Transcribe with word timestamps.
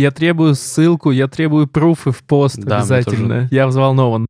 Я 0.00 0.10
требую 0.10 0.54
ссылку, 0.54 1.10
я 1.10 1.28
требую 1.28 1.66
пруфы 1.66 2.10
в 2.10 2.22
пост 2.24 2.56
Да, 2.56 2.78
обязательно. 2.78 3.48
Я 3.50 3.66
взволнован. 3.66 4.26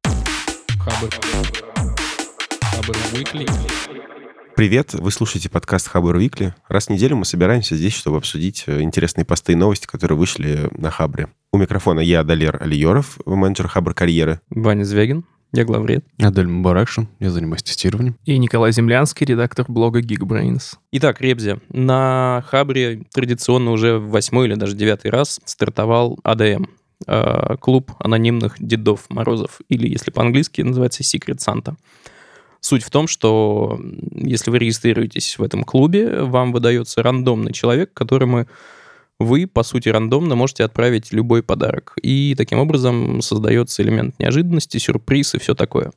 Привет, 4.56 4.94
вы 4.94 5.12
слушаете 5.12 5.48
подкаст 5.48 5.86
Хабр 5.86 6.18
Викли. 6.18 6.56
Раз 6.66 6.88
в 6.88 6.90
неделю 6.90 7.18
мы 7.18 7.24
собираемся 7.24 7.76
здесь, 7.76 7.94
чтобы 7.94 8.16
обсудить 8.16 8.64
э, 8.66 8.82
интересные 8.82 9.24
посты 9.24 9.52
и 9.52 9.54
новости, 9.54 9.86
которые 9.86 10.18
вышли 10.18 10.68
на 10.76 10.90
Хабре. 10.90 11.28
У 11.52 11.58
микрофона 11.58 12.00
я, 12.00 12.24
Далер 12.24 12.60
Алиеров, 12.60 13.20
менеджер 13.24 13.68
Хабр 13.68 13.94
карьеры. 13.94 14.40
Ваня 14.50 14.82
Звягин, 14.82 15.24
я 15.52 15.64
главред. 15.64 16.04
Адель 16.18 16.46
Мубаракшин, 16.46 17.08
я 17.18 17.30
занимаюсь 17.30 17.62
тестированием. 17.62 18.16
И 18.24 18.38
Николай 18.38 18.72
Землянский, 18.72 19.26
редактор 19.26 19.66
блога 19.68 20.00
Geekbrains. 20.00 20.76
Итак, 20.92 21.20
Ребзи, 21.20 21.60
на 21.70 22.44
Хабре 22.46 23.02
традиционно 23.12 23.72
уже 23.72 23.98
в 23.98 24.10
восьмой 24.10 24.46
или 24.46 24.54
даже 24.54 24.76
девятый 24.76 25.10
раз 25.10 25.40
стартовал 25.44 26.18
АДМ, 26.22 26.66
э, 27.06 27.56
клуб 27.60 27.92
анонимных 27.98 28.56
дедов 28.58 29.06
Морозов, 29.08 29.60
или, 29.68 29.88
если 29.88 30.10
по-английски, 30.10 30.62
называется 30.62 31.02
Secret 31.02 31.38
Santa. 31.38 31.74
Суть 32.60 32.82
в 32.82 32.90
том, 32.90 33.08
что 33.08 33.80
если 34.12 34.50
вы 34.50 34.58
регистрируетесь 34.58 35.38
в 35.38 35.42
этом 35.42 35.64
клубе, 35.64 36.22
вам 36.22 36.52
выдается 36.52 37.02
рандомный 37.02 37.52
человек, 37.52 37.92
которому 37.94 38.46
вы, 39.20 39.46
по 39.46 39.62
сути, 39.62 39.88
рандомно 39.90 40.34
можете 40.34 40.64
отправить 40.64 41.12
любой 41.12 41.42
подарок. 41.42 41.94
И 42.02 42.34
таким 42.36 42.58
образом 42.58 43.20
создается 43.22 43.82
элемент 43.82 44.18
неожиданности, 44.18 44.78
сюрприз 44.78 45.34
и 45.34 45.38
все 45.38 45.54
такое. 45.54 45.92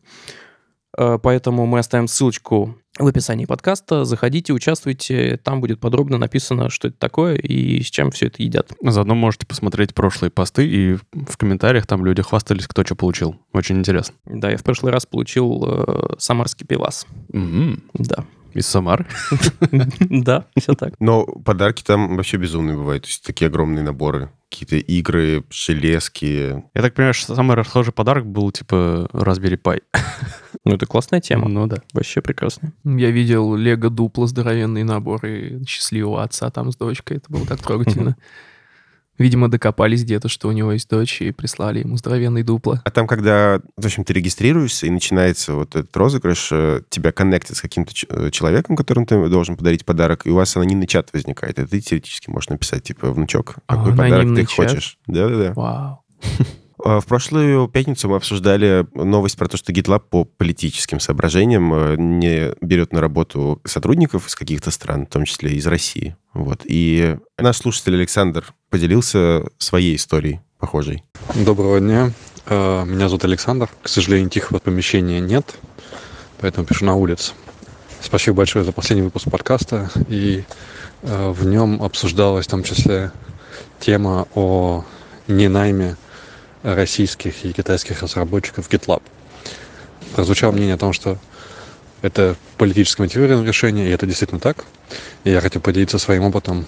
Э, 0.98 1.18
Поэтому 1.24 1.66
мы 1.66 1.80
оставим 1.80 2.08
ссылочку 2.08 2.78
в 3.00 3.08
описании 3.08 3.46
подкаста. 3.46 4.04
Заходите, 4.06 4.54
участвуйте. 4.54 5.40
Там 5.44 5.62
будет 5.62 5.80
подробно 5.80 6.18
написано, 6.18 6.70
что 6.70 6.90
это 6.90 6.98
такое 7.00 7.36
и 7.36 7.82
с 7.82 7.88
чем 7.88 8.12
все 8.12 8.28
это 8.28 8.44
едят. 8.44 8.72
Заодно 8.84 9.16
можете 9.16 9.48
посмотреть 9.48 9.96
прошлые 9.96 10.30
посты, 10.30 10.68
и 10.68 10.98
в 11.14 11.38
комментариях 11.38 11.88
там 11.88 12.06
люди 12.06 12.22
хвастались, 12.22 12.68
кто 12.68 12.84
что 12.84 12.96
получил. 12.96 13.38
Очень 13.54 13.80
интересно. 13.80 14.14
Да, 14.26 14.52
я 14.52 14.58
в 14.58 14.64
прошлый 14.64 14.92
раз 14.92 15.06
получил 15.08 15.64
э, 15.66 16.16
самарский 16.20 16.68
пивас. 16.68 17.08
М, 17.34 17.82
Да. 17.94 18.26
Из 18.54 18.68
Самары. 18.68 19.06
Да, 20.00 20.46
все 20.58 20.74
так. 20.74 20.94
Но 21.00 21.26
подарки 21.26 21.84
там 21.84 22.16
вообще 22.16 22.38
безумные 22.38 22.78
бывают. 22.78 23.04
То 23.04 23.10
есть 23.10 23.24
такие 23.24 23.48
огромные 23.48 23.84
наборы. 23.84 24.32
Какие-то 24.50 24.76
игры, 24.78 25.44
железки. 25.50 26.64
Я 26.74 26.82
так 26.82 26.94
понимаю, 26.94 27.14
что 27.14 27.36
самый 27.36 27.56
расхожий 27.56 27.92
подарок 27.92 28.26
был 28.26 28.52
типа 28.52 29.10
Raspberry 29.12 29.60
Pi. 29.60 29.82
Ну, 30.66 30.76
это 30.76 30.86
классная 30.86 31.20
тема. 31.20 31.50
Ну 31.50 31.68
да. 31.68 31.78
Вообще 31.94 32.22
прекрасно. 32.22 32.74
Я 32.86 33.12
видел 33.12 33.56
Лего 33.56 33.90
Дупло, 33.90 34.28
здоровенный 34.28 34.84
набор 34.84 35.26
и 35.26 35.64
счастливого 35.66 36.24
отца 36.24 36.50
там 36.52 36.72
с 36.72 36.78
дочкой. 36.78 37.18
Это 37.18 37.26
было 37.30 37.46
так 37.46 37.62
трогательно. 37.62 38.16
Видимо, 39.18 39.50
докопались 39.50 40.04
где-то, 40.04 40.28
что 40.28 40.48
у 40.48 40.52
него 40.52 40.72
есть 40.72 40.90
дочь, 40.90 41.22
и 41.22 41.32
прислали 41.32 41.80
ему 41.80 41.98
здоровенный 41.98 42.42
дупло. 42.44 42.80
А 42.84 42.90
там, 42.92 43.06
когда, 43.08 43.62
в 43.78 43.86
общем, 43.86 44.04
ты 44.04 44.14
регистрируешься, 44.14 44.88
и 44.88 44.90
начинается 44.90 45.54
вот 45.54 45.76
этот 45.76 45.96
розыгрыш, 45.96 46.50
э, 46.52 46.82
тебя 46.90 47.12
коннектят 47.12 47.58
с 47.58 47.62
каким-то 47.62 47.94
э, 48.10 48.32
человеком, 48.32 48.76
которому 48.76 49.06
ты 49.06 49.30
должен 49.30 49.56
подарить 49.56 49.86
подарок, 49.86 50.26
и 50.26 50.30
у 50.32 50.36
вас 50.36 50.56
анонимный 50.56 50.88
чат 50.88 51.10
возникает. 51.14 51.60
И 51.60 51.66
ты 51.66 51.80
теоретически 51.80 52.30
можешь 52.30 52.50
написать, 52.50 52.84
типа, 52.84 53.12
внучок, 53.12 53.56
А, 53.68 53.76
какой 53.78 53.96
подарок 53.96 54.36
ты 54.36 54.46
чат? 54.46 54.52
хочешь. 54.56 54.98
Да-да-да. 55.06 55.54
Вау. 55.54 56.00
А, 56.84 57.00
В 57.00 57.06
прошлую 57.06 57.68
пятницу 57.68 58.10
мы 58.10 58.18
обсуждали 58.18 58.86
новость 58.94 59.38
про 59.38 59.48
то, 59.48 59.58
что 59.58 59.72
GitLab 59.72 60.04
по 60.10 60.26
политическим 60.26 61.00
соображениям 61.00 61.74
э, 61.74 61.96
не 61.98 62.54
берет 62.62 62.94
на 62.94 63.02
работу 63.02 63.62
сотрудников 63.66 64.28
из 64.28 64.36
каких-то 64.36 64.72
стран, 64.72 65.06
в 65.06 65.10
том 65.10 65.26
числе 65.26 65.52
из 65.54 65.68
России. 65.68 66.16
Вот. 66.34 66.62
И 66.66 67.18
наш 67.38 67.58
слушатель 67.58 67.96
Александр 67.96 68.54
поделился 68.70 69.44
своей 69.58 69.96
историей 69.96 70.42
похожей. 70.58 71.04
Доброго 71.36 71.80
дня. 71.80 72.12
Э, 72.48 72.86
Меня 72.86 73.08
зовут 73.08 73.26
Александр. 73.26 73.70
К 73.82 73.88
сожалению, 73.88 74.30
тихого 74.30 74.60
помещения 74.60 75.20
нет, 75.20 75.56
поэтому 76.40 76.66
пишу 76.66 76.86
на 76.86 76.96
улице. 76.96 77.34
Спасибо 78.02 78.38
большое 78.38 78.66
за 78.66 78.74
последний 78.74 79.04
выпуск 79.04 79.30
подкаста. 79.32 79.90
И 80.10 80.44
э, 81.04 81.30
в 81.30 81.46
нем 81.46 81.82
обсуждалась 81.82 82.48
в 82.48 82.50
том 82.50 82.64
числе 82.64 83.12
тема 83.80 84.28
о 84.36 84.84
ненайме 85.28 85.96
российских 86.64 87.46
и 87.46 87.54
китайских 87.54 88.02
разработчиков 88.02 88.70
GitLab. 88.70 89.02
Прозвучало 90.16 90.52
мнение 90.52 90.76
о 90.76 90.78
том, 90.78 90.94
что 90.94 91.18
это 92.02 92.36
политически 92.58 93.02
мотивированное 93.02 93.48
решение, 93.48 93.88
и 93.88 93.92
это 93.92 94.06
действительно 94.06 94.40
так. 94.40 94.66
И 95.24 95.32
я 95.32 95.42
хотел 95.42 95.62
поделиться 95.62 95.98
своим 95.98 96.24
опытом. 96.24 96.66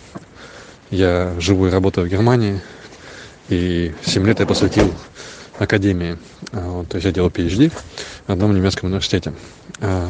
Я 0.91 1.33
живу 1.39 1.67
и 1.67 1.71
работаю 1.71 2.07
в 2.07 2.09
Германии, 2.09 2.61
и 3.49 3.93
7 4.05 4.25
лет 4.25 4.39
я 4.39 4.45
посвятил 4.45 4.93
академии. 5.59 6.17
А, 6.51 6.69
Вот, 6.69 6.89
то 6.89 6.95
есть 6.97 7.05
я 7.05 7.11
делал 7.11 7.29
PhD 7.29 7.71
в 8.27 8.31
одном 8.31 8.55
немецком 8.55 8.89
университете. 8.89 9.33
А, 9.81 10.09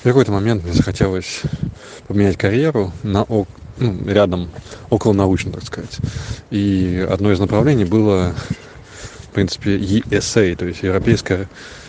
В 0.00 0.02
какой-то 0.04 0.32
момент 0.32 0.64
мне 0.64 0.72
захотелось 0.72 1.42
поменять 2.08 2.36
карьеру 2.36 2.92
на 3.02 3.24
ну, 3.76 3.98
рядом, 4.06 4.50
около 4.90 5.12
научно, 5.12 5.52
так 5.52 5.64
сказать. 5.64 5.98
И 6.50 7.06
одно 7.10 7.32
из 7.32 7.40
направлений 7.40 7.84
было, 7.84 8.34
принципе, 9.34 9.76
ESA, 9.76 10.54
то 10.56 10.64
есть 10.64 10.82
Европейская 10.82 11.48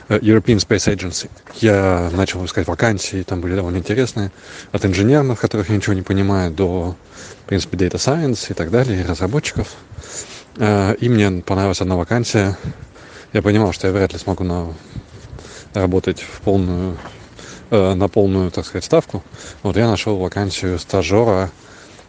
э, 0.09 0.17
European 0.19 0.57
Space 0.57 0.93
Agency. 0.93 1.29
Я 1.61 2.09
начал 2.13 2.43
искать 2.45 2.67
вакансии, 2.67 3.23
там 3.23 3.41
были 3.41 3.55
довольно 3.55 3.77
интересные, 3.77 4.31
от 4.71 4.85
инженеров, 4.85 5.39
которых 5.39 5.69
я 5.69 5.75
ничего 5.75 5.93
не 5.93 6.01
понимаю, 6.01 6.51
до, 6.51 6.95
в 7.43 7.47
принципе, 7.47 7.77
Data 7.77 7.95
Science 7.95 8.47
и 8.51 8.53
так 8.53 8.71
далее, 8.71 9.01
и 9.01 9.05
разработчиков. 9.05 9.67
Э, 10.57 10.95
И 10.99 11.07
мне 11.09 11.41
понравилась 11.41 11.81
одна 11.81 11.95
вакансия. 11.95 12.57
Я 13.33 13.41
понимал, 13.41 13.73
что 13.73 13.87
я 13.87 13.93
вряд 13.93 14.13
ли 14.13 14.19
смогу 14.19 14.43
на... 14.43 14.73
работать 15.73 16.21
в 16.21 16.41
полную, 16.41 16.97
э, 17.69 17.93
на 17.93 18.07
полную, 18.07 18.51
так 18.51 18.65
сказать, 18.65 18.85
ставку. 18.85 19.23
Вот 19.63 19.77
я 19.77 19.87
нашел 19.87 20.17
вакансию 20.17 20.79
стажера 20.79 21.51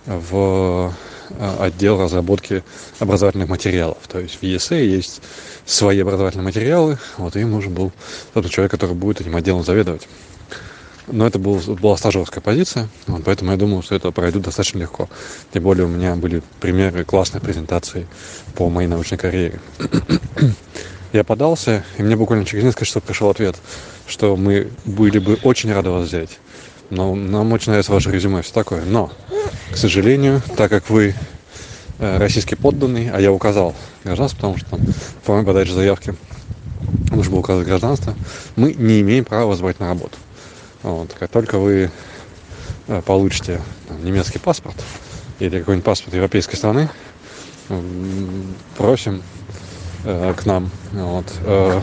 в 0.07 0.93
отдел 1.39 2.01
разработки 2.01 2.63
образовательных 2.99 3.49
материалов. 3.49 3.99
То 4.09 4.21
есть 4.21 4.37
в 4.37 4.43
ESA 4.43 4.83
есть 4.85 5.23
свои 5.65 6.01
образовательные 6.01 6.45
материалы, 6.45 6.99
вот 7.19 7.37
и 7.37 7.45
нужен 7.45 7.75
был 7.75 7.93
тот 8.35 8.49
человек, 8.51 8.71
который 8.71 8.95
будет 8.95 9.21
этим 9.21 9.37
отделом 9.37 9.65
заведовать. 9.65 10.09
Но 11.09 11.27
это 11.27 11.39
был, 11.39 11.59
была 11.59 11.97
стажерская 11.97 12.43
позиция, 12.43 12.89
вот, 13.07 13.23
поэтому 13.25 13.53
я 13.53 13.57
думал, 13.57 13.83
что 13.83 13.95
это 13.95 14.11
пройду 14.11 14.41
достаточно 14.41 14.79
легко. 14.79 15.09
Тем 15.53 15.63
более 15.63 15.85
у 15.85 15.89
меня 15.89 16.17
были 16.17 16.43
примеры 16.61 17.05
классной 17.05 17.41
презентации 17.41 18.09
по 18.57 18.69
моей 18.69 18.89
научной 18.89 19.19
карьере. 19.19 19.61
Я 21.13 21.23
подался, 21.23 21.85
и 21.97 22.03
мне 22.03 22.17
буквально 22.17 22.45
через 22.45 22.65
несколько 22.65 22.85
часов 22.85 23.05
пришел 23.05 23.31
ответ, 23.31 23.57
что 24.07 24.37
мы 24.37 24.71
были 24.85 25.19
бы 25.19 25.39
очень 25.45 25.73
рады 25.73 25.91
вас 25.91 26.09
взять. 26.09 26.41
Но 26.91 27.15
нам 27.15 27.53
очень 27.53 27.71
нравится 27.71 27.93
ваше 27.93 28.11
резюме, 28.11 28.43
все 28.43 28.53
такое. 28.53 28.85
Но, 28.85 29.13
к 29.73 29.77
сожалению, 29.77 30.43
так 30.57 30.71
как 30.71 30.89
вы 30.89 31.15
э, 31.99 32.19
российский 32.19 32.55
подданный, 32.55 33.11
а 33.11 33.21
я 33.21 33.33
указал 33.33 33.75
гражданство, 34.05 34.37
потому 34.37 34.59
что 34.59 34.71
там 34.71 34.81
в 34.81 35.27
форме 35.27 35.45
подачи 35.45 35.71
заявки 35.71 36.15
нужно 37.11 37.33
было 37.33 37.41
указать 37.41 37.67
гражданство, 37.67 38.15
мы 38.55 38.73
не 38.75 39.01
имеем 39.01 39.25
права 39.25 39.47
вас 39.47 39.61
брать 39.61 39.81
на 39.81 39.89
работу. 39.89 40.17
Вот. 40.83 41.13
Как 41.19 41.31
только 41.31 41.59
вы 41.59 41.91
э, 42.87 43.03
получите 43.03 43.61
там, 43.89 44.05
немецкий 44.05 44.39
паспорт 44.39 44.77
или 45.41 45.59
какой-нибудь 45.59 45.85
паспорт 45.85 46.15
европейской 46.15 46.57
страны, 46.57 46.89
просим 48.77 49.23
э, 50.05 50.35
к 50.37 50.47
нам. 50.47 50.71
Вот. 50.93 51.27
Э, 51.45 51.81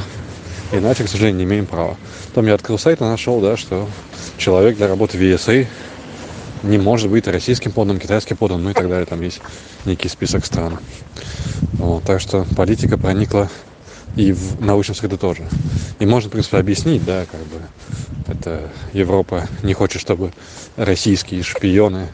иначе, 0.74 1.04
к 1.04 1.10
сожалению, 1.10 1.40
не 1.40 1.44
имеем 1.46 1.66
права. 1.66 1.96
Потом 2.30 2.48
я 2.48 2.56
открыл 2.56 2.78
сайт 2.78 3.02
и 3.02 3.04
нашел, 3.04 3.40
да, 3.40 3.56
что 3.56 3.88
человек 4.38 4.78
для 4.78 4.88
работы 4.88 5.18
в 5.18 5.22
ESA 5.22 5.68
не 6.64 6.78
может 6.78 7.10
быть 7.10 7.28
российским 7.28 7.72
подданным, 7.72 8.02
китайским 8.02 8.38
подданным, 8.38 8.66
ну 8.66 8.70
и 8.72 8.74
так 8.74 8.90
далее. 8.90 9.06
Там 9.06 9.22
есть 9.22 9.42
некий 9.86 10.10
список 10.10 10.46
стран. 10.46 10.80
Вот, 11.74 12.04
так 12.04 12.20
что 12.22 12.46
политика 12.56 12.98
проникла 12.98 13.50
и 14.16 14.31
в 14.31 14.62
научном 14.62 14.96
среду 14.96 15.18
тоже. 15.18 15.44
И 16.00 16.06
можно, 16.06 16.30
в 16.30 16.31
принципе, 16.31 16.58
объяснить, 16.58 17.04
да, 17.06 17.26
как 17.30 17.42
бы 17.42 17.62
это 18.28 18.69
Европа 18.94 19.48
не 19.64 19.74
хочет, 19.74 20.02
чтобы 20.02 20.31
российские 20.78 21.44
шпионы 21.44 22.08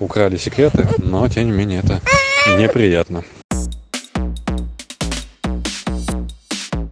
украли 0.00 0.36
секреты, 0.36 0.86
но, 0.98 1.28
тем 1.28 1.46
не 1.46 1.52
менее, 1.52 1.80
это 1.84 2.00
неприятно. 2.58 3.24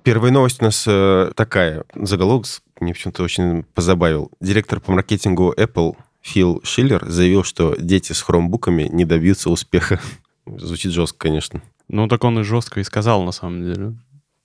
Первая 0.05 0.31
новость 0.31 0.61
у 0.61 0.65
нас 0.67 0.85
э, 0.87 1.33
такая. 1.35 1.85
Заголовок 1.95 2.45
мне 2.79 2.93
почему-то 2.93 3.23
очень 3.23 3.63
позабавил. 3.63 4.31
Директор 4.39 4.79
по 4.79 4.93
маркетингу 4.93 5.55
Apple 5.57 5.97
Фил 6.21 6.61
Шиллер 6.63 7.03
заявил, 7.07 7.43
что 7.43 7.75
дети 7.79 8.13
с 8.13 8.21
хромбуками 8.21 8.83
не 8.93 9.07
добьются 9.07 9.49
успеха. 9.49 9.99
Звучит 10.47 10.93
жестко, 10.93 11.21
конечно. 11.21 11.63
Ну, 11.89 12.07
так 12.07 12.23
он 12.23 12.39
и 12.39 12.43
жестко 12.43 12.81
и 12.81 12.85
сказал, 12.85 13.23
на 13.23 13.33
самом 13.33 13.63
деле. 13.63 13.95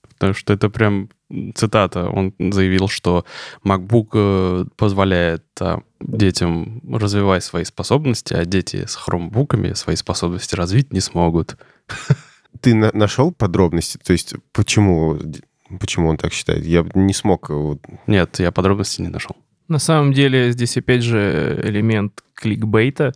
Потому 0.07 0.33
что 0.33 0.53
это 0.53 0.69
прям 0.69 1.09
цитата. 1.55 2.09
Он 2.09 2.33
заявил, 2.39 2.87
что 2.87 3.25
MacBook 3.65 4.09
э, 4.13 4.65
позволяет 4.77 5.43
а, 5.59 5.81
детям 5.99 6.81
развивать 6.89 7.43
свои 7.43 7.65
способности, 7.65 8.33
а 8.33 8.45
дети 8.45 8.85
с 8.85 8.95
хромбуками 8.95 9.73
свои 9.73 9.97
способности 9.97 10.55
развить 10.55 10.93
не 10.93 11.01
смогут. 11.01 11.57
Ты 12.61 12.73
на- 12.75 12.91
нашел 12.93 13.31
подробности? 13.33 13.97
То 13.97 14.13
есть 14.13 14.35
почему, 14.53 15.19
почему 15.79 16.09
он 16.09 16.17
так 16.17 16.33
считает? 16.33 16.65
Я 16.65 16.85
не 16.93 17.13
смог... 17.13 17.49
вот, 17.49 17.79
Нет, 18.07 18.39
я 18.39 18.51
подробностей 18.51 19.03
не 19.03 19.09
нашел. 19.09 19.35
На 19.67 19.79
самом 19.79 20.13
деле 20.13 20.51
здесь 20.51 20.77
опять 20.77 21.03
же 21.03 21.61
элемент 21.63 22.23
кликбейта, 22.33 23.13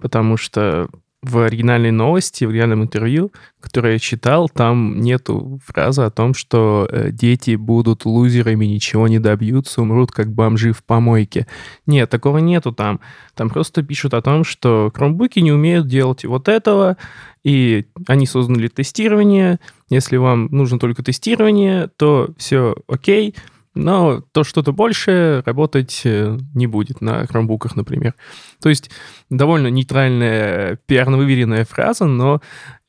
потому 0.00 0.36
что 0.36 0.88
в 1.22 1.38
оригинальной 1.38 1.90
новости, 1.90 2.44
в 2.44 2.48
оригинальном 2.48 2.82
интервью, 2.82 3.30
которое 3.60 3.94
я 3.94 3.98
читал, 3.98 4.48
там 4.48 5.00
нету 5.00 5.60
фразы 5.66 6.02
о 6.02 6.10
том, 6.10 6.32
что 6.32 6.88
э, 6.90 7.10
дети 7.10 7.56
будут 7.56 8.06
лузерами, 8.06 8.64
ничего 8.64 9.06
не 9.06 9.18
добьются, 9.18 9.82
умрут 9.82 10.12
как 10.12 10.32
бомжи 10.32 10.72
в 10.72 10.82
помойке. 10.82 11.46
Нет, 11.84 12.08
такого 12.08 12.38
нету 12.38 12.72
там. 12.72 13.00
Там 13.34 13.50
просто 13.50 13.82
пишут 13.82 14.14
о 14.14 14.22
том, 14.22 14.44
что 14.44 14.90
кромбуки 14.94 15.40
не 15.40 15.52
умеют 15.52 15.86
делать 15.88 16.24
вот 16.24 16.48
этого, 16.48 16.96
и 17.44 17.86
они 18.06 18.26
созданы 18.26 18.58
для 18.58 18.68
тестирования. 18.68 19.60
Если 19.88 20.16
вам 20.16 20.46
нужно 20.46 20.78
только 20.78 21.02
тестирование, 21.02 21.88
то 21.96 22.30
все 22.38 22.74
окей, 22.86 23.34
но 23.74 24.20
то 24.32 24.42
что-то 24.42 24.72
большее 24.72 25.40
работать 25.40 26.02
э, 26.04 26.38
не 26.54 26.66
будет 26.66 27.00
на 27.00 27.26
хромбуках, 27.26 27.76
например. 27.76 28.14
То 28.60 28.68
есть 28.68 28.90
довольно 29.30 29.68
нейтральная, 29.68 30.76
пиарно 30.86 31.16
выверенная 31.16 31.64
фраза, 31.64 32.06
но 32.06 32.40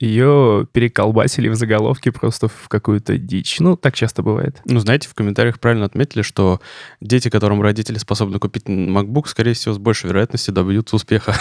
ее 0.01 0.67
переколбасили 0.71 1.47
в 1.47 1.55
заголовке 1.55 2.11
просто 2.11 2.47
в 2.47 2.67
какую-то 2.67 3.17
дичь. 3.17 3.59
Ну, 3.59 3.77
так 3.77 3.95
часто 3.95 4.23
бывает. 4.23 4.59
Ну, 4.65 4.79
знаете, 4.79 5.07
в 5.07 5.13
комментариях 5.13 5.59
правильно 5.59 5.85
отметили, 5.85 6.23
что 6.23 6.59
дети, 6.99 7.29
которым 7.29 7.61
родители 7.61 7.99
способны 7.99 8.39
купить 8.39 8.63
MacBook, 8.63 9.27
скорее 9.27 9.53
всего, 9.53 9.75
с 9.75 9.77
большей 9.77 10.07
вероятностью 10.07 10.53
добьются 10.53 10.95
успеха, 10.95 11.35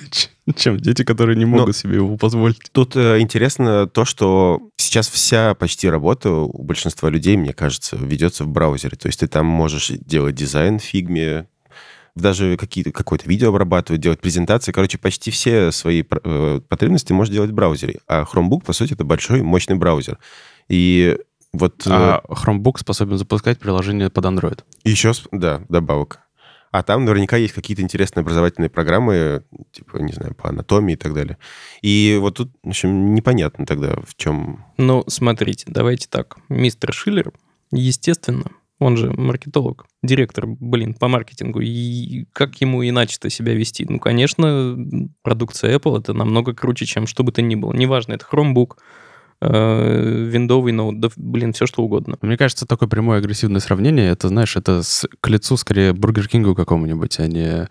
чем 0.56 0.78
дети, 0.78 1.04
которые 1.04 1.36
не 1.36 1.44
могут 1.44 1.76
себе 1.76 1.96
его 1.96 2.16
позволить. 2.16 2.58
Тут 2.72 2.96
э, 2.96 3.20
интересно 3.20 3.86
то, 3.86 4.06
что 4.06 4.62
сейчас 4.76 5.08
вся 5.08 5.54
почти 5.54 5.90
работа 5.90 6.30
у 6.30 6.62
большинства 6.62 7.10
людей, 7.10 7.36
мне 7.36 7.52
кажется, 7.52 7.96
ведется 7.96 8.44
в 8.44 8.48
браузере. 8.48 8.96
То 8.96 9.08
есть 9.08 9.20
ты 9.20 9.26
там 9.26 9.44
можешь 9.44 9.90
делать 9.90 10.34
дизайн 10.34 10.78
в 10.78 10.82
фигме, 10.82 11.48
даже 12.16 12.56
какие-то, 12.56 12.90
какое-то 12.90 13.28
видео 13.28 13.50
обрабатывать, 13.50 14.00
делать 14.00 14.20
презентации. 14.20 14.72
Короче, 14.72 14.98
почти 14.98 15.30
все 15.30 15.70
свои 15.70 16.02
э, 16.02 16.60
потребности 16.68 17.12
можешь 17.12 17.32
делать 17.32 17.50
в 17.50 17.54
браузере. 17.54 18.00
А 18.08 18.24
Chromebook, 18.24 18.64
по 18.64 18.72
сути, 18.72 18.94
это 18.94 19.04
большой, 19.04 19.42
мощный 19.42 19.76
браузер. 19.76 20.18
И 20.68 21.18
вот... 21.52 21.86
э, 21.86 21.90
А 21.90 22.22
Chromebook 22.28 22.78
способен 22.78 23.18
запускать 23.18 23.58
приложение 23.58 24.10
под 24.10 24.24
Android. 24.24 24.60
Еще, 24.82 25.12
да, 25.30 25.62
добавок. 25.68 26.20
А 26.72 26.82
там 26.82 27.04
наверняка 27.04 27.36
есть 27.36 27.54
какие-то 27.54 27.82
интересные 27.82 28.22
образовательные 28.22 28.68
программы, 28.68 29.44
типа, 29.72 29.98
не 29.98 30.12
знаю, 30.12 30.34
по 30.34 30.48
анатомии 30.48 30.94
и 30.94 30.96
так 30.96 31.14
далее. 31.14 31.38
И 31.80 32.18
вот 32.20 32.36
тут, 32.36 32.50
в 32.62 32.68
общем, 32.68 33.14
непонятно 33.14 33.64
тогда, 33.64 33.96
в 34.06 34.14
чем... 34.16 34.64
Ну, 34.76 35.04
смотрите, 35.06 35.64
давайте 35.68 36.08
так. 36.10 36.36
Мистер 36.48 36.92
Шиллер, 36.92 37.32
естественно, 37.72 38.50
он 38.78 38.96
же 38.96 39.10
маркетолог, 39.12 39.86
директор, 40.02 40.46
блин, 40.46 40.94
по 40.94 41.08
маркетингу. 41.08 41.60
И 41.60 42.26
как 42.32 42.60
ему 42.60 42.86
иначе-то 42.86 43.30
себя 43.30 43.54
вести? 43.54 43.86
Ну, 43.88 43.98
конечно, 43.98 44.76
продукция 45.22 45.76
Apple 45.78 45.98
это 46.00 46.12
намного 46.12 46.54
круче, 46.54 46.84
чем 46.86 47.06
что 47.06 47.22
бы 47.24 47.32
то 47.32 47.40
ни 47.42 47.54
было. 47.54 47.72
Неважно, 47.72 48.12
это 48.14 48.26
Chromebook, 48.30 48.76
э, 49.40 50.24
виндовый 50.28 50.72
ноут, 50.72 51.00
да, 51.00 51.08
блин, 51.16 51.52
все 51.52 51.66
что 51.66 51.82
угодно. 51.82 52.16
Мне 52.20 52.36
кажется, 52.36 52.66
такое 52.66 52.88
прямое 52.88 53.18
агрессивное 53.18 53.60
сравнение, 53.60 54.10
это, 54.10 54.28
знаешь, 54.28 54.56
это 54.56 54.82
с- 54.82 55.08
к 55.20 55.28
лицу 55.28 55.56
скорее 55.56 55.92
Бургер 55.92 56.28
Кингу 56.28 56.54
какому-нибудь, 56.54 57.18
а 57.20 57.26
не 57.26 57.68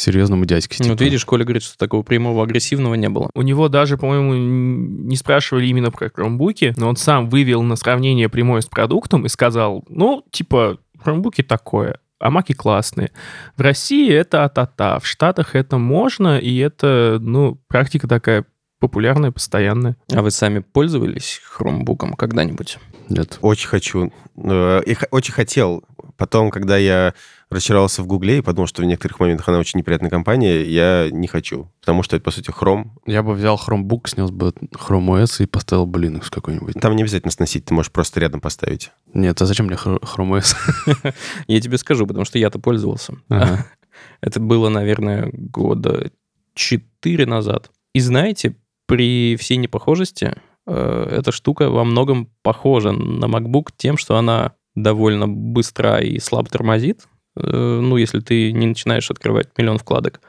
серьезному 0.00 0.44
дядьке. 0.44 0.76
Ну, 0.78 0.84
типа. 0.84 0.94
Вот 0.94 1.00
видишь, 1.00 1.24
Коля 1.24 1.44
говорит, 1.44 1.62
что 1.62 1.78
такого 1.78 2.02
прямого 2.02 2.42
агрессивного 2.42 2.94
не 2.94 3.08
было. 3.08 3.30
У 3.34 3.42
него 3.42 3.68
даже, 3.68 3.96
по-моему, 3.96 4.34
не 4.34 5.16
спрашивали 5.16 5.66
именно 5.66 5.90
про 5.90 6.10
хромбуки, 6.10 6.74
но 6.76 6.88
он 6.88 6.96
сам 6.96 7.28
вывел 7.28 7.62
на 7.62 7.76
сравнение 7.76 8.28
прямое 8.28 8.60
с 8.60 8.66
продуктом 8.66 9.26
и 9.26 9.28
сказал, 9.28 9.84
ну, 9.88 10.24
типа, 10.30 10.78
хромбуки 11.02 11.42
такое, 11.42 11.98
а 12.18 12.30
маки 12.30 12.52
классные. 12.52 13.12
В 13.56 13.60
России 13.60 14.12
это 14.12 14.44
а-та-та, 14.44 14.98
в 14.98 15.06
Штатах 15.06 15.54
это 15.54 15.78
можно, 15.78 16.38
и 16.38 16.56
это, 16.58 17.18
ну, 17.20 17.60
практика 17.68 18.08
такая 18.08 18.44
популярная, 18.78 19.30
постоянная. 19.30 19.96
А 20.12 20.22
вы 20.22 20.30
сами 20.30 20.60
пользовались 20.60 21.40
хромбуком 21.44 22.14
когда-нибудь? 22.14 22.78
Нет. 23.08 23.38
Очень 23.42 23.68
хочу. 23.68 24.12
э, 24.36 24.82
и 24.86 24.96
очень 25.10 25.34
хотел. 25.34 25.84
Потом, 26.16 26.50
когда 26.50 26.76
я 26.76 27.14
разочаровался 27.50 28.02
в 28.02 28.06
Гугле 28.06 28.38
и 28.38 28.42
подумал, 28.42 28.68
что 28.68 28.82
в 28.82 28.84
некоторых 28.84 29.18
моментах 29.20 29.48
она 29.48 29.58
очень 29.58 29.78
неприятная 29.78 30.10
компания, 30.10 30.62
я 30.62 31.08
не 31.10 31.26
хочу. 31.26 31.70
Потому 31.80 32.02
что 32.02 32.16
это, 32.16 32.24
по 32.24 32.30
сути, 32.30 32.50
Chrome. 32.50 32.90
Я 33.06 33.22
бы 33.22 33.34
взял 33.34 33.56
Chromebook, 33.56 34.08
снес 34.08 34.30
бы 34.30 34.54
Chrome 34.74 35.22
OS 35.22 35.42
и 35.42 35.46
поставил 35.46 35.86
бы 35.86 36.00
Linux 36.00 36.26
какой-нибудь. 36.30 36.74
Там 36.80 36.94
не 36.94 37.02
обязательно 37.02 37.32
сносить, 37.32 37.64
ты 37.64 37.74
можешь 37.74 37.90
просто 37.90 38.20
рядом 38.20 38.40
поставить. 38.40 38.92
Нет, 39.12 39.40
а 39.42 39.46
зачем 39.46 39.66
мне 39.66 39.76
Chr- 39.76 40.00
Chrome 40.00 40.40
OS? 40.40 41.14
Я 41.48 41.60
тебе 41.60 41.76
скажу, 41.78 42.06
потому 42.06 42.24
что 42.24 42.38
я-то 42.38 42.58
пользовался. 42.58 43.14
Это 44.20 44.40
было, 44.40 44.68
наверное, 44.68 45.30
года 45.32 46.10
4 46.54 47.26
назад. 47.26 47.70
И 47.94 48.00
знаете, 48.00 48.56
при 48.86 49.36
всей 49.36 49.56
непохожести, 49.56 50.34
э, 50.66 51.08
эта 51.10 51.32
штука 51.32 51.68
во 51.68 51.84
многом 51.84 52.28
похожа 52.42 52.92
на 52.92 53.26
MacBook 53.26 53.68
тем, 53.76 53.96
что 53.96 54.16
она 54.16 54.52
довольно 54.74 55.28
быстра 55.28 56.00
и 56.00 56.18
слабо 56.18 56.48
тормозит. 56.48 57.06
Э, 57.36 57.80
Ну, 57.80 57.96
если 57.96 58.20
ты 58.20 58.52
не 58.52 58.66
начинаешь 58.66 59.10
открывать 59.10 59.48
миллион 59.56 59.78
вкладок. 59.78 60.20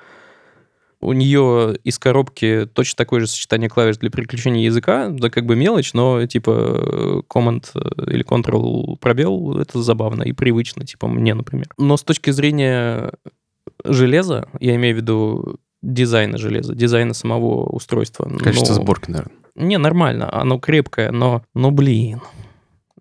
У 1.04 1.14
нее 1.14 1.76
из 1.84 1.98
коробки 1.98 2.70
точно 2.72 2.98
такое 2.98 3.22
же 3.22 3.28
сочетание 3.28 3.70
клавиш 3.70 3.98
для 3.98 4.12
переключения 4.12 4.64
языка. 4.66 5.10
Да 5.10 5.32
как 5.32 5.48
бы 5.48 5.56
мелочь, 5.56 5.94
но 5.94 6.24
типа 6.28 7.24
Command 7.28 7.72
э, 7.74 8.12
или 8.12 8.24
Ctrl 8.24 8.98
пробел, 8.98 9.58
это 9.58 9.82
забавно 9.82 10.22
и 10.22 10.32
привычно, 10.32 10.86
типа 10.86 11.08
мне, 11.08 11.34
например. 11.34 11.68
Но 11.80 11.98
с 11.98 12.04
точки 12.04 12.30
зрения 12.30 13.14
железа, 13.84 14.48
я 14.60 14.76
имею 14.76 14.96
в 14.96 14.98
виду 15.00 15.60
дизайна 15.82 16.38
железа, 16.38 16.76
дизайна 16.76 17.16
самого 17.16 17.68
устройства. 17.70 18.30
Качество 18.38 18.76
ну, 18.76 18.82
сборки, 18.84 19.10
наверное. 19.10 19.36
Не, 19.56 19.78
нормально, 19.78 20.32
оно 20.32 20.60
крепкое, 20.60 21.12
но, 21.12 21.44
но 21.56 21.72
блин. 21.72 22.22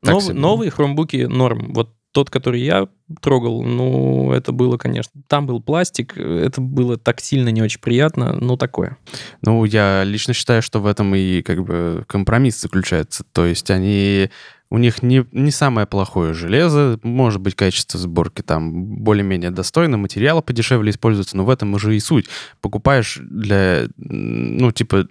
Так 0.02 0.14
Нов- 0.14 0.22
себе. 0.24 0.34
новые 0.34 0.70
хромбуки 0.70 1.26
норм. 1.26 1.74
Вот 1.74 1.90
тот, 2.12 2.30
который 2.30 2.60
я 2.60 2.88
трогал, 3.20 3.62
ну, 3.62 4.32
это 4.32 4.52
было, 4.52 4.76
конечно... 4.76 5.20
Там 5.28 5.46
был 5.46 5.60
пластик, 5.60 6.16
это 6.16 6.60
было 6.60 6.96
так 6.96 7.20
сильно 7.20 7.50
не 7.50 7.62
очень 7.62 7.80
приятно, 7.80 8.32
ну, 8.32 8.56
такое. 8.56 8.96
Ну, 9.42 9.64
я 9.64 10.04
лично 10.04 10.34
считаю, 10.34 10.62
что 10.62 10.80
в 10.80 10.86
этом 10.86 11.14
и 11.14 11.42
как 11.42 11.64
бы 11.64 12.04
компромисс 12.06 12.60
заключается. 12.60 13.24
То 13.32 13.46
есть 13.46 13.70
они... 13.70 14.30
У 14.70 14.78
них 14.78 15.02
не, 15.02 15.26
не 15.32 15.50
самое 15.50 15.86
плохое 15.86 16.32
железо, 16.32 17.00
может 17.02 17.40
быть, 17.40 17.56
качество 17.56 17.98
сборки 17.98 18.42
там 18.42 18.84
более-менее 18.84 19.50
достойно, 19.50 19.96
материалы 19.96 20.42
подешевле 20.42 20.90
используются, 20.90 21.36
но 21.36 21.44
в 21.44 21.50
этом 21.50 21.74
уже 21.74 21.96
и 21.96 22.00
суть. 22.00 22.28
Покупаешь 22.60 23.18
для, 23.20 23.88
ну, 23.96 24.70
типа, 24.70 25.08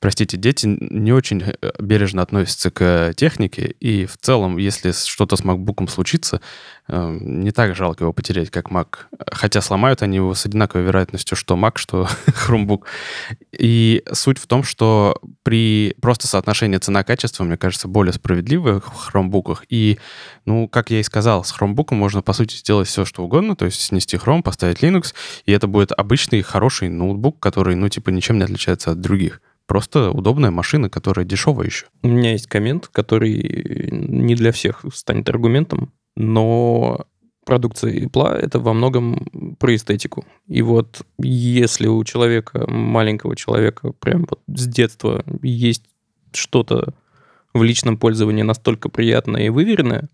простите, 0.00 0.38
дети 0.38 0.66
не 0.66 1.12
очень 1.12 1.42
э, 1.42 1.72
бережно 1.78 2.22
относятся 2.22 2.70
к 2.70 3.12
технике, 3.14 3.74
и 3.80 4.06
в 4.06 4.16
целом, 4.16 4.56
если 4.56 4.92
что-то 4.92 5.36
с 5.36 5.42
MacBook 5.42 5.88
случится, 5.90 6.40
не 6.88 7.52
так 7.52 7.76
жалко 7.76 8.04
его 8.04 8.12
потерять, 8.12 8.50
как 8.50 8.70
Mac. 8.70 8.96
Хотя 9.30 9.60
сломают 9.60 10.02
они 10.02 10.16
его 10.16 10.34
с 10.34 10.44
одинаковой 10.44 10.84
вероятностью, 10.84 11.36
что 11.36 11.54
Mac, 11.54 11.72
что 11.76 12.08
Chromebook. 12.26 12.82
И 13.52 14.02
суть 14.12 14.38
в 14.38 14.46
том, 14.46 14.62
что 14.62 15.20
при 15.42 15.94
просто 16.00 16.26
соотношении 16.26 16.78
цена-качество, 16.78 17.44
мне 17.44 17.56
кажется, 17.56 17.88
более 17.88 18.12
справедливое 18.12 18.80
в 18.80 18.88
хромбуках. 18.88 19.64
И, 19.68 19.98
ну, 20.44 20.68
как 20.68 20.90
я 20.90 21.00
и 21.00 21.04
сказал, 21.04 21.44
с 21.44 21.52
хромбуком 21.52 21.98
можно, 21.98 22.22
по 22.22 22.32
сути, 22.32 22.56
сделать 22.56 22.88
все, 22.88 23.04
что 23.04 23.24
угодно, 23.24 23.56
то 23.56 23.64
есть 23.64 23.80
снести 23.80 24.16
хром, 24.16 24.42
поставить 24.42 24.82
Linux, 24.82 25.14
и 25.46 25.52
это 25.52 25.66
будет 25.66 25.92
обычный 25.92 26.42
хороший 26.42 26.88
ноутбук, 26.88 27.38
который, 27.40 27.74
ну, 27.76 27.88
типа, 27.88 28.10
ничем 28.10 28.38
не 28.38 28.44
отличается 28.44 28.90
от 28.90 29.00
других. 29.00 29.40
Просто 29.66 30.10
удобная 30.10 30.50
машина, 30.50 30.90
которая 30.90 31.24
дешевая 31.24 31.66
еще. 31.66 31.86
У 32.02 32.08
меня 32.08 32.32
есть 32.32 32.46
коммент, 32.46 32.88
который 32.88 33.88
не 33.90 34.34
для 34.34 34.52
всех 34.52 34.84
станет 34.92 35.28
аргументом, 35.28 35.92
но 36.16 37.06
продукция 37.44 37.92
Apple 37.92 38.28
это 38.28 38.60
во 38.60 38.72
многом 38.72 39.56
про 39.58 39.74
эстетику. 39.74 40.24
И 40.46 40.62
вот 40.62 41.04
если 41.18 41.86
у 41.86 42.02
человека, 42.04 42.70
маленького 42.70 43.36
человека, 43.36 43.92
прям 43.92 44.26
вот 44.28 44.40
с 44.46 44.66
детства 44.66 45.24
есть 45.42 45.84
что-то 46.32 46.94
в 47.52 47.62
личном 47.62 47.98
пользовании 47.98 48.42
настолько 48.42 48.88
приятное 48.88 49.46
и 49.46 49.48
выверенное, 49.48 50.08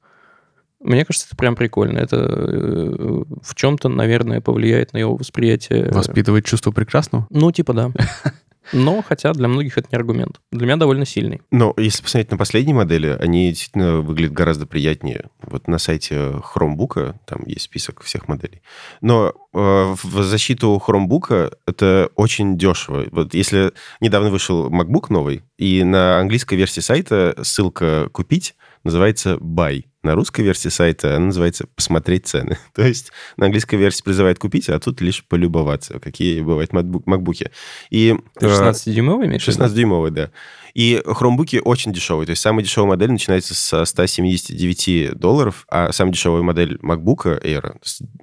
мне 0.80 1.04
кажется, 1.04 1.26
это 1.28 1.36
прям 1.36 1.56
прикольно. 1.56 1.98
Это 1.98 2.16
э, 2.16 3.24
в 3.42 3.54
чем-то, 3.54 3.88
наверное, 3.88 4.40
повлияет 4.40 4.92
на 4.92 4.98
его 4.98 5.16
восприятие. 5.16 5.90
Воспитывает 5.90 6.44
чувство 6.44 6.70
прекрасного. 6.70 7.26
Ну, 7.30 7.50
типа 7.50 7.72
да. 7.72 7.90
Но, 8.72 9.02
хотя 9.02 9.32
для 9.32 9.48
многих 9.48 9.78
это 9.78 9.88
не 9.90 9.96
аргумент. 9.96 10.40
Для 10.50 10.66
меня 10.66 10.76
довольно 10.76 11.04
сильный. 11.04 11.42
Но 11.50 11.74
если 11.76 12.02
посмотреть 12.02 12.30
на 12.30 12.36
последние 12.36 12.74
модели, 12.74 13.16
они 13.20 13.50
действительно 13.50 14.00
выглядят 14.00 14.32
гораздо 14.32 14.66
приятнее. 14.66 15.30
Вот 15.42 15.68
на 15.68 15.78
сайте 15.78 16.14
Chromebook 16.14 17.14
там 17.26 17.42
есть 17.46 17.62
список 17.62 18.02
всех 18.02 18.28
моделей. 18.28 18.62
Но 19.00 19.28
э, 19.28 19.94
в 20.02 20.22
защиту 20.22 20.82
Chromebook 20.84 21.52
это 21.66 22.10
очень 22.14 22.56
дешево. 22.56 23.06
Вот 23.10 23.34
если 23.34 23.72
недавно 24.00 24.30
вышел 24.30 24.68
MacBook 24.68 25.06
новый, 25.10 25.42
и 25.56 25.82
на 25.84 26.18
английской 26.20 26.54
версии 26.54 26.80
сайта 26.80 27.36
ссылка 27.42 28.08
«Купить» 28.12 28.54
называется 28.84 29.34
«Buy». 29.34 29.84
На 30.08 30.14
русской 30.14 30.40
версии 30.40 30.70
сайта 30.70 31.16
она 31.16 31.26
называется 31.26 31.66
«Посмотреть 31.76 32.26
цены». 32.26 32.56
То 32.74 32.80
есть 32.80 33.12
на 33.36 33.44
английской 33.44 33.76
версии 33.76 34.02
призывает 34.02 34.38
купить, 34.38 34.70
а 34.70 34.80
тут 34.80 35.02
лишь 35.02 35.22
полюбоваться, 35.22 36.00
какие 36.00 36.40
бывают 36.40 36.72
макбук, 36.72 37.06
макбуки. 37.06 37.50
И, 37.90 38.16
Ты 38.40 38.46
16-дюймовый 38.46 39.26
имеешь? 39.26 39.46
16-дюймовый, 39.46 40.10
да. 40.10 40.30
И 40.72 41.02
хромбуки 41.04 41.60
очень 41.62 41.92
дешевые. 41.92 42.24
То 42.24 42.30
есть 42.30 42.40
самая 42.40 42.64
дешевая 42.64 42.88
модель 42.88 43.10
начинается 43.10 43.54
со 43.54 43.84
179 43.84 45.12
долларов, 45.12 45.66
а 45.68 45.92
самая 45.92 46.14
дешевая 46.14 46.40
модель 46.40 46.78
MacBook 46.82 47.42
Air 47.44 47.76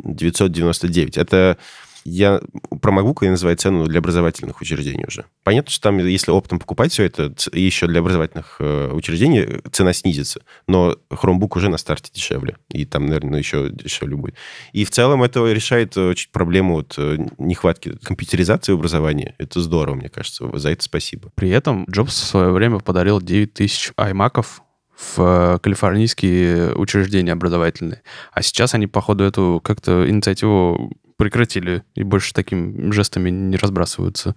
999. 0.03 1.17
Это 1.17 1.59
я 2.05 2.39
про 2.81 2.93
MacBook 2.93 3.17
я 3.21 3.31
называю 3.31 3.57
цену 3.57 3.85
для 3.87 3.97
образовательных 3.99 4.61
учреждений 4.61 5.05
уже. 5.07 5.25
Понятно, 5.43 5.71
что 5.71 5.81
там, 5.81 5.97
если 5.97 6.29
оптом 6.29 6.59
покупать 6.59 6.91
все 6.91 7.03
это, 7.03 7.33
еще 7.51 7.87
для 7.87 7.99
образовательных 7.99 8.57
э, 8.59 8.91
учреждений 8.93 9.61
цена 9.71 9.91
снизится. 9.91 10.41
Но 10.67 10.95
Chromebook 11.09 11.53
уже 11.55 11.69
на 11.69 11.77
старте 11.77 12.11
дешевле. 12.13 12.57
И 12.69 12.85
там, 12.85 13.07
наверное, 13.07 13.39
еще 13.39 13.69
дешевле 13.71 14.15
будет. 14.15 14.35
И 14.71 14.85
в 14.85 14.91
целом 14.91 15.23
это 15.23 15.51
решает 15.51 15.97
очень 15.97 16.29
проблему 16.31 16.75
вот, 16.75 16.93
э, 16.97 17.17
нехватки 17.39 17.97
компьютеризации 18.03 18.73
образования. 18.73 19.33
Это 19.39 19.59
здорово, 19.59 19.95
мне 19.95 20.09
кажется. 20.09 20.47
За 20.53 20.69
это 20.69 20.83
спасибо. 20.83 21.31
При 21.33 21.49
этом 21.49 21.85
Джобс 21.89 22.13
в 22.13 22.25
свое 22.25 22.51
время 22.51 22.79
подарил 22.79 23.19
9 23.19 23.53
тысяч 23.53 23.91
аймаков 23.95 24.61
в 24.95 25.59
калифорнийские 25.61 26.75
учреждения 26.75 27.31
образовательные. 27.31 28.03
А 28.31 28.43
сейчас 28.43 28.75
они, 28.75 28.85
походу, 28.85 29.23
эту 29.23 29.59
как-то 29.63 30.09
инициативу 30.09 30.93
прекратили 31.17 31.83
и 31.95 32.03
больше 32.03 32.33
такими 32.33 32.91
жестами 32.91 33.29
не 33.29 33.57
разбрасываются. 33.57 34.35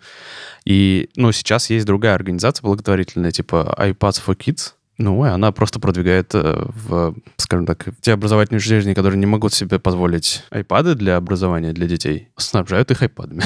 И, 0.65 1.11
ну, 1.17 1.33
сейчас 1.33 1.71
есть 1.71 1.87
другая 1.87 2.15
организация 2.15 2.63
благотворительная, 2.63 3.31
типа 3.31 3.75
iPads 3.79 4.23
for 4.25 4.37
Kids, 4.37 4.75
ну, 4.99 5.25
и 5.25 5.29
она 5.29 5.53
просто 5.53 5.79
продвигает 5.79 6.35
э, 6.35 6.67
в, 6.67 7.15
скажем 7.37 7.67
так, 7.67 7.89
те 8.01 8.13
образовательные 8.13 8.59
учреждения, 8.59 8.97
которые 8.97 9.19
не 9.19 9.27
могут 9.27 9.55
себе 9.55 9.79
позволить 9.79 10.43
iPad 10.51 10.95
для 10.95 11.17
образования 11.17 11.73
для 11.73 11.87
детей, 11.87 12.31
снабжают 12.37 12.91
их 12.91 13.03
iPad'ами. 13.03 13.45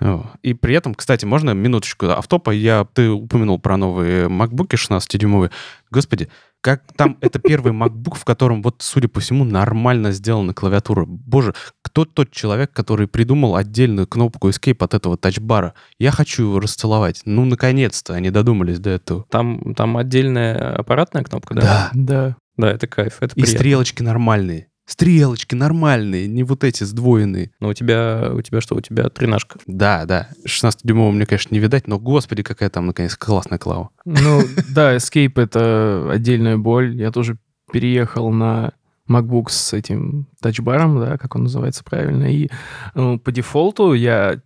И 0.42 0.52
при 0.54 0.74
этом, 0.74 0.94
кстати, 0.94 1.24
можно 1.24 1.52
минуточку 1.52 2.06
автопа? 2.10 2.50
Я, 2.50 2.86
ты 2.92 3.08
упомянул 3.08 3.58
про 3.58 3.76
новые 3.78 4.26
MacBook 4.26 4.68
16-дюймовые. 4.70 5.50
Господи, 5.90 6.28
как 6.64 6.82
там 6.96 7.18
это 7.20 7.38
первый 7.38 7.74
MacBook, 7.74 8.16
в 8.16 8.24
котором, 8.24 8.62
вот, 8.62 8.76
судя 8.78 9.08
по 9.08 9.20
всему, 9.20 9.44
нормально 9.44 10.12
сделана 10.12 10.54
клавиатура. 10.54 11.04
Боже, 11.06 11.54
кто 11.82 12.06
тот 12.06 12.30
человек, 12.30 12.72
который 12.72 13.06
придумал 13.06 13.54
отдельную 13.56 14.06
кнопку 14.06 14.48
Escape 14.48 14.82
от 14.82 14.94
этого 14.94 15.18
тачбара? 15.18 15.74
Я 15.98 16.10
хочу 16.10 16.44
его 16.44 16.60
расцеловать. 16.60 17.20
Ну, 17.26 17.44
наконец-то 17.44 18.14
они 18.14 18.30
додумались 18.30 18.78
до 18.78 18.90
этого. 18.90 19.26
Там, 19.28 19.74
там 19.74 19.98
отдельная 19.98 20.76
аппаратная 20.76 21.22
кнопка, 21.22 21.54
да? 21.54 21.60
Да. 21.60 21.90
Да. 21.92 22.36
Да, 22.56 22.70
это 22.70 22.86
кайф, 22.86 23.16
это 23.20 23.32
И 23.32 23.40
приятно. 23.40 23.58
стрелочки 23.58 24.02
нормальные. 24.02 24.68
Стрелочки 24.86 25.54
нормальные, 25.54 26.28
не 26.28 26.42
вот 26.44 26.62
эти 26.62 26.84
сдвоенные. 26.84 27.50
Но 27.58 27.68
у 27.68 27.74
тебя, 27.74 28.30
у 28.34 28.42
тебя 28.42 28.60
что, 28.60 28.74
у 28.74 28.80
тебя 28.80 29.08
тринашка? 29.08 29.58
Да, 29.66 30.04
да. 30.04 30.28
16-дюймового 30.46 31.12
мне, 31.12 31.26
конечно, 31.26 31.54
не 31.54 31.60
видать, 31.60 31.86
но, 31.86 31.98
господи, 31.98 32.42
какая 32.42 32.68
там, 32.68 32.86
наконец, 32.86 33.16
классная 33.16 33.58
клава. 33.58 33.90
Ну, 34.04 34.42
да, 34.74 34.94
Escape— 34.96 35.32
это 35.36 36.10
отдельная 36.10 36.58
боль. 36.58 36.96
Я 36.96 37.10
тоже 37.12 37.38
переехал 37.72 38.30
на 38.30 38.72
MacBook 39.08 39.48
с 39.48 39.72
этим 39.72 40.26
тачбаром, 40.40 41.00
да, 41.00 41.18
как 41.18 41.34
он 41.34 41.44
называется 41.44 41.84
правильно, 41.84 42.24
и 42.24 42.50
ну, 42.94 43.18
по 43.18 43.32
дефолту 43.32 43.92
я 43.92 44.40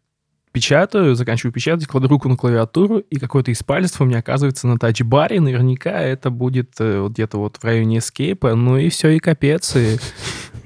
печатаю, 0.52 1.14
заканчиваю 1.14 1.52
печатать, 1.52 1.86
кладу 1.86 2.08
руку 2.08 2.28
на 2.28 2.36
клавиатуру, 2.36 2.98
и 2.98 3.18
какой-то 3.18 3.50
из 3.50 3.62
пальцев 3.62 4.00
у 4.00 4.04
меня 4.04 4.18
оказывается 4.18 4.66
на 4.66 4.78
тачбаре. 4.78 5.40
Наверняка 5.40 6.00
это 6.00 6.30
будет 6.30 6.74
э, 6.80 7.00
вот 7.00 7.12
где-то 7.12 7.38
вот 7.38 7.56
в 7.56 7.64
районе 7.64 7.98
эскейпа. 7.98 8.54
Ну 8.54 8.76
и 8.76 8.88
все, 8.88 9.10
и 9.10 9.18
капец. 9.18 9.76
И 9.76 9.98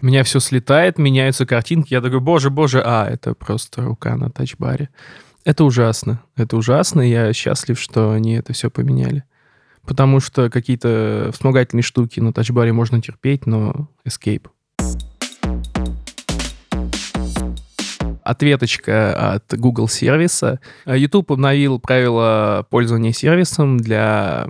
у 0.01 0.07
меня 0.07 0.25
все 0.25 0.41
слетает, 0.41 0.99
меняются 0.99 1.47
картинки. 1.47 1.95
Я 1.95 2.01
такой, 2.01 2.21
боже, 2.21 2.51
боже, 2.51 2.83
а, 2.85 3.09
это 3.09 3.35
просто 3.35 3.83
рука 3.83 4.17
на 4.17 4.31
тачбаре. 4.31 4.89
Это 5.45 5.65
ужасно. 5.65 6.23
Это 6.37 6.57
ужасно. 6.57 7.01
Я 7.01 7.33
счастлив, 7.33 7.79
что 7.79 8.13
они 8.13 8.35
это 8.35 8.53
все 8.53 8.71
поменяли. 8.71 9.25
Потому 9.85 10.21
что 10.21 10.49
какие-то 10.49 11.31
вспомогательные 11.33 11.83
штуки 11.83 12.21
на 12.21 12.33
тачбаре 12.33 12.73
можно 12.73 13.03
терпеть, 13.03 13.47
но 13.47 13.89
escape. 14.07 14.47
Ответочка 18.23 19.35
от 19.35 19.59
Google 19.59 19.89
сервиса. 19.89 20.61
YouTube 20.87 21.33
обновил 21.33 21.79
правила 21.79 22.67
пользования 22.71 23.13
сервисом 23.13 23.79
для 23.79 24.49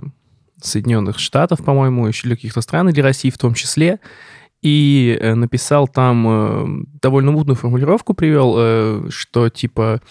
Соединенных 0.61 1.19
Штатов, 1.19 1.63
по-моему, 1.63 2.07
еще 2.07 2.27
для 2.27 2.35
каких-то 2.35 2.61
стран, 2.61 2.89
и 2.89 2.93
для 2.93 3.03
России 3.03 3.29
в 3.29 3.37
том 3.37 3.53
числе. 3.53 3.99
И 4.61 5.17
э, 5.19 5.33
написал 5.35 5.87
там 5.87 6.25
э, 6.27 6.85
довольно 7.01 7.31
мутную 7.31 7.57
формулировку, 7.57 8.13
привел, 8.13 8.55
э, 8.57 9.07
что 9.09 9.49
типа 9.49 10.01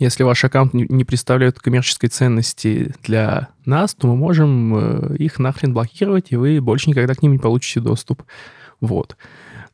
если 0.00 0.22
ваш 0.22 0.42
аккаунт 0.42 0.72
не- 0.72 1.04
представляет 1.04 1.60
коммерческой 1.60 2.08
ценности 2.08 2.94
для 3.04 3.48
нас, 3.66 3.94
то 3.94 4.06
мы 4.08 4.16
можем 4.16 4.74
э, 4.74 5.16
их 5.18 5.38
нахрен 5.38 5.74
блокировать, 5.74 6.32
и 6.32 6.36
вы 6.36 6.60
больше 6.62 6.88
никогда 6.88 7.14
к 7.14 7.22
ним 7.22 7.32
не 7.32 7.38
получите 7.38 7.80
доступ. 7.80 8.22
Вот. 8.80 9.16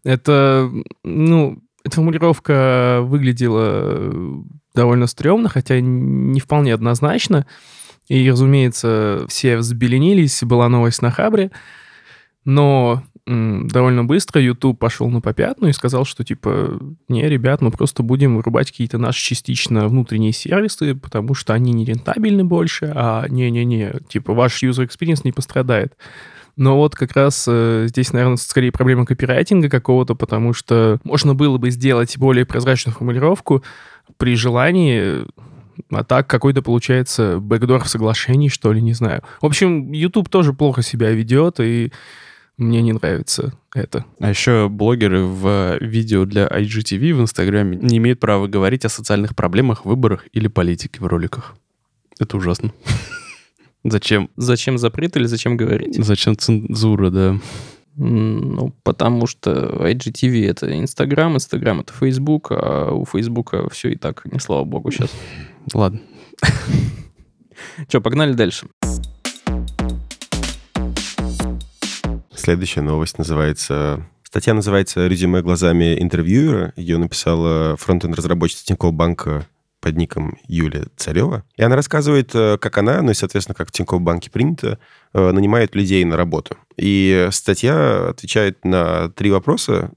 Это, 0.02 0.68
ну, 1.04 1.62
эта 1.86 1.96
формулировка 1.96 2.98
выглядела 3.02 3.82
э, 3.86 4.34
довольно 4.74 5.06
стрёмно, 5.06 5.48
хотя 5.48 5.80
не 5.80 6.40
вполне 6.40 6.74
однозначно. 6.74 7.46
И, 8.08 8.28
разумеется, 8.28 9.24
все 9.28 9.56
взбеленились, 9.56 10.42
была 10.42 10.68
новость 10.68 11.02
на 11.02 11.10
Хабре, 11.10 11.50
но 12.44 13.02
довольно 13.26 14.04
быстро 14.04 14.40
YouTube 14.40 14.78
пошел 14.78 15.10
на 15.10 15.20
попятную 15.20 15.70
и 15.70 15.74
сказал, 15.74 16.04
что 16.04 16.22
типа, 16.22 16.78
не, 17.08 17.28
ребят, 17.28 17.60
мы 17.60 17.72
просто 17.72 18.04
будем 18.04 18.36
вырубать 18.36 18.70
какие-то 18.70 18.98
наши 18.98 19.20
частично 19.20 19.88
внутренние 19.88 20.32
сервисы, 20.32 20.94
потому 20.94 21.34
что 21.34 21.52
они 21.52 21.72
не 21.72 21.84
рентабельны 21.84 22.44
больше, 22.44 22.92
а 22.94 23.26
не-не-не, 23.28 23.94
типа 24.08 24.32
ваш 24.32 24.62
user 24.62 24.86
experience 24.86 25.22
не 25.24 25.32
пострадает. 25.32 25.96
Но 26.56 26.76
вот 26.76 26.94
как 26.94 27.12
раз 27.12 27.44
э, 27.48 27.86
здесь, 27.88 28.12
наверное, 28.12 28.36
скорее 28.36 28.72
проблема 28.72 29.04
копирайтинга 29.04 29.68
какого-то, 29.68 30.14
потому 30.14 30.54
что 30.54 30.98
можно 31.04 31.34
было 31.34 31.58
бы 31.58 31.70
сделать 31.70 32.16
более 32.16 32.46
прозрачную 32.46 32.94
формулировку 32.94 33.62
при 34.16 34.36
желании, 34.36 35.26
а 35.90 36.02
так 36.02 36.26
какой-то 36.26 36.62
получается 36.62 37.38
бэкдор 37.40 37.84
в 37.84 37.88
соглашении, 37.88 38.48
что 38.48 38.72
ли, 38.72 38.80
не 38.80 38.94
знаю. 38.94 39.22
В 39.42 39.46
общем, 39.46 39.92
YouTube 39.92 40.30
тоже 40.30 40.54
плохо 40.54 40.82
себя 40.82 41.10
ведет, 41.10 41.60
и 41.60 41.92
мне 42.56 42.80
не 42.80 42.94
нравится 42.94 43.52
это. 43.74 44.06
А 44.18 44.30
еще 44.30 44.70
блогеры 44.70 45.24
в 45.24 45.76
видео 45.80 46.24
для 46.24 46.46
IGTV 46.46 47.12
в 47.12 47.20
Инстаграме 47.20 47.76
не 47.76 47.98
имеют 47.98 48.18
права 48.18 48.46
говорить 48.46 48.86
о 48.86 48.88
социальных 48.88 49.36
проблемах, 49.36 49.84
выборах 49.84 50.24
или 50.32 50.48
политике 50.48 51.00
в 51.00 51.06
роликах. 51.06 51.54
Это 52.18 52.38
ужасно. 52.38 52.72
Зачем? 53.88 54.30
Зачем 54.36 54.78
запрет 54.78 55.16
или 55.16 55.26
зачем 55.26 55.56
говорить? 55.56 55.96
Зачем 56.04 56.36
цензура, 56.36 57.10
да? 57.10 57.38
Ну, 57.94 58.74
потому 58.82 59.26
что 59.26 59.50
IGTV— 59.50 60.46
это 60.50 60.78
Инстаграм, 60.78 61.34
Инстаграм— 61.34 61.80
это 61.80 61.92
Фейсбук, 61.92 62.48
а 62.50 62.90
у 62.92 63.04
Фейсбука 63.04 63.68
все 63.70 63.90
и 63.90 63.96
так, 63.96 64.24
не 64.30 64.40
слава 64.40 64.64
богу, 64.64 64.90
сейчас. 64.90 65.10
Ладно. 65.72 66.00
Че, 67.88 68.00
погнали 68.00 68.32
дальше. 68.32 68.66
Следующая 72.34 72.82
новость 72.82 73.18
называется... 73.18 74.04
Статья 74.24 74.52
называется 74.52 75.06
«Резюме 75.06 75.40
глазами 75.40 75.96
интервьюера». 75.98 76.72
Ее 76.76 76.98
написала 76.98 77.76
фронтенд-разработчица 77.76 78.66
Тинькофф 78.66 78.92
банка 78.92 79.46
под 79.86 79.96
ником 79.96 80.36
Юлия 80.48 80.86
Царева. 80.96 81.44
И 81.56 81.62
она 81.62 81.76
рассказывает, 81.76 82.34
э, 82.34 82.58
как 82.58 82.76
она, 82.76 83.02
ну 83.02 83.12
и, 83.12 83.14
соответственно, 83.14 83.54
как 83.54 83.68
в 83.68 83.70
Тинькофф 83.70 84.00
банке 84.00 84.32
принято, 84.32 84.80
э, 85.14 85.30
нанимает 85.30 85.76
людей 85.76 86.04
на 86.04 86.16
работу. 86.16 86.56
И 86.76 87.28
статья 87.30 88.08
отвечает 88.08 88.64
на 88.64 89.10
три 89.10 89.30
вопроса, 89.30 89.92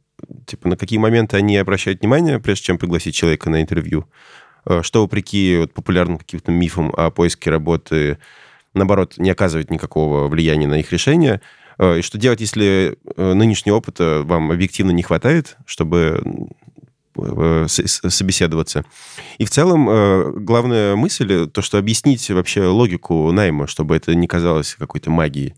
типа, 0.46 0.68
на 0.68 0.78
какие 0.78 1.00
моменты 1.00 1.38
они 1.38 1.58
обращают 1.58 2.02
внимание, 2.02 2.38
прежде 2.38 2.66
чем 2.66 2.78
пригласить 2.78 3.16
человека 3.16 3.50
на 3.50 3.64
интервью, 3.64 4.06
Э, 4.64 4.82
что, 4.84 5.02
вопреки 5.02 5.58
вот, 5.58 5.74
популярным 5.74 6.20
каким-то 6.20 6.52
мифам 6.52 6.94
о 6.96 7.10
поиске 7.10 7.50
работы, 7.50 8.20
наоборот, 8.76 9.16
не 9.18 9.32
оказывает 9.32 9.72
никакого 9.72 10.28
влияния 10.28 10.68
на 10.68 10.80
их 10.82 10.92
решение, 10.92 11.42
и 11.82 12.02
что 12.02 12.18
делать, 12.18 12.42
если 12.42 12.98
нынешнего 13.16 13.78
опыта 13.78 14.22
вам 14.26 14.52
объективно 14.52 14.92
не 14.92 15.02
хватает, 15.02 15.56
чтобы 15.66 16.22
собеседоваться. 17.68 18.86
И 19.38 19.46
в 19.46 19.50
целом 19.50 19.90
э, 19.90 20.32
главная 20.38 20.96
мысль, 20.96 21.48
то, 21.48 21.62
что 21.62 21.78
объяснить 21.78 22.30
вообще 22.30 22.66
логику 22.66 23.32
найма, 23.32 23.68
чтобы 23.68 23.96
это 23.96 24.16
не 24.16 24.28
казалось 24.28 24.76
какой-то 24.78 25.10
магией. 25.10 25.56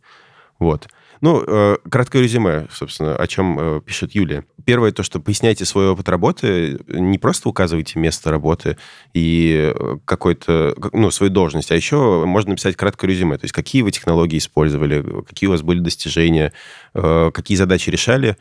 Вот. 0.60 0.88
Ну, 1.22 1.44
э, 1.46 1.77
краткое 1.89 2.24
резюме, 2.24 2.68
собственно, 2.72 3.15
о 3.15 3.27
чем 3.27 3.58
э, 3.60 3.82
пишет 3.86 4.15
Юлия. 4.15 4.44
Первое, 4.65 4.91
то, 4.91 5.03
что 5.03 5.20
поясняйте 5.20 5.65
свой 5.65 5.89
опыт 5.89 6.10
работы, 6.10 6.80
не 6.88 7.20
просто 7.20 7.48
указывайте 7.48 8.00
место 8.00 8.32
работы 8.32 8.77
и 9.13 9.72
э, 9.72 9.98
какой-то, 10.03 10.74
как- 10.82 10.94
ну, 10.94 11.12
свою 11.12 11.32
должность, 11.32 11.72
а 11.72 11.75
еще 11.75 12.25
можно 12.25 12.51
написать 12.51 12.75
краткое 12.75 13.08
резюме, 13.08 13.38
то 13.38 13.46
есть 13.46 13.53
какие 13.53 13.84
вы 13.84 13.91
технологии 13.91 14.39
использовали, 14.39 15.06
какие 15.27 15.48
у 15.48 15.51
вас 15.51 15.62
были 15.62 15.80
достижения, 15.80 16.53
э, 16.96 17.30
какие 17.32 17.56
задачи 17.56 17.91
решали, 17.91 18.36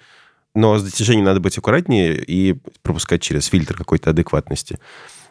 но 0.54 0.78
с 0.78 0.82
достижением 0.82 1.24
надо 1.24 1.40
быть 1.40 1.56
аккуратнее 1.58 2.16
и 2.16 2.60
пропускать 2.82 3.22
через 3.22 3.46
фильтр 3.46 3.76
какой-то 3.76 4.10
адекватности, 4.10 4.78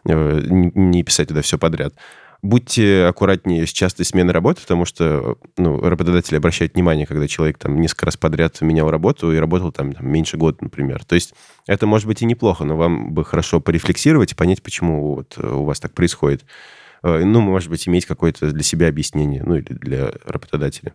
Э, 0.05 0.41
не 0.49 1.03
писать 1.03 1.27
туда 1.29 1.41
все 1.41 1.57
подряд. 1.57 1.93
Будьте 2.41 3.03
аккуратнее 3.03 3.67
с 3.67 3.69
частой 3.69 4.05
сменой 4.05 4.33
работы, 4.33 4.61
потому 4.61 4.85
что 4.85 5.37
ну, 5.57 5.81
работодатели 5.81 6.37
обращают 6.37 6.73
внимание, 6.73 7.05
когда 7.05 7.27
человек 7.27 7.57
там 7.57 7.81
несколько 7.81 8.05
раз 8.05 8.15
подряд 8.15 8.61
менял 8.61 8.89
работу 8.89 9.33
и 9.33 9.37
работал 9.37 9.73
там, 9.73 9.91
там 9.91 10.07
меньше 10.07 10.37
года, 10.37 10.57
например. 10.61 11.03
То 11.03 11.15
есть 11.15 11.33
это 11.67 11.85
может 11.85 12.07
быть 12.07 12.21
и 12.21 12.25
неплохо, 12.25 12.63
но 12.63 12.77
вам 12.77 13.13
бы 13.13 13.25
хорошо 13.25 13.59
порефлексировать 13.59 14.31
и 14.31 14.35
понять, 14.35 14.63
почему 14.63 15.15
вот 15.15 15.33
э, 15.37 15.45
у 15.45 15.65
вас 15.65 15.81
так 15.81 15.93
происходит. 15.93 16.45
Э, 17.03 17.23
Ну, 17.25 17.41
может 17.41 17.69
быть, 17.69 17.85
иметь 17.89 18.05
какое-то 18.05 18.51
для 18.51 18.63
себя 18.63 18.87
объяснение, 18.87 19.43
ну, 19.45 19.55
или 19.55 19.73
для 19.73 20.13
работодателя. 20.25 20.93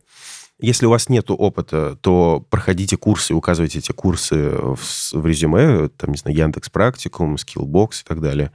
Если 0.60 0.86
у 0.86 0.90
вас 0.90 1.08
нет 1.08 1.26
опыта, 1.30 1.98
то 2.00 2.44
проходите 2.48 2.96
курсы, 2.96 3.34
указывайте 3.34 3.80
эти 3.80 3.92
курсы 3.92 4.50
в, 4.50 4.78
в 5.12 5.26
резюме, 5.26 5.88
там, 5.88 6.12
не 6.12 6.16
знаю, 6.16 6.36
Яндекс 6.36 6.70
Практикум, 6.70 7.34
Skillbox 7.34 8.02
и 8.02 8.04
так 8.06 8.20
далее. 8.20 8.52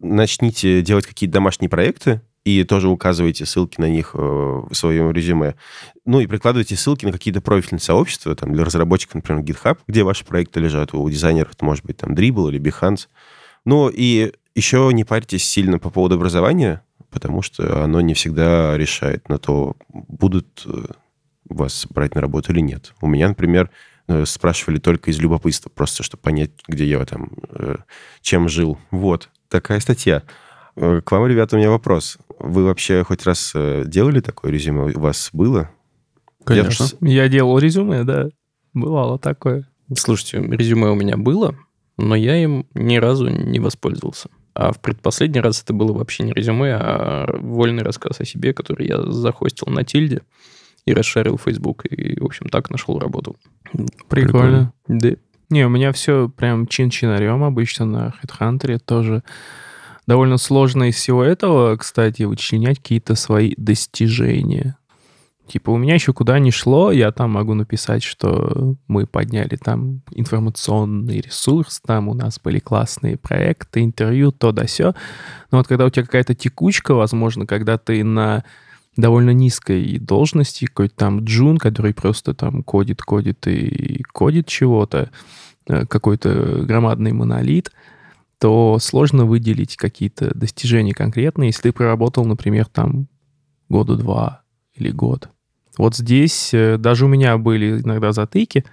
Начните 0.00 0.82
делать 0.82 1.06
какие-то 1.06 1.34
домашние 1.34 1.68
проекты 1.68 2.22
и 2.44 2.62
тоже 2.64 2.88
указывайте 2.88 3.44
ссылки 3.44 3.80
на 3.80 3.90
них 3.90 4.12
э, 4.14 4.18
в 4.18 4.72
своем 4.72 5.10
резюме. 5.10 5.56
Ну 6.04 6.20
и 6.20 6.26
прикладывайте 6.26 6.76
ссылки 6.76 7.04
на 7.04 7.12
какие-то 7.12 7.40
профильные 7.40 7.80
сообщества, 7.80 8.34
там, 8.34 8.52
для 8.52 8.64
разработчиков, 8.64 9.16
например, 9.16 9.42
GitHub, 9.42 9.78
где 9.88 10.04
ваши 10.04 10.24
проекты 10.24 10.60
лежат, 10.60 10.94
у 10.94 11.10
дизайнеров 11.10 11.52
это 11.52 11.64
может 11.64 11.84
быть 11.84 11.96
там 11.96 12.14
Dribble 12.14 12.50
или 12.50 12.60
Behance. 12.60 13.08
Ну 13.64 13.90
и 13.92 14.32
еще 14.54 14.88
не 14.92 15.04
парьтесь 15.04 15.44
сильно 15.44 15.78
по 15.78 15.90
поводу 15.90 16.14
образования, 16.14 16.82
потому 17.10 17.42
что 17.42 17.82
оно 17.82 18.00
не 18.00 18.14
всегда 18.14 18.78
решает 18.78 19.28
на 19.28 19.38
то, 19.38 19.74
будут 19.88 20.64
э, 20.66 20.84
вас 21.48 21.86
брать 21.90 22.14
на 22.14 22.20
работу 22.20 22.52
или 22.52 22.60
нет. 22.60 22.94
У 23.00 23.06
меня, 23.06 23.28
например, 23.28 23.70
э, 24.08 24.24
спрашивали 24.24 24.78
только 24.78 25.10
из 25.10 25.18
любопытства, 25.18 25.70
просто 25.70 26.02
чтобы 26.02 26.22
понять, 26.22 26.50
где 26.68 26.86
я 26.86 27.04
там, 27.04 27.30
э, 27.50 27.76
чем 28.20 28.48
жил. 28.48 28.78
Вот, 28.90 29.30
такая 29.48 29.80
статья. 29.80 30.22
Э, 30.76 31.00
К 31.04 31.12
вам, 31.12 31.26
ребята, 31.26 31.56
у 31.56 31.58
меня 31.58 31.70
вопрос. 31.70 32.18
Вы 32.38 32.64
вообще 32.64 33.02
хоть 33.04 33.24
раз 33.24 33.52
делали 33.54 34.20
такое 34.20 34.52
резюме? 34.52 34.92
У 34.94 35.00
вас 35.00 35.30
было? 35.32 35.70
Конечно. 36.44 36.86
Я 37.00 37.28
делал 37.28 37.58
резюме, 37.58 38.04
да. 38.04 38.28
Бывало 38.74 39.18
такое. 39.18 39.68
Слушайте, 39.96 40.38
резюме 40.38 40.88
у 40.90 40.94
меня 40.94 41.16
было, 41.16 41.56
но 41.96 42.14
я 42.14 42.36
им 42.36 42.66
ни 42.74 42.96
разу 42.96 43.28
не 43.28 43.58
воспользовался. 43.58 44.28
А 44.54 44.72
в 44.72 44.80
предпоследний 44.80 45.40
раз 45.40 45.62
это 45.62 45.72
было 45.72 45.92
вообще 45.92 46.22
не 46.24 46.32
резюме, 46.32 46.74
а 46.74 47.26
вольный 47.38 47.82
рассказ 47.82 48.20
о 48.20 48.24
себе, 48.24 48.52
который 48.52 48.86
я 48.86 49.02
захостил 49.02 49.68
на 49.68 49.84
тильде 49.84 50.22
и 50.86 50.94
расшарил 50.94 51.36
в 51.36 51.42
Facebook. 51.42 51.84
И, 51.84 52.18
в 52.18 52.24
общем, 52.24 52.48
так 52.48 52.70
нашел 52.70 52.98
работу. 52.98 53.36
Прикольно. 54.08 54.72
Да. 54.88 55.10
Не, 55.50 55.64
у 55.64 55.68
меня 55.68 55.92
все 55.92 56.28
прям 56.28 56.66
чин-чинарем 56.66 57.44
обычно 57.44 57.84
на 57.84 58.14
HeadHunter 58.22 58.78
тоже. 58.78 59.22
Довольно 60.06 60.38
сложно 60.38 60.84
из 60.84 60.96
всего 60.96 61.22
этого, 61.22 61.76
кстати, 61.76 62.22
вычленять 62.22 62.78
какие-то 62.78 63.16
свои 63.16 63.54
достижения. 63.56 64.76
Типа 65.46 65.70
у 65.70 65.76
меня 65.76 65.94
еще 65.94 66.12
куда 66.12 66.40
ни 66.40 66.50
шло, 66.50 66.90
я 66.90 67.12
там 67.12 67.30
могу 67.30 67.54
написать, 67.54 68.02
что 68.02 68.74
мы 68.88 69.06
подняли 69.06 69.54
там 69.54 70.02
информационный 70.10 71.20
ресурс, 71.20 71.80
там 71.86 72.08
у 72.08 72.14
нас 72.14 72.40
были 72.42 72.58
классные 72.58 73.16
проекты, 73.16 73.84
интервью, 73.84 74.32
то 74.32 74.50
да 74.50 74.66
сё. 74.66 74.94
Но 75.52 75.58
вот 75.58 75.68
когда 75.68 75.84
у 75.86 75.90
тебя 75.90 76.04
какая-то 76.04 76.34
текучка, 76.34 76.94
возможно, 76.94 77.46
когда 77.46 77.78
ты 77.78 78.02
на 78.02 78.42
довольно 78.96 79.30
низкой 79.30 79.98
должности, 79.98 80.64
какой-то 80.64 80.96
там 80.96 81.24
джун, 81.24 81.58
который 81.58 81.94
просто 81.94 82.34
там 82.34 82.62
кодит, 82.62 83.02
кодит 83.02 83.46
и 83.46 84.02
кодит 84.12 84.46
чего-то, 84.46 85.10
э, 85.68 85.86
какой-то 85.86 86.64
громадный 86.64 87.12
монолит, 87.12 87.72
то 88.38 88.78
сложно 88.80 89.24
выделить 89.24 89.76
какие-то 89.76 90.36
достижения 90.36 90.92
конкретные, 90.92 91.48
если 91.48 91.62
ты 91.62 91.72
проработал, 91.72 92.24
например, 92.24 92.66
там 92.66 93.08
года 93.68 93.96
два 93.96 94.42
или 94.74 94.90
год. 94.90 95.28
Вот 95.78 95.94
здесь 95.96 96.52
э, 96.54 96.78
даже 96.78 97.04
у 97.04 97.08
меня 97.08 97.36
были 97.38 97.80
иногда 97.80 98.12
затыки, 98.12 98.64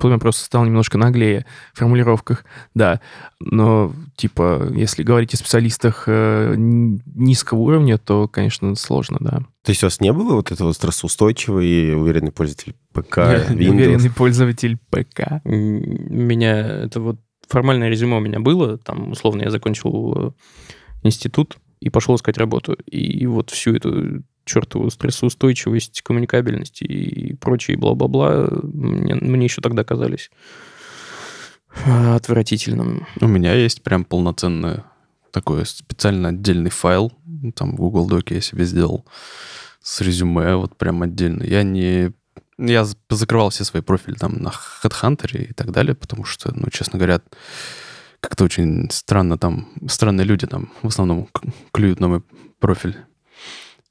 потом 0.00 0.12
я 0.12 0.18
просто 0.18 0.44
стал 0.44 0.64
немножко 0.64 0.98
наглее 0.98 1.46
в 1.74 1.78
формулировках, 1.78 2.44
да. 2.74 3.00
Но, 3.38 3.92
типа, 4.16 4.68
если 4.74 5.02
говорить 5.02 5.34
о 5.34 5.36
специалистах 5.36 6.04
э, 6.06 6.54
низкого 6.56 7.58
уровня, 7.58 7.98
то, 7.98 8.26
конечно, 8.26 8.74
сложно, 8.74 9.18
да. 9.20 9.38
То 9.62 9.70
есть 9.70 9.82
у 9.82 9.86
вас 9.86 10.00
не 10.00 10.12
было 10.12 10.34
вот 10.34 10.50
этого 10.50 10.72
стрессоустойчивый 10.72 11.66
и 11.66 11.92
уверенный 11.92 12.32
пользователь 12.32 12.74
ПК, 12.92 13.18
Windows? 13.18 13.70
уверенный 13.70 14.10
пользователь 14.10 14.78
ПК. 14.90 15.44
Меня 15.44 16.84
это 16.84 17.00
вот 17.00 17.20
формальное 17.46 17.88
резюме 17.88 18.16
у 18.16 18.20
меня 18.20 18.40
было, 18.40 18.78
там 18.78 19.10
условно 19.10 19.42
я 19.42 19.50
закончил 19.50 20.14
э, 20.16 20.30
институт 21.02 21.58
и 21.80 21.90
пошел 21.90 22.14
искать 22.14 22.38
работу. 22.38 22.74
И 22.86 23.26
вот 23.26 23.50
всю 23.50 23.74
эту 23.74 24.22
чертову 24.50 24.90
стрессоустойчивость, 24.90 26.02
коммуникабельность 26.02 26.82
и 26.82 27.34
прочие 27.34 27.76
бла-бла-бла 27.76 28.48
мне, 28.62 29.14
мне 29.14 29.44
еще 29.44 29.60
тогда 29.60 29.84
казались 29.84 30.30
э, 31.84 32.14
отвратительным. 32.14 33.06
У 33.20 33.26
меня 33.26 33.54
есть 33.54 33.82
прям 33.82 34.04
полноценный 34.04 34.82
такой 35.30 35.64
специально 35.64 36.30
отдельный 36.30 36.70
файл, 36.70 37.12
там 37.54 37.72
в 37.72 37.76
Google 37.76 38.08
Доке 38.08 38.36
я 38.36 38.40
себе 38.40 38.64
сделал 38.64 39.06
с 39.82 40.00
резюме, 40.00 40.56
вот 40.56 40.76
прям 40.76 41.02
отдельно. 41.02 41.42
Я 41.44 41.62
не... 41.62 42.12
Я 42.58 42.86
закрывал 43.08 43.48
все 43.50 43.64
свои 43.64 43.82
профили 43.82 44.16
там 44.16 44.42
на 44.42 44.48
HeadHunter 44.82 45.50
и 45.50 45.52
так 45.54 45.70
далее, 45.70 45.94
потому 45.94 46.24
что, 46.24 46.52
ну, 46.54 46.68
честно 46.70 46.98
говоря, 46.98 47.22
как-то 48.20 48.44
очень 48.44 48.90
странно 48.90 49.38
там, 49.38 49.68
странные 49.88 50.26
люди 50.26 50.46
там 50.46 50.70
в 50.82 50.88
основном 50.88 51.28
клюют 51.72 52.00
на 52.00 52.08
мой 52.08 52.22
профиль. 52.58 52.98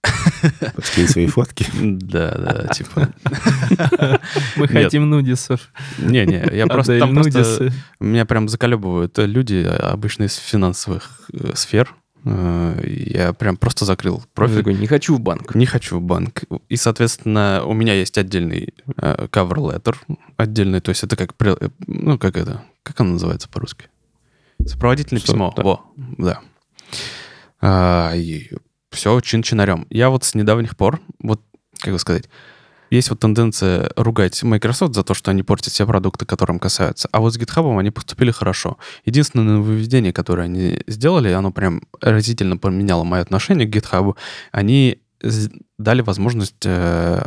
Скинь 0.83 1.07
свои 1.07 1.27
фотки. 1.27 1.65
Да, 1.81 2.31
да, 2.37 2.67
типа... 2.73 3.09
Мы 4.55 4.67
хотим 4.67 5.09
нудисов. 5.09 5.71
Не-не, 5.97 6.49
я 6.53 6.67
просто... 6.67 6.97
Там 6.99 7.13
просто. 7.13 7.71
Меня 7.99 8.25
прям 8.25 8.47
заколебывают 8.47 9.17
люди, 9.17 9.63
обычно 9.63 10.23
из 10.23 10.35
финансовых 10.35 11.29
э, 11.33 11.51
сфер. 11.55 11.95
Э, 12.25 12.81
Я 12.85 13.33
прям 13.33 13.57
просто 13.57 13.85
закрыл 13.85 14.17
Я 14.19 14.23
профиль. 14.33 14.57
такой, 14.57 14.73
не 14.75 14.87
хочу 14.87 15.15
в 15.15 15.19
банк. 15.19 15.53
Не 15.55 15.65
хочу 15.65 15.99
в 15.99 16.01
банк. 16.01 16.43
И, 16.69 16.77
соответственно, 16.77 17.63
у 17.65 17.73
меня 17.73 17.93
есть 17.93 18.17
отдельный 18.17 18.73
э, 18.97 19.27
cover 19.29 19.55
letter, 19.57 19.95
отдельный, 20.37 20.79
то 20.79 20.89
есть 20.89 21.03
это 21.03 21.15
как, 21.15 21.33
ну, 21.87 22.17
как 22.17 22.37
это, 22.37 22.63
как 22.83 22.99
оно 23.01 23.11
называется 23.13 23.49
по-русски? 23.49 23.87
Сопроводительное 24.65 25.21
Что, 25.21 25.31
письмо. 25.33 25.53
да. 25.55 25.63
Во, 25.63 25.85
да. 26.17 26.39
А, 27.61 28.13
и 28.15 28.49
все 28.91 29.19
чин-чинарем. 29.19 29.87
Я 29.89 30.09
вот 30.09 30.23
с 30.23 30.35
недавних 30.35 30.75
пор, 30.77 30.99
вот, 31.19 31.41
как 31.79 31.93
бы 31.93 31.99
сказать, 31.99 32.29
есть 32.89 33.09
вот 33.09 33.19
тенденция 33.19 33.91
ругать 33.95 34.41
Microsoft 34.41 34.95
за 34.95 35.03
то, 35.03 35.13
что 35.13 35.31
они 35.31 35.43
портят 35.43 35.73
все 35.73 35.85
продукты, 35.85 36.25
которым 36.25 36.59
касаются. 36.59 37.07
А 37.11 37.19
вот 37.19 37.33
с 37.33 37.37
GitHub 37.37 37.79
они 37.79 37.91
поступили 37.91 38.31
хорошо. 38.31 38.77
Единственное 39.05 39.57
нововведение, 39.57 40.11
которое 40.11 40.43
они 40.43 40.81
сделали, 40.87 41.29
оно 41.29 41.51
прям 41.51 41.83
разительно 42.01 42.57
поменяло 42.57 43.03
мое 43.03 43.21
отношение 43.21 43.67
к 43.67 43.75
GitHub. 43.75 44.15
Они 44.51 45.01
дали 45.77 46.01
возможность 46.01 46.65
э, 46.65 47.21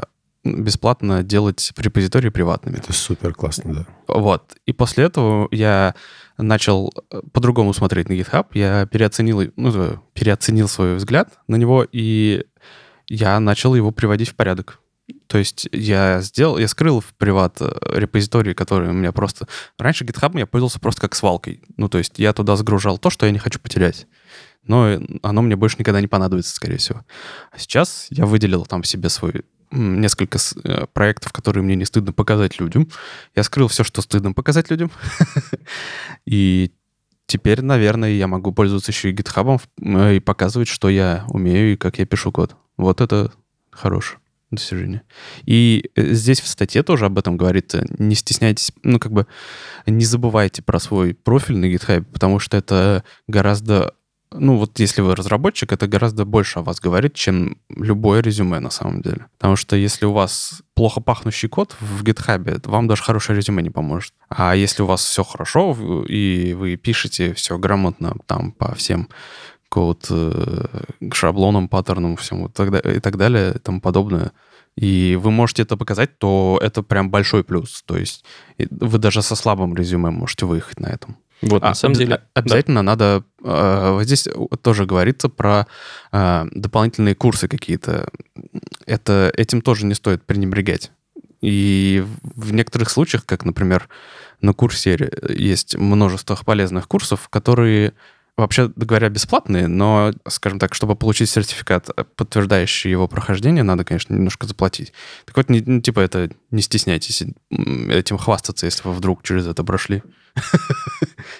бесплатно 0.45 1.23
делать 1.23 1.73
репозитории 1.77 2.31
приватными. 2.31 2.79
Это 2.79 2.93
супер 2.93 3.33
классно, 3.35 3.75
да. 3.75 3.87
Вот. 4.09 4.57
И 4.67 4.73
после 4.73 5.05
этого 5.05 5.47
я 5.53 5.95
начал 6.43 6.93
э, 7.11 7.21
по-другому 7.33 7.73
смотреть 7.73 8.09
на 8.09 8.15
GitHub. 8.15 8.47
Я 8.55 8.87
переоценил, 8.87 9.53
ну, 9.57 10.03
переоценил 10.15 10.69
свой 10.69 10.97
взгляд 10.97 11.31
на 11.49 11.57
него, 11.57 11.87
и 11.91 12.45
я 13.09 13.41
начал 13.41 13.75
его 13.75 13.91
приводить 13.91 14.31
в 14.31 14.35
порядок. 14.35 14.81
То 15.27 15.39
есть 15.39 15.69
я 15.73 16.21
сделал, 16.21 16.59
я 16.59 16.69
скрыл 16.69 17.01
в 17.01 17.15
приват 17.15 17.57
э, 17.61 17.75
репозитории, 17.95 18.55
которые 18.55 18.91
у 18.91 18.95
меня 18.95 19.13
просто... 19.13 19.49
Раньше 19.79 20.05
GitHub 20.05 20.39
я 20.39 20.47
пользовался 20.47 20.81
просто 20.81 21.01
как 21.01 21.15
свалкой. 21.15 21.63
Ну, 21.77 21.89
то 21.89 21.99
есть 21.99 22.19
я 22.19 22.33
туда 22.33 22.57
загружал 22.57 22.99
то, 22.99 23.11
что 23.11 23.27
я 23.27 23.33
не 23.33 23.39
хочу 23.39 23.59
потерять. 23.59 24.07
Но 24.65 24.89
э, 24.89 25.01
оно 25.23 25.43
мне 25.43 25.57
больше 25.57 25.77
никогда 25.79 26.01
не 26.01 26.07
понадобится, 26.07 26.55
скорее 26.55 26.77
всего. 26.77 27.03
А 27.51 27.59
сейчас 27.59 28.07
я 28.11 28.27
выделил 28.27 28.65
там 28.65 28.85
себе 28.85 29.09
свой 29.09 29.45
несколько 29.73 30.39
э, 30.65 30.87
проектов, 30.93 31.33
которые 31.33 31.65
мне 31.65 31.75
не 31.75 31.85
стыдно 31.85 32.13
показать 32.13 32.61
людям. 32.61 32.89
Я 33.35 33.43
скрыл 33.43 33.69
все, 33.69 33.85
что 33.85 34.03
стыдно 34.03 34.33
показать 34.33 34.71
людям. 34.71 34.91
И 36.27 36.73
теперь, 37.27 37.63
наверное, 37.63 38.11
я 38.11 38.27
могу 38.29 38.53
пользоваться 38.53 38.93
еще 38.93 39.11
и 39.11 39.15
GitHub 39.15 39.61
и 40.15 40.21
показывать, 40.21 40.69
что 40.69 40.89
я 40.89 41.25
умею 41.29 41.73
и 41.73 41.77
как 41.77 41.99
я 41.99 42.07
пишу 42.07 42.31
код. 42.31 42.57
Вот 42.77 43.01
это 43.01 43.33
хорошее 43.71 44.19
достижение. 44.51 45.03
И 45.45 45.91
э, 45.97 46.13
здесь 46.13 46.41
в 46.41 46.47
статье 46.47 46.83
тоже 46.83 47.07
об 47.07 47.19
этом 47.19 47.37
говорится. 47.37 47.85
Не 47.99 48.15
стесняйтесь, 48.15 48.73
ну, 48.83 48.99
как 48.99 49.13
бы 49.13 49.27
не 49.87 50.05
забывайте 50.05 50.63
про 50.63 50.79
свой 50.79 51.15
профиль 51.15 51.57
на 51.57 51.67
GitHub, 51.67 52.05
потому 52.13 52.39
что 52.39 52.57
это 52.57 53.03
гораздо 53.27 53.95
ну 54.35 54.57
вот 54.57 54.79
если 54.79 55.01
вы 55.01 55.15
разработчик, 55.15 55.73
это 55.73 55.87
гораздо 55.87 56.25
больше 56.25 56.59
о 56.59 56.63
вас 56.63 56.81
говорит, 56.81 57.15
чем 57.15 57.57
любое 57.69 58.21
резюме 58.23 58.61
на 58.61 58.71
самом 58.71 59.03
деле. 59.03 59.27
Потому 59.39 59.57
что 59.57 59.77
если 59.77 60.07
у 60.07 60.13
вас 60.13 60.63
плохо 60.75 61.01
пахнущий 61.01 61.49
код 61.49 61.77
в 61.81 62.03
GitHub, 62.03 62.69
вам 62.69 62.89
даже 62.89 63.03
хорошее 63.03 63.37
резюме 63.37 63.63
не 63.63 63.71
поможет. 63.71 64.13
А 64.29 64.55
если 64.55 64.83
у 64.83 64.87
вас 64.87 65.05
все 65.05 65.25
хорошо, 65.25 65.77
и 66.09 66.55
вы 66.55 66.77
пишете 66.77 67.35
все 67.35 67.59
грамотно 67.59 68.15
там 68.27 68.53
по 68.53 68.75
всем 68.75 69.09
код 69.69 70.07
э, 70.11 70.67
шаблонам, 71.13 71.69
паттернам, 71.69 72.17
всему 72.17 72.49
и 72.49 73.01
так 73.01 73.17
далее 73.17 73.55
и 73.55 73.59
тому 73.59 73.81
подобное, 73.81 74.33
и 74.77 75.19
вы 75.21 75.31
можете 75.31 75.63
это 75.63 75.77
показать, 75.77 76.19
то 76.19 76.59
это 76.63 76.83
прям 76.83 77.11
большой 77.11 77.45
плюс. 77.45 77.83
То 77.87 77.97
есть 77.97 78.25
вы 78.59 78.99
даже 78.99 79.23
со 79.23 79.35
слабым 79.35 79.75
резюме 79.75 80.11
можете 80.11 80.47
выехать 80.47 80.81
на 80.81 80.87
этом. 80.87 81.17
Вот, 81.43 81.63
а, 81.63 81.69
на 81.69 81.75
самом 81.75 81.95
деле... 81.95 82.23
Обязательно 82.35 82.81
да. 82.81 82.83
надо... 82.83 83.25
Э, 83.45 83.91
вот 83.93 84.05
здесь 84.05 84.29
тоже 84.63 84.87
говорится 84.87 85.29
про 85.29 85.67
э, 86.13 86.45
дополнительные 86.53 87.15
курсы 87.15 87.49
какие-то. 87.49 88.09
Это, 88.87 89.33
этим 89.37 89.61
тоже 89.61 89.87
не 89.87 89.95
стоит 89.95 90.25
пренебрегать. 90.25 90.93
И 91.41 92.05
в 92.23 92.53
некоторых 92.53 92.91
случаях, 92.91 93.27
как, 93.27 93.45
например, 93.45 93.89
на 94.41 94.53
курсе 94.53 95.11
есть 95.29 95.77
множество 95.77 96.37
полезных 96.37 96.87
курсов, 96.87 97.29
которые 97.29 97.95
вообще 98.37 98.71
говоря, 98.75 99.09
бесплатные, 99.09 99.69
но, 99.69 100.13
скажем 100.27 100.59
так, 100.59 100.75
чтобы 100.75 100.97
получить 100.97 101.31
сертификат, 101.31 101.91
э, 101.97 102.05
подтверждающий 102.17 102.91
его 102.91 103.07
прохождение, 103.09 103.63
надо, 103.63 103.85
конечно, 103.85 104.15
немножко 104.15 104.47
заплатить. 104.47 104.93
Так 105.27 105.37
вот, 105.37 105.51
не, 105.51 105.63
ну, 105.65 105.81
типа 105.81 106.01
это, 106.01 106.31
не 106.51 106.63
стесняйтесь 106.63 107.25
этим 107.51 108.19
хвастаться, 108.19 108.67
если 108.67 108.89
вы 108.89 108.95
вдруг 108.95 109.23
через 109.23 109.47
это 109.47 109.65
прошли. 109.65 110.03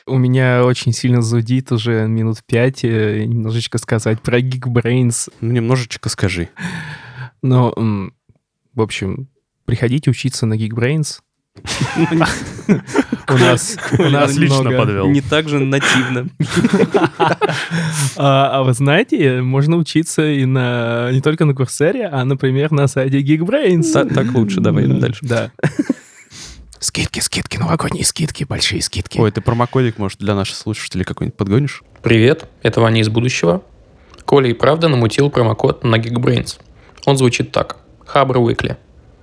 У 0.07 0.19
меня 0.19 0.65
очень 0.65 0.93
сильно 0.93 1.23
зудит 1.23 1.71
уже 1.71 2.07
минут 2.09 2.39
пять 2.45 2.85
э, 2.85 3.25
немножечко 3.25 3.79
сказать 3.79 4.21
про 4.21 4.41
Geekbrains. 4.41 5.33
Ну, 5.41 5.53
немножечко 5.53 6.09
скажи. 6.09 6.49
Но, 7.41 7.73
в 8.75 8.81
общем, 8.81 9.29
приходите 9.65 10.11
учиться 10.11 10.47
на 10.47 10.55
Geekbrains. 10.55 11.21
У 13.29 13.35
нас, 13.35 13.77
у 13.99 14.03
нас 14.05 14.37
лично 14.37 14.71
подвел. 14.73 15.09
Не 15.09 15.21
так 15.21 15.49
же 15.49 15.59
нативно. 15.61 16.29
А, 18.17 18.59
а 18.59 18.63
вы 18.63 18.73
знаете, 18.75 19.43
можно 19.43 19.77
учиться 19.77 20.27
и 20.27 20.45
на 20.45 21.11
не 21.13 21.21
только 21.21 21.45
на 21.45 21.55
Курсере, 21.55 22.07
а, 22.07 22.25
например, 22.25 22.73
на 22.73 22.87
сайте 22.89 23.21
Geekbrains. 23.21 24.15
Так 24.15 24.35
лучше, 24.35 24.61
давай 24.61 24.87
дальше. 24.87 25.21
Да. 25.23 25.53
Скидки, 26.83 27.21
скидки, 27.21 27.59
новогодние 27.59 28.05
скидки, 28.05 28.43
большие 28.43 28.83
скидки. 28.83 29.17
Ой, 29.17 29.31
ты 29.31 29.41
промокодик, 29.41 29.99
может, 29.99 30.19
для 30.19 30.35
наших 30.35 30.57
слушателей 30.57 31.05
какой-нибудь 31.05 31.37
подгонишь? 31.37 31.85
Привет, 32.03 32.49
это 32.63 32.81
Ваня 32.81 33.03
из 33.03 33.09
будущего. 33.09 33.63
Коля 34.25 34.51
и 34.51 34.53
правда 34.53 34.89
намутил 34.89 35.31
промокод 35.31 35.85
на 35.85 35.95
Geekbrains. 36.01 36.59
Он 37.07 37.17
звучит 37.17 37.53
так. 37.53 37.77
Хабр 38.05 38.39
Weekly. 38.39 38.79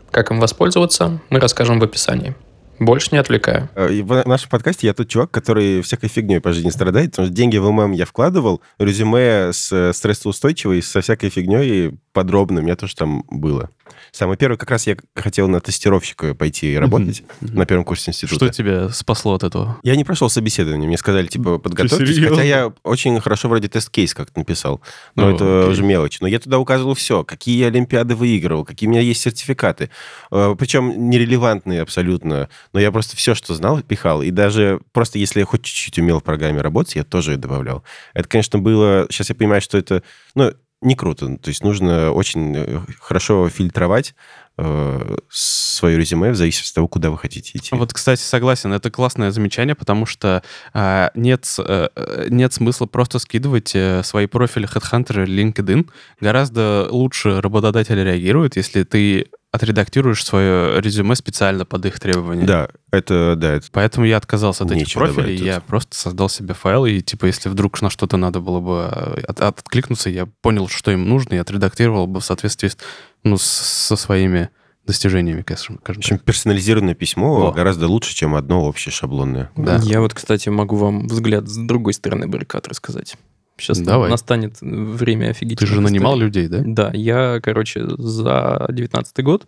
Как 0.10 0.32
им 0.32 0.40
воспользоваться, 0.40 1.20
мы 1.30 1.42
расскажем 1.42 1.82
в 1.82 1.84
описании. 1.84 2.34
Больше 2.80 3.10
не 3.12 3.18
отвлекаю. 3.18 3.68
Э, 3.76 3.90
в 4.04 4.26
нашем 4.26 4.50
подкасте 4.50 4.88
я 4.88 4.94
тот 4.94 5.10
чувак, 5.10 5.30
который 5.30 5.82
всякой 5.82 6.08
фигней 6.08 6.40
по 6.40 6.54
жизни 6.54 6.70
страдает, 6.70 7.12
потому 7.12 7.26
что 7.26 7.36
деньги 7.36 7.58
в 7.58 7.70
ММ 7.70 7.92
я 7.92 8.06
вкладывал, 8.06 8.62
резюме 8.78 9.52
с 9.52 9.70
э, 9.74 9.92
стрессоустойчивой, 9.92 10.82
со 10.82 11.02
всякой 11.02 11.30
фигней 11.30 12.00
подробным, 12.14 12.64
у 12.64 12.66
меня 12.66 12.78
тоже 12.78 12.96
там 12.96 13.26
было. 13.30 13.70
Самый 14.12 14.38
первый, 14.38 14.58
как 14.58 14.70
раз 14.72 14.88
я 14.88 14.98
хотел 15.16 15.48
на 15.48 15.60
тестировщика 15.60 16.34
пойти 16.34 16.78
работать 16.78 17.22
mm-hmm. 17.22 17.56
на 17.56 17.66
первом 17.66 17.84
курсе 17.84 18.12
института. 18.12 18.46
Что 18.46 18.50
тебя 18.50 18.90
спасло 18.90 19.34
от 19.34 19.44
этого? 19.44 19.78
Я 19.84 19.96
не 19.96 20.04
прошел 20.04 20.30
собеседование. 20.30 20.88
Мне 20.88 20.98
сказали, 20.98 21.28
типа, 21.28 21.58
подготовьтесь. 21.58 22.20
Хотя 22.20 22.44
я 22.44 22.74
очень 22.84 23.20
хорошо 23.20 23.50
вроде 23.50 23.68
тест-кейс 23.68 24.14
как-то 24.14 24.40
написал. 24.40 24.82
Но 25.16 25.30
oh, 25.30 25.36
это 25.36 25.44
okay. 25.44 25.70
уже 25.72 25.84
мелочь. 25.84 26.20
Но 26.22 26.28
я 26.28 26.40
туда 26.40 26.60
указывал 26.60 26.94
все. 26.94 27.24
Какие 27.24 27.58
я 27.60 27.68
олимпиады 27.68 28.16
выигрывал, 28.16 28.66
какие 28.66 28.88
у 28.88 28.92
меня 28.92 29.02
есть 29.02 29.22
сертификаты. 29.22 29.90
Э, 30.32 30.56
Причем 30.58 31.10
нерелевантные 31.10 31.82
абсолютно. 31.82 32.50
Но 32.74 32.80
я 32.80 32.92
просто 32.92 33.16
все, 33.16 33.36
что 33.36 33.54
знал, 33.54 33.82
пихал. 33.82 34.22
И 34.22 34.32
даже 34.32 34.80
просто 34.92 35.20
если 35.20 35.40
я 35.40 35.46
хоть 35.46 35.64
чуть-чуть 35.64 36.00
умел 36.00 36.20
в 36.20 36.24
программе 36.24 36.62
работать, 36.62 36.96
я 36.96 37.04
тоже 37.04 37.38
добавлял. 37.38 37.84
Это, 38.14 38.28
конечно, 38.28 38.60
было... 38.60 39.08
Сейчас 39.10 39.30
я 39.30 39.36
понимаю, 39.36 39.62
что 39.62 39.78
это... 39.78 40.04
Ну, 40.36 40.54
не 40.82 40.96
круто. 40.96 41.38
То 41.38 41.50
есть 41.50 41.64
нужно 41.64 42.12
очень 42.12 42.56
э, 42.56 42.80
хорошо 43.00 43.50
фильтровать 43.50 44.16
э, 44.58 45.18
свое 45.30 45.98
резюме 45.98 46.32
в 46.32 46.36
зависимости 46.36 46.72
от 46.72 46.76
того, 46.76 46.88
куда 46.88 47.10
вы 47.12 47.18
хотите 47.18 47.58
идти. 47.58 47.76
Вот, 47.76 47.94
кстати, 47.94 48.22
согласен, 48.22 48.72
это 48.72 48.90
классное 48.90 49.32
замечание, 49.32 49.76
потому 49.76 50.06
что 50.06 50.42
э, 50.74 51.10
нет, 51.16 51.54
э, 51.58 52.28
нет 52.30 52.54
смысла 52.54 52.86
просто 52.86 53.20
скидывать 53.20 53.76
э, 53.76 54.04
свои 54.04 54.28
профили 54.28 54.68
HeadHunter 54.68 55.24
или 55.24 55.44
LinkedIn. 55.44 55.90
Гораздо 56.22 56.88
лучше 56.90 57.42
работодатель 57.42 58.02
реагирует, 58.02 58.56
если 58.56 58.84
ты 58.84 59.28
отредактируешь 59.52 60.24
свое 60.24 60.80
резюме 60.80 61.16
специально 61.16 61.66
под 61.66 61.86
их 61.86 62.00
требования. 62.00 62.46
Да, 62.46 62.70
это, 62.92 63.36
да. 63.36 63.56
Это 63.56 63.68
Поэтому 63.72 64.06
я 64.06 64.18
отказался 64.18 64.64
от 64.64 64.72
этих 64.72 64.94
профилей, 64.94 65.38
я 65.38 65.60
просто 65.62 65.96
создал 65.98 66.30
себе 66.30 66.54
файл, 66.54 66.86
и, 66.86 67.02
типа, 67.02 67.26
если 67.26 67.50
вдруг 67.50 67.82
на 67.82 67.90
что-то 67.90 68.18
надо 68.18 68.42
было 68.42 68.60
бы 68.60 68.90
э, 68.92 69.22
от, 69.28 69.42
откликнуться, 69.42 70.10
я 70.10 70.28
понял, 70.42 70.68
что 70.68 70.92
им 70.92 71.10
нужно, 71.10 71.36
и 71.36 71.38
отредактировал 71.38 72.06
бы 72.06 72.20
в 72.20 72.26
соответствии 72.26 72.68
с, 72.68 72.78
ну, 73.24 73.38
со 73.40 73.96
своими 73.96 74.50
достижениями, 74.86 75.42
скажем 75.42 75.80
В 75.84 75.90
общем, 75.90 76.18
персонализированное 76.20 76.96
письмо 76.96 77.48
О. 77.48 77.52
гораздо 77.52 77.88
лучше, 77.88 78.16
чем 78.16 78.36
одно 78.36 78.66
общее 78.66 78.92
шаблонное. 78.92 79.52
Да. 79.56 79.80
Я 79.84 80.02
вот, 80.02 80.14
кстати, 80.14 80.50
могу 80.50 80.76
вам 80.76 81.08
взгляд 81.08 81.48
с 81.48 81.58
другой 81.58 81.94
стороны 81.94 82.28
баррикад 82.28 82.68
рассказать. 82.68 83.16
Сейчас 83.60 83.80
Давай. 83.80 84.10
настанет 84.10 84.58
время 84.62 85.30
офигительных 85.30 85.70
Ты 85.70 85.76
же 85.76 85.82
нанимал 85.82 86.18
людей, 86.18 86.48
да? 86.48 86.62
Да, 86.66 86.92
я, 86.94 87.40
короче, 87.42 87.86
за 87.98 88.66
19 88.70 89.24
год 89.24 89.46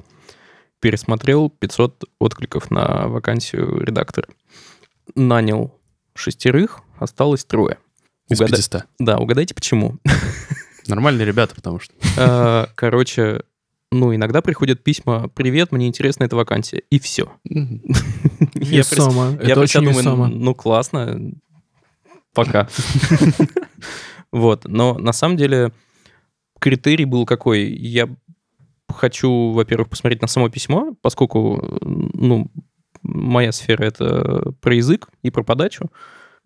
пересмотрел 0.79 1.49
500 1.49 2.05
откликов 2.19 2.71
на 2.71 3.07
вакансию 3.07 3.81
редактора. 3.81 4.27
Нанял 5.15 5.79
шестерых, 6.15 6.79
осталось 6.97 7.45
трое. 7.45 7.77
Из 8.29 8.39
Угада... 8.39 8.57
500? 8.57 8.83
Да, 8.99 9.17
угадайте, 9.17 9.53
почему. 9.53 9.97
Нормальные 10.87 11.25
ребята, 11.25 11.55
потому 11.55 11.79
что... 11.79 11.93
А, 12.17 12.67
короче, 12.75 13.43
ну, 13.91 14.15
иногда 14.15 14.41
приходят 14.41 14.83
письма, 14.83 15.27
привет, 15.27 15.71
мне 15.71 15.87
интересна 15.87 16.23
эта 16.23 16.35
вакансия, 16.35 16.83
и 16.89 16.99
все. 16.99 17.31
Я 17.43 18.81
очень 18.81 19.83
думаю, 19.83 20.27
ну, 20.29 20.55
классно, 20.55 21.33
пока. 22.33 22.67
Вот, 24.31 24.63
но 24.65 24.97
на 24.97 25.11
самом 25.11 25.35
деле 25.35 25.73
критерий 26.57 27.03
был 27.03 27.25
какой? 27.25 27.65
Я 27.65 28.07
хочу, 28.87 29.51
во-первых, 29.51 29.89
посмотреть 29.89 30.21
на 30.21 30.29
само 30.29 30.49
письмо, 30.49 30.95
поскольку, 31.01 31.79
ну, 31.81 32.49
моя 33.03 33.51
сфера— 33.51 33.83
это 33.85 34.53
про 34.61 34.75
язык 34.75 35.09
и 35.21 35.31
про 35.31 35.43
подачу, 35.43 35.89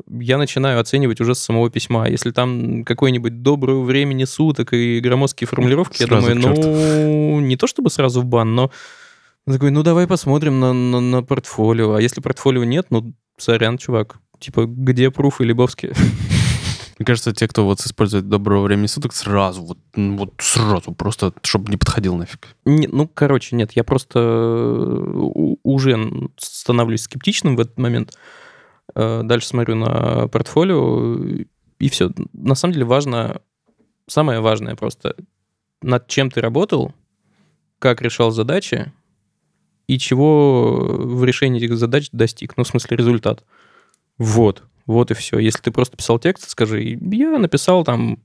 я 0.10 0.38
начинаю 0.38 0.80
оценивать 0.80 1.22
уже 1.22 1.36
с 1.36 1.40
самого 1.40 1.70
письма. 1.70 2.08
Если 2.10 2.32
там 2.32 2.84
какое-нибудь 2.84 3.42
доброе 3.42 3.82
времени 3.82 4.26
суток 4.26 4.74
и 4.74 5.00
громоздкие 5.00 5.48
формулировки, 5.48 6.04
сразу 6.04 6.30
я 6.30 6.36
думаю, 6.36 6.58
ну, 6.62 7.40
не 7.40 7.56
то 7.56 7.68
чтобы 7.68 7.90
сразу 7.90 8.22
в 8.22 8.26
бан, 8.26 8.56
но 8.56 8.72
такой, 9.46 9.72
ну, 9.72 9.84
давай 9.84 10.08
посмотрим 10.08 10.60
на, 10.60 10.74
на, 10.74 11.00
на 11.00 11.24
портфолио. 11.24 11.94
А 11.94 12.02
если 12.02 12.20
портфолио 12.20 12.64
нет, 12.64 12.88
ну, 12.90 13.14
сорян, 13.38 13.78
чувак. 13.78 14.20
Типа, 14.40 14.66
где 14.66 15.12
пруфы 15.12 15.44
Лебовские? 15.44 15.94
Мне 16.98 17.06
кажется, 17.06 17.34
те, 17.34 17.48
кто 17.48 17.66
вот 17.66 17.82
использует 17.82 18.30
доброго 18.30 18.64
времени 18.64 18.88
суток, 18.88 19.14
сразу, 19.14 19.62
вот, 19.62 19.78
вот 19.96 20.34
сразу, 20.38 20.94
просто, 20.94 21.34
чтобы 21.42 21.70
не 21.70 21.78
подходил 21.78 22.16
нафиг. 22.16 22.48
Не, 22.64 22.88
ну, 22.88 23.06
короче, 23.08 23.56
нет, 23.58 23.74
я 23.74 23.84
просто 23.84 24.20
э, 24.20 25.22
уже 25.64 26.30
становлюсь 26.38 27.02
скептичным 27.02 27.58
в 27.58 27.60
этот 27.60 27.78
момент. 27.78 28.18
Э, 28.96 29.24
дальше 29.24 29.48
смотрю 29.48 29.76
на 29.76 30.30
портфолио, 30.30 31.18
и 31.80 31.90
все. 31.90 32.12
На 32.32 32.56
самом 32.56 32.74
деле 32.74 32.86
важно, 32.86 33.42
самое 34.08 34.40
важное 34.40 34.76
просто, 34.76 35.16
над 35.82 36.08
чем 36.08 36.32
ты 36.32 36.40
работал, 36.40 36.94
как 37.80 38.02
решал 38.02 38.32
задачи, 38.32 38.94
и 39.88 40.00
чего 40.00 40.98
в 40.98 41.26
решении 41.26 41.64
этих 41.64 41.78
задач 41.78 42.10
достиг. 42.12 42.56
Ну, 42.58 42.64
в 42.64 42.68
смысле, 42.68 42.98
результат. 42.98 43.44
Вот. 44.18 44.64
Вот 44.86 45.12
и 45.12 45.14
все. 45.14 45.40
Если 45.40 45.62
ты 45.62 45.72
просто 45.72 45.98
писал 45.98 46.20
текст, 46.20 46.50
скажи, 46.50 46.98
я 47.02 47.38
написал 47.38 47.84
там 47.84 48.20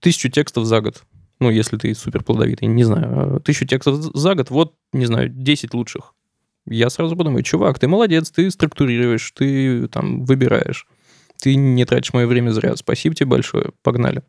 тысячу 0.00 0.28
текстов 0.28 0.64
за 0.66 0.80
год. 0.80 1.04
Ну, 1.40 1.50
если 1.50 1.76
ты 1.76 1.94
супер 1.94 2.22
плодовитый, 2.22 2.68
не 2.68 2.84
знаю. 2.84 3.40
Тысячу 3.40 3.66
текстов 3.66 3.96
за 3.96 4.34
год, 4.34 4.50
вот, 4.50 4.74
не 4.92 5.06
знаю, 5.06 5.28
10 5.28 5.74
лучших. 5.74 6.14
Я 6.66 6.88
сразу 6.90 7.16
подумаю, 7.16 7.42
чувак, 7.42 7.78
ты 7.78 7.88
молодец, 7.88 8.30
ты 8.30 8.50
структурируешь, 8.50 9.30
ты 9.32 9.86
там 9.88 10.24
выбираешь. 10.24 10.86
Ты 11.42 11.56
не 11.56 11.84
тратишь 11.84 12.12
мое 12.12 12.26
время 12.26 12.50
зря. 12.50 12.76
Спасибо 12.76 13.14
тебе 13.14 13.26
большое. 13.26 13.72
Погнали. 13.82 14.22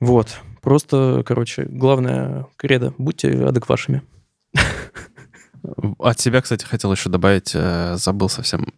Вот. 0.00 0.40
Просто, 0.60 1.22
короче, 1.24 1.64
главное, 1.64 2.46
кредо, 2.56 2.94
будьте 2.98 3.30
адеквашами. 3.30 4.02
От 5.98 6.18
себя, 6.18 6.40
кстати, 6.40 6.64
хотел 6.64 6.92
еще 6.92 7.08
добавить, 7.08 7.52
э, 7.54 7.94
забыл 7.96 8.28
совсем. 8.28 8.72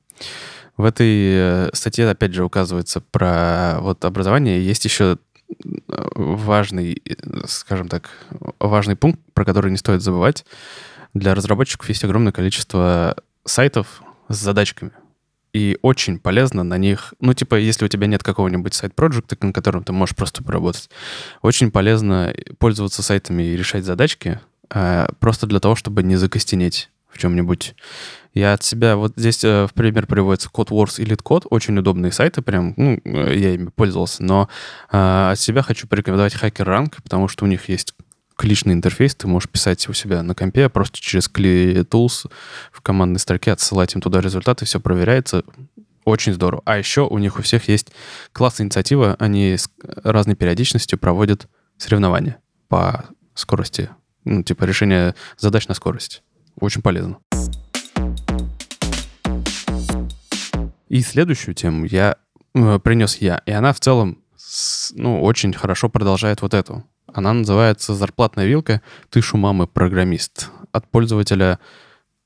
В 0.76 0.84
этой 0.84 1.08
э, 1.08 1.70
статье, 1.72 2.08
опять 2.08 2.34
же, 2.34 2.44
указывается 2.44 3.00
про 3.00 3.78
вот 3.80 4.04
образование. 4.04 4.64
Есть 4.64 4.84
еще 4.84 5.18
э, 5.48 5.54
важный, 6.14 7.00
скажем 7.46 7.88
так, 7.88 8.10
важный 8.58 8.96
пункт, 8.96 9.20
про 9.34 9.44
который 9.44 9.70
не 9.70 9.76
стоит 9.76 10.02
забывать. 10.02 10.44
Для 11.14 11.34
разработчиков 11.34 11.88
есть 11.88 12.02
огромное 12.02 12.32
количество 12.32 13.16
сайтов 13.44 14.02
с 14.28 14.36
задачками. 14.36 14.90
И 15.52 15.78
очень 15.82 16.18
полезно 16.18 16.64
на 16.64 16.76
них, 16.76 17.14
ну, 17.20 17.32
типа, 17.32 17.54
если 17.54 17.84
у 17.84 17.88
тебя 17.88 18.08
нет 18.08 18.24
какого-нибудь 18.24 18.74
сайт-проекта, 18.74 19.36
на 19.40 19.52
котором 19.52 19.84
ты 19.84 19.92
можешь 19.92 20.16
просто 20.16 20.42
поработать, 20.42 20.90
очень 21.42 21.70
полезно 21.70 22.34
пользоваться 22.58 23.04
сайтами 23.04 23.44
и 23.44 23.56
решать 23.56 23.84
задачки, 23.84 24.40
э, 24.70 25.06
просто 25.20 25.46
для 25.46 25.60
того, 25.60 25.76
чтобы 25.76 26.02
не 26.02 26.16
закостенеть 26.16 26.90
в 27.08 27.18
чем-нибудь. 27.18 27.76
Я 28.34 28.54
от 28.54 28.64
себя, 28.64 28.96
вот 28.96 29.12
здесь 29.16 29.44
э, 29.44 29.66
в 29.68 29.74
пример 29.74 30.08
приводится 30.08 30.50
Code 30.52 30.70
Wars 30.70 31.00
и 31.00 31.04
LeetCode, 31.04 31.46
очень 31.50 31.78
удобные 31.78 32.10
сайты, 32.10 32.42
прям, 32.42 32.74
ну, 32.76 33.00
э, 33.04 33.36
я 33.36 33.54
ими 33.54 33.68
пользовался, 33.68 34.24
но 34.24 34.48
э, 34.90 35.30
от 35.30 35.38
себя 35.38 35.62
хочу 35.62 35.86
порекомендовать 35.86 36.34
HackerRank, 36.34 36.96
потому 37.02 37.28
что 37.28 37.44
у 37.44 37.48
них 37.48 37.68
есть 37.68 37.94
кличный 38.36 38.74
интерфейс, 38.74 39.14
ты 39.14 39.28
можешь 39.28 39.48
писать 39.48 39.88
у 39.88 39.92
себя 39.92 40.24
на 40.24 40.34
компе, 40.34 40.68
просто 40.68 40.98
через 40.98 41.30
Cli 41.30 41.84
Tools 41.88 42.28
в 42.72 42.80
командной 42.80 43.20
строке 43.20 43.52
отсылать 43.52 43.94
им 43.94 44.00
туда 44.00 44.20
результаты, 44.20 44.64
все 44.64 44.80
проверяется. 44.80 45.44
Очень 46.04 46.34
здорово. 46.34 46.60
А 46.66 46.76
еще 46.76 47.06
у 47.06 47.16
них 47.18 47.38
у 47.38 47.42
всех 47.42 47.68
есть 47.68 47.92
классная 48.32 48.64
инициатива, 48.64 49.16
они 49.20 49.56
с 49.56 49.70
разной 50.02 50.34
периодичностью 50.34 50.98
проводят 50.98 51.48
соревнования 51.78 52.38
по 52.68 53.04
скорости, 53.34 53.90
ну, 54.24 54.42
типа 54.42 54.64
решения 54.64 55.14
задач 55.38 55.68
на 55.68 55.74
скорость. 55.74 56.24
Очень 56.60 56.82
полезно. 56.82 57.18
И 60.88 61.00
следующую 61.00 61.54
тему 61.54 61.84
я 61.84 62.16
э, 62.54 62.78
принес 62.78 63.16
я, 63.16 63.42
и 63.46 63.52
она 63.52 63.72
в 63.72 63.80
целом 63.80 64.18
с, 64.36 64.92
ну, 64.94 65.22
очень 65.22 65.52
хорошо 65.52 65.88
продолжает 65.88 66.42
вот 66.42 66.54
эту. 66.54 66.84
Она 67.12 67.32
называется 67.32 67.94
«Зарплатная 67.94 68.46
вилка. 68.46 68.82
Ты 69.08 69.20
шумамы 69.20 69.66
программист» 69.66 70.50
от 70.72 70.90
пользователя 70.90 71.58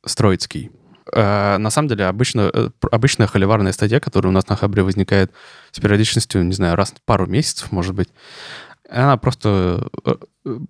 Строицкий. 0.04 0.70
Э, 1.12 1.58
на 1.58 1.70
самом 1.70 1.88
деле, 1.88 2.06
обычно, 2.06 2.50
э, 2.52 2.70
обычная 2.90 3.26
холиварная 3.26 3.72
статья, 3.72 4.00
которая 4.00 4.30
у 4.30 4.34
нас 4.34 4.48
на 4.48 4.56
Хабре 4.56 4.82
возникает 4.82 5.32
с 5.72 5.80
периодичностью, 5.80 6.44
не 6.44 6.54
знаю, 6.54 6.76
раз 6.76 6.92
в 6.92 7.02
пару 7.02 7.26
месяцев, 7.26 7.72
может 7.72 7.94
быть, 7.94 8.08
она 8.88 9.16
просто, 9.16 9.88
э, 10.04 10.14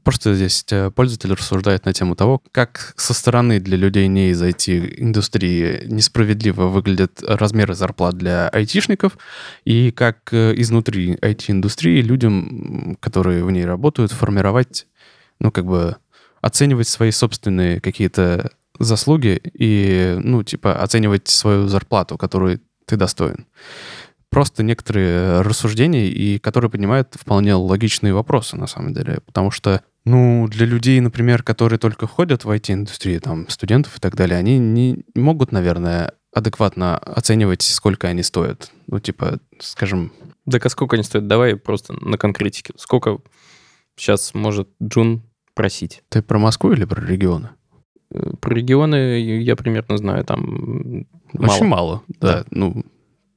просто 0.03 0.35
здесь 0.35 0.65
э, 0.71 0.91
пользователь 0.91 1.33
рассуждает 1.33 1.85
на 1.85 1.93
тему 1.93 2.17
того, 2.17 2.43
как 2.53 2.95
со 2.97 3.15
стороны 3.15 3.61
для 3.61 3.77
людей 3.77 4.07
не 4.09 4.31
из 4.31 4.43
IT-индустрии 4.43 5.85
несправедливо 5.87 6.67
выглядят 6.67 7.23
размеры 7.23 7.75
зарплат 7.75 8.17
для 8.17 8.49
айтишников, 8.49 9.19
и 9.65 9.91
как 9.91 10.33
э, 10.33 10.55
изнутри 10.57 11.15
IT-индустрии 11.15 12.03
людям, 12.03 12.97
которые 13.01 13.45
в 13.45 13.51
ней 13.51 13.65
работают, 13.65 14.13
формировать, 14.13 14.87
ну, 15.41 15.51
как 15.51 15.67
бы 15.67 15.97
оценивать 16.41 16.89
свои 16.89 17.11
собственные 17.11 17.81
какие-то 17.81 18.51
заслуги 18.79 19.41
и, 19.53 20.19
ну, 20.23 20.43
типа, 20.43 20.75
оценивать 20.75 21.29
свою 21.29 21.69
зарплату, 21.69 22.17
которую 22.17 22.61
ты 22.87 22.97
достоин 22.97 23.47
просто 24.31 24.63
некоторые 24.63 25.41
рассуждения, 25.41 26.09
и 26.09 26.39
которые 26.39 26.71
поднимают 26.71 27.15
вполне 27.19 27.55
логичные 27.55 28.15
вопросы, 28.15 28.57
на 28.57 28.67
самом 28.67 28.95
деле. 28.95 29.21
Потому 29.27 29.51
что, 29.51 29.83
ну, 30.05 30.47
для 30.49 30.67
людей, 30.67 31.01
например, 31.01 31.43
которые 31.43 31.79
только 31.79 32.07
ходят 32.07 32.45
в 32.45 32.51
IT-индустрию, 32.51 33.21
там, 33.21 33.49
студентов 33.49 33.97
и 33.97 34.01
так 34.01 34.17
далее, 34.17 34.39
они 34.39 34.59
не 34.59 35.05
могут, 35.15 35.53
наверное, 35.53 36.13
адекватно 36.33 36.99
оценивать, 36.99 37.63
сколько 37.63 38.09
они 38.09 38.23
стоят. 38.23 38.71
Ну, 38.87 39.01
типа, 39.01 39.41
скажем... 39.61 40.13
Так 40.51 40.65
а 40.67 40.69
сколько 40.69 40.97
они 40.97 41.03
стоят? 41.03 41.27
Давай 41.27 41.57
просто 41.57 41.95
на 41.95 42.19
конкретике. 42.19 42.73
Сколько 42.77 43.19
сейчас 43.97 44.35
может 44.35 44.69
Джун 44.83 45.23
просить? 45.55 46.03
Ты 46.09 46.23
про 46.23 46.39
Москву 46.39 46.73
или 46.73 46.85
про 46.85 47.05
регионы? 47.05 47.51
Э, 48.13 48.31
про 48.41 48.55
регионы 48.55 49.21
я 49.21 49.57
примерно 49.57 49.97
знаю, 49.97 50.25
там 50.25 51.07
Очень 51.35 51.67
мало, 51.67 52.03
да. 52.09 52.39
да. 52.41 52.45
Ну, 52.51 52.85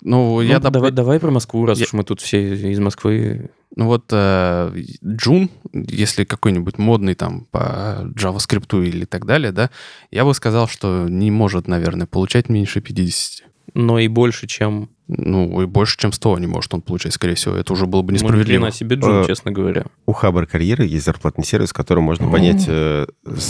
ну, 0.02 0.36
ну 0.36 0.42
я 0.42 0.60
доп... 0.60 0.74
давай, 0.74 0.92
давай 0.92 1.20
про 1.20 1.32
Москву, 1.32 1.66
раз 1.66 1.80
я... 1.80 1.86
уж 1.86 1.94
мы 1.94 2.04
тут 2.04 2.22
все 2.22 2.56
из 2.56 2.80
Москвы. 2.80 3.52
Ну 3.76 3.86
вот 3.86 4.06
э, 4.12 4.74
Джун, 5.06 5.50
если 5.72 6.26
какой-нибудь 6.26 6.78
модный 6.78 7.16
там 7.16 7.46
по 7.52 8.04
JavaScript 8.16 8.84
или 8.84 9.06
так 9.06 9.26
далее, 9.26 9.52
да, 9.52 9.70
я 10.10 10.26
бы 10.26 10.34
сказал, 10.34 10.68
что 10.68 11.08
не 11.08 11.32
может, 11.32 11.68
наверное, 11.68 12.08
получать 12.08 12.50
меньше 12.50 12.82
50. 12.82 13.51
Но 13.73 13.99
и 13.99 14.07
больше, 14.07 14.47
чем 14.47 14.89
ну, 15.13 15.62
и 15.62 15.65
больше, 15.65 15.97
чем 15.97 16.13
100 16.13 16.39
не 16.39 16.47
может 16.47 16.73
он 16.73 16.81
получать, 16.81 17.13
скорее 17.13 17.36
всего. 17.36 17.55
Это 17.55 17.73
уже 17.73 17.86
было 17.86 18.01
бы 18.01 18.13
несправедливо. 18.13 18.62
на 18.62 18.71
себе 18.71 18.95
джун, 18.95 19.23
э, 19.23 19.27
честно 19.27 19.51
говоря. 19.51 19.84
У 20.05 20.13
Хабр 20.13 20.47
Карьеры 20.47 20.86
есть 20.86 21.03
зарплатный 21.03 21.43
сервис, 21.43 21.71
в 21.71 21.73
котором 21.73 22.03
можно 22.03 22.31
понять 22.31 22.63
э, 22.67 23.07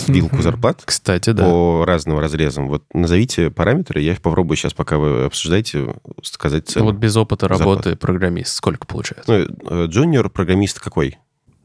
вилку 0.07 0.41
зарплат. 0.41 0.81
Кстати, 0.83 1.29
да. 1.29 1.45
По 1.45 1.85
разным 1.85 2.17
разрезам. 2.17 2.67
Вот 2.67 2.83
назовите 2.93 3.51
параметры, 3.51 4.01
я 4.01 4.13
их 4.13 4.21
попробую 4.21 4.57
сейчас, 4.57 4.73
пока 4.73 4.97
вы 4.97 5.25
обсуждаете, 5.25 5.95
сказать 6.23 6.67
цену. 6.67 6.85
Вот 6.85 6.95
без 6.95 7.15
опыта 7.15 7.47
работы 7.47 7.95
программист 7.95 8.55
сколько 8.55 8.87
получается? 8.87 9.31
Ну, 9.31 9.83
э, 9.83 9.85
джуниор 9.85 10.31
программист 10.31 10.79
какой? 10.79 11.19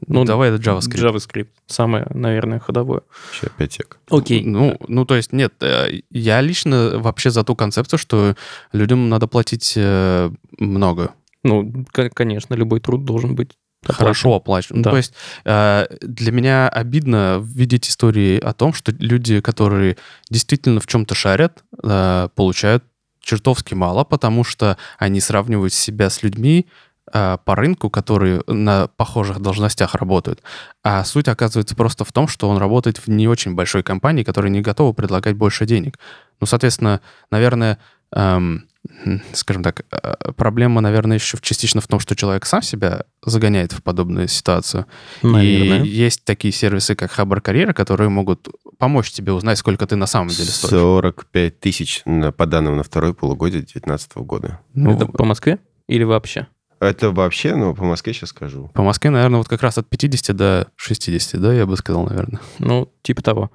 Ну, 0.05 0.25
давай 0.25 0.51
это 0.51 0.61
JavaScript. 0.61 1.01
JavaScript. 1.01 1.47
Самое, 1.65 2.05
наверное, 2.13 2.59
ходовое. 2.59 3.01
Сейчас 3.33 3.51
5 3.57 3.73
сек. 3.73 3.99
Окей. 4.09 4.43
Ну, 4.43 4.77
ну, 4.87 5.05
то 5.05 5.15
есть, 5.15 5.33
нет, 5.33 5.53
э, 5.61 6.01
я 6.11 6.41
лично 6.41 6.93
вообще 6.95 7.31
за 7.31 7.43
ту 7.43 7.55
концепцию, 7.55 7.97
что 7.97 8.35
людям 8.73 9.09
надо 9.09 9.27
платить 9.27 9.73
э, 9.75 10.31
много. 10.59 11.11
Ну, 11.43 11.85
конечно, 12.13 12.53
любой 12.53 12.79
труд 12.79 13.05
должен 13.05 13.35
быть 13.35 13.51
хорошо 13.85 14.35
оплачиваем. 14.35 14.81
Да. 14.81 14.89
Ну, 14.89 14.93
то 14.93 14.97
есть 14.97 15.13
э, 15.45 15.87
для 16.01 16.31
меня 16.31 16.67
обидно 16.69 17.41
видеть 17.43 17.89
истории 17.89 18.39
о 18.39 18.53
том, 18.53 18.73
что 18.73 18.91
люди, 18.91 19.39
которые 19.39 19.97
действительно 20.29 20.79
в 20.79 20.87
чем-то 20.87 21.15
шарят, 21.15 21.63
э, 21.83 22.29
получают 22.35 22.83
чертовски 23.21 23.73
мало, 23.73 24.03
потому 24.03 24.43
что 24.43 24.77
они 24.97 25.19
сравнивают 25.19 25.73
себя 25.73 26.09
с 26.09 26.23
людьми, 26.23 26.67
по 27.11 27.55
рынку, 27.55 27.89
которые 27.89 28.41
на 28.47 28.87
похожих 28.87 29.39
должностях 29.39 29.95
работают. 29.95 30.41
А 30.83 31.03
суть 31.03 31.27
оказывается 31.27 31.75
просто 31.75 32.03
в 32.03 32.11
том, 32.11 32.27
что 32.27 32.49
он 32.49 32.57
работает 32.57 32.97
в 32.97 33.07
не 33.07 33.27
очень 33.27 33.55
большой 33.55 33.83
компании, 33.83 34.23
которая 34.23 34.51
не 34.51 34.61
готова 34.61 34.93
предлагать 34.93 35.35
больше 35.35 35.65
денег. 35.65 35.99
Ну, 36.39 36.47
соответственно, 36.47 37.01
наверное, 37.31 37.79
эм, 38.11 38.67
скажем 39.33 39.63
так, 39.63 39.85
э, 39.91 40.31
проблема, 40.35 40.81
наверное, 40.81 41.17
еще 41.17 41.37
частично 41.41 41.81
в 41.81 41.87
том, 41.87 41.99
что 41.99 42.15
человек 42.15 42.45
сам 42.45 42.61
себя 42.61 43.03
загоняет 43.23 43.71
в 43.71 43.81
подобную 43.83 44.27
ситуацию. 44.27 44.85
Наверное. 45.21 45.83
И 45.83 45.87
есть 45.87 46.23
такие 46.23 46.53
сервисы, 46.53 46.95
как 46.95 47.11
Хабар 47.11 47.41
Карьера, 47.41 47.73
которые 47.73 48.09
могут 48.09 48.47
помочь 48.77 49.11
тебе 49.11 49.33
узнать, 49.33 49.57
сколько 49.57 49.85
ты 49.87 49.95
на 49.95 50.07
самом 50.07 50.29
деле 50.29 50.49
стоишь. 50.49 50.71
45 50.71 51.59
тысяч 51.59 52.03
по 52.37 52.45
данным 52.45 52.77
на 52.77 52.83
второй 52.83 53.13
полугодие 53.13 53.61
2019 53.61 54.17
года. 54.17 54.59
Ну, 54.73 54.91
Это 54.91 55.05
по 55.05 55.25
Москве 55.25 55.59
или 55.87 56.03
вообще? 56.03 56.47
Это 56.79 57.11
вообще, 57.11 57.55
ну, 57.55 57.73
по 57.73 57.83
Москве 57.83 58.13
сейчас 58.13 58.29
скажу. 58.29 58.69
По 58.73 58.83
Москве, 58.83 59.09
наверное, 59.09 59.39
вот 59.39 59.47
как 59.47 59.61
раз 59.61 59.77
от 59.77 59.89
50 59.89 60.35
до 60.35 60.67
60, 60.75 61.41
да, 61.41 61.53
я 61.53 61.65
бы 61.65 61.75
сказал, 61.77 62.05
наверное. 62.05 62.39
Ну, 62.59 62.91
типа 63.01 63.21
того. 63.23 63.51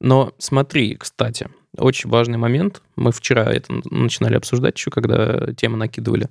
Но 0.00 0.32
смотри, 0.38 0.94
кстати, 0.96 1.48
очень 1.76 2.10
важный 2.10 2.38
момент. 2.38 2.82
Мы 2.96 3.12
вчера 3.12 3.44
это 3.44 3.72
начинали 3.90 4.36
обсуждать 4.36 4.76
еще, 4.76 4.90
когда 4.90 5.52
тему 5.54 5.76
накидывали. 5.76 6.28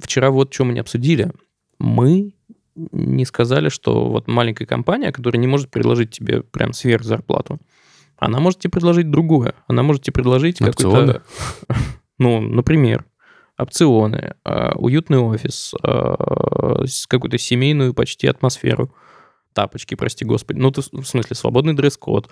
Вчера 0.00 0.30
вот 0.30 0.54
что 0.54 0.64
мы 0.64 0.72
не 0.72 0.80
обсудили. 0.80 1.32
Мы 1.78 2.34
не 2.74 3.24
сказали, 3.26 3.68
что 3.68 4.08
вот 4.08 4.28
маленькая 4.28 4.66
компания, 4.66 5.12
которая 5.12 5.40
не 5.40 5.46
может 5.46 5.70
предложить 5.70 6.10
тебе 6.10 6.42
прям 6.42 6.72
сверх 6.72 7.04
зарплату, 7.04 7.58
она 8.16 8.38
может 8.40 8.60
тебе 8.60 8.70
предложить 8.70 9.10
другое. 9.10 9.54
Она 9.66 9.82
может 9.82 10.02
тебе 10.02 10.14
предложить 10.14 10.58
какой-то... 10.58 11.22
Ну, 12.18 12.40
например 12.40 13.04
опционы, 13.62 14.34
а, 14.44 14.72
уютный 14.76 15.18
офис, 15.18 15.74
а, 15.82 16.84
какую-то 17.08 17.38
семейную 17.38 17.94
почти 17.94 18.26
атмосферу, 18.26 18.94
тапочки, 19.52 19.94
прости 19.94 20.24
господи, 20.24 20.58
ну, 20.58 20.72
в 20.72 21.04
смысле, 21.04 21.36
свободный 21.36 21.74
дресс-код, 21.74 22.30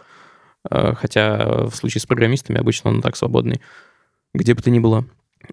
а, 0.69 0.95
хотя 0.95 1.67
в 1.67 1.75
случае 1.75 2.01
с 2.01 2.07
программистами 2.07 2.59
обычно 2.59 2.91
он 2.91 3.03
так 3.03 3.17
свободный, 3.17 3.61
где 4.35 4.55
бы 4.55 4.63
то 4.63 4.71
ни 4.71 4.79
было. 4.79 5.05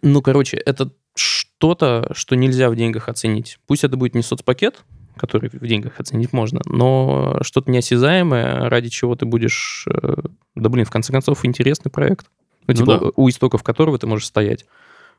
Ну, 0.01 0.21
короче, 0.21 0.57
это 0.57 0.91
что-то, 1.15 2.11
что 2.13 2.35
нельзя 2.35 2.69
в 2.69 2.75
деньгах 2.75 3.09
оценить. 3.09 3.57
Пусть 3.65 3.83
это 3.83 3.97
будет 3.97 4.15
не 4.15 4.21
соцпакет, 4.21 4.83
который 5.17 5.49
в 5.49 5.65
деньгах 5.65 5.99
оценить 5.99 6.31
можно, 6.33 6.61
но 6.65 7.39
что-то 7.41 7.71
неосязаемое, 7.71 8.69
ради 8.69 8.89
чего 8.89 9.15
ты 9.15 9.25
будешь... 9.25 9.85
Э, 9.89 10.15
да, 10.55 10.69
блин, 10.69 10.85
в 10.85 10.91
конце 10.91 11.11
концов, 11.11 11.43
интересный 11.43 11.91
проект. 11.91 12.27
Ну, 12.67 12.73
ну 12.73 12.73
типа, 12.73 12.99
да. 12.99 13.11
у 13.15 13.29
истоков 13.29 13.63
которого 13.63 13.97
ты 13.97 14.07
можешь 14.07 14.27
стоять. 14.27 14.65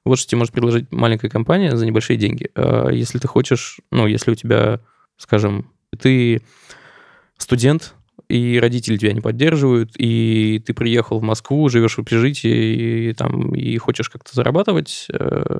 Вот 0.04 0.18
что 0.18 0.28
тебе 0.28 0.38
может 0.38 0.52
предложить 0.52 0.90
маленькая 0.90 1.28
компания 1.28 1.76
за 1.76 1.86
небольшие 1.86 2.16
деньги. 2.16 2.50
А 2.54 2.90
Если 2.90 3.18
ты 3.18 3.28
хочешь, 3.28 3.80
ну, 3.90 4.06
если 4.06 4.32
у 4.32 4.34
тебя, 4.34 4.80
скажем, 5.16 5.70
ты 5.98 6.42
студент, 7.36 7.94
и 8.28 8.58
родители 8.60 8.98
тебя 8.98 9.12
не 9.12 9.20
поддерживают, 9.20 9.92
и 9.96 10.62
ты 10.64 10.74
приехал 10.74 11.18
в 11.18 11.22
Москву, 11.22 11.68
живешь 11.68 11.96
в 11.96 12.00
общежитии, 12.00 13.08
и, 13.08 13.12
там, 13.14 13.54
и 13.54 13.76
хочешь 13.78 14.10
как-то 14.10 14.34
зарабатывать, 14.34 15.06
э, 15.12 15.58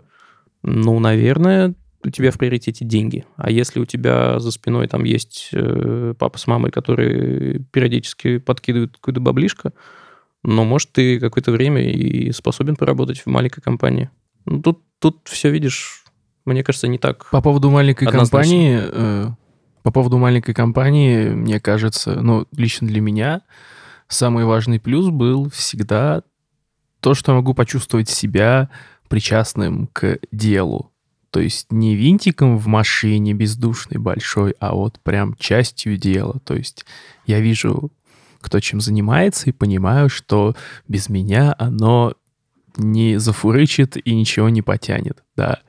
ну, 0.63 0.99
наверное, 0.99 1.75
у 2.05 2.11
тебя 2.11 2.31
в 2.31 2.39
приоритете 2.39 2.85
деньги. 2.85 3.25
А 3.37 3.51
если 3.51 3.81
у 3.81 3.85
тебя 3.85 4.39
за 4.39 4.51
спиной 4.51 4.87
там 4.87 5.05
есть 5.05 5.49
э, 5.53 6.15
папа 6.19 6.39
с 6.39 6.47
мамой, 6.47 6.71
которые 6.71 7.61
периодически 7.73 8.39
подкидывают 8.39 8.93
какую-то 8.93 9.21
баблишко, 9.21 9.73
ну, 10.45 10.65
может, 10.65 10.93
ты 10.93 11.19
какое-то 11.19 11.51
время 11.51 11.91
и 11.91 12.31
способен 12.33 12.77
поработать 12.77 13.21
в 13.21 13.27
маленькой 13.27 13.61
компании. 13.63 14.11
Ну, 14.49 14.63
тут, 14.63 14.83
тут 14.99 15.21
все, 15.25 15.51
видишь, 15.51 16.05
мне 16.45 16.65
кажется, 16.65 16.89
не 16.89 16.99
так. 16.99 17.29
По 17.31 17.41
поводу 17.41 17.71
маленькой 17.71 18.09
Однозначно. 18.09 18.41
компании, 18.41 18.81
э, 18.83 19.29
по 19.83 19.91
поводу 19.93 20.19
маленькой 20.19 20.55
компании, 20.55 21.29
мне 21.29 21.61
кажется, 21.61 22.21
ну, 22.21 22.47
лично 22.53 22.87
для 22.87 23.01
меня 23.01 23.43
самый 24.09 24.45
важный 24.45 24.81
плюс 24.81 25.11
был 25.11 25.51
всегда 25.51 26.23
то, 27.01 27.15
что 27.15 27.33
я 27.33 27.37
могу 27.37 27.55
почувствовать 27.55 28.09
себя 28.09 28.71
причастным 29.09 29.89
к 29.89 30.19
делу. 30.33 30.93
То 31.31 31.41
есть 31.41 31.71
не 31.71 31.95
винтиком 31.95 32.57
в 32.57 32.67
машине 32.67 33.35
бездушной 33.35 34.01
большой, 34.01 34.55
а 34.61 34.75
вот 34.75 34.99
прям 35.01 35.37
частью 35.39 35.97
дела. 35.99 36.41
То 36.45 36.55
есть 36.55 36.87
я 37.27 37.41
вижу, 37.41 37.93
кто 38.41 38.61
чем 38.61 38.81
занимается, 38.81 39.51
и 39.51 39.53
понимаю, 39.53 40.09
что 40.09 40.57
без 40.89 41.09
меня 41.09 41.55
оно 41.59 42.15
не 42.77 43.19
зафурычит 43.19 43.97
и 43.97 44.15
ничего 44.15 44.49
не 44.49 44.63
потянет, 44.63 45.23
да. 45.37 45.61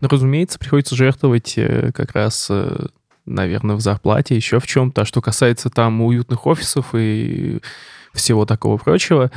Но, 0.00 0.08
разумеется, 0.08 0.58
приходится 0.58 0.94
жертвовать 0.96 1.54
э, 1.56 1.90
как 1.92 2.12
раз, 2.12 2.48
э, 2.50 2.86
наверное, 3.26 3.76
в 3.76 3.80
зарплате, 3.80 4.36
еще 4.36 4.60
в 4.60 4.66
чем-то. 4.66 5.02
А 5.02 5.04
что 5.04 5.20
касается 5.20 5.70
там 5.70 6.00
уютных 6.02 6.46
офисов 6.46 6.94
и 6.94 7.60
всего 8.14 8.46
такого 8.46 8.76
прочего, 8.76 9.30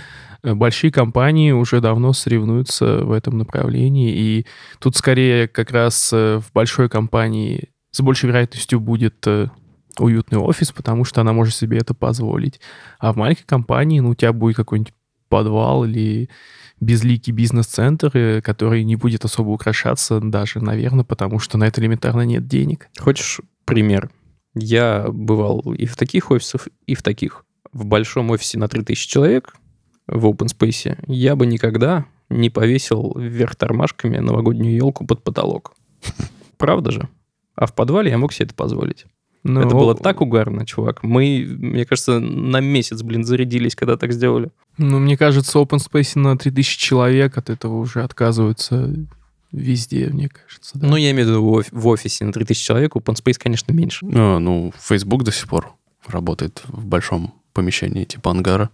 э, 0.44 0.54
большие 0.54 0.92
компании 0.92 1.52
уже 1.52 1.82
давно 1.82 2.14
соревнуются 2.14 3.04
в 3.04 3.12
этом 3.12 3.40
направлении. 3.40 4.14
И 4.14 4.46
тут 4.80 4.96
скорее 4.96 5.48
как 5.48 5.72
раз 5.72 6.12
в 6.12 6.46
большой 6.54 6.90
компании 6.90 7.70
с 7.92 8.02
большей 8.02 8.28
вероятностью 8.28 8.80
будет 8.80 9.28
уютный 10.00 10.38
офис, 10.38 10.72
потому 10.72 11.04
что 11.04 11.22
она 11.22 11.34
может 11.34 11.56
себе 11.56 11.80
это 11.80 11.94
позволить. 11.94 12.62
А 13.00 13.12
в 13.12 13.18
маленькой 13.18 13.44
компании, 13.46 14.00
ну, 14.00 14.12
у 14.12 14.16
тебя 14.16 14.32
будет 14.32 14.56
какой-нибудь 14.56 14.94
подвал 15.28 15.86
или 15.86 16.30
безликий 16.82 17.32
бизнес-центр, 17.32 18.12
э, 18.14 18.42
который 18.42 18.84
не 18.84 18.98
будет 18.98 19.24
особо 19.24 19.50
украшаться 19.50 20.20
даже, 20.20 20.60
наверное, 20.60 21.06
потому 21.06 21.40
что 21.40 21.58
на 21.58 21.66
это 21.66 21.80
элементарно 21.80 22.24
нет 22.24 22.48
денег. 22.48 22.90
Хочешь 23.00 23.40
пример? 23.66 24.10
Я 24.54 25.08
бывал 25.10 25.62
и 25.74 25.86
в 25.86 25.96
таких 25.96 26.32
офисах, 26.32 26.68
и 26.86 26.96
в 26.96 27.04
таких. 27.04 27.46
В 27.72 27.86
большом 27.86 28.32
офисе 28.32 28.58
на 28.58 28.68
3000 28.68 29.08
человек 29.08 29.54
в 30.08 30.26
open 30.26 30.48
space 30.48 30.98
я 31.08 31.38
бы 31.38 31.46
никогда 31.46 32.06
не 32.30 32.50
повесил 32.50 33.14
вверх 33.16 33.56
тормашками 33.56 34.18
новогоднюю 34.18 34.76
елку 34.76 35.06
под 35.06 35.24
потолок. 35.24 35.74
Правда 36.58 36.92
же? 36.92 37.08
А 37.56 37.66
в 37.66 37.76
подвале 37.76 38.10
я 38.10 38.18
мог 38.18 38.34
себе 38.34 38.48
это 38.48 38.56
позволить. 38.56 39.06
Но- 39.44 39.62
Это 39.62 39.70
было 39.76 39.96
так 39.96 40.22
угарно, 40.22 40.66
чувак. 40.66 41.02
Мы, 41.04 41.46
мне 41.50 41.86
кажется, 41.86 42.20
на 42.20 42.60
месяц, 42.60 43.02
блин, 43.02 43.24
зарядились, 43.24 43.76
когда 43.76 43.98
так 43.98 44.12
сделали. 44.14 44.52
Ну, 44.78 45.00
мне 45.00 45.18
кажется, 45.18 45.58
open 45.60 45.80
space 45.80 46.12
на 46.20 46.38
3000 46.38 46.78
человек 46.80 47.38
от 47.38 47.50
этого 47.50 47.78
уже 47.78 48.04
отказываются 48.04 48.94
везде, 49.52 50.08
мне 50.08 50.30
кажется. 50.30 50.78
да. 50.80 50.88
Ну, 50.88 50.96
я 50.96 51.12
имею 51.12 51.28
в 51.28 51.30
виду 51.32 51.44
в 51.44 51.58
оф- 51.60 51.70
в 51.72 51.88
офисе 51.88 52.24
на 52.26 52.32
3000 52.32 52.64
человек, 52.66 52.96
open 52.96 53.16
space, 53.16 53.38
конечно, 53.40 53.74
меньше. 53.74 54.06
Ну, 54.06 54.40
ну, 54.40 54.74
Facebook 54.80 55.24
до 55.24 55.32
сих 55.32 55.48
пор 55.48 55.74
работает 56.08 56.62
в 56.68 56.86
большом 56.86 57.34
помещении, 57.54 58.06
типа 58.06 58.32
ангара, 58.32 58.70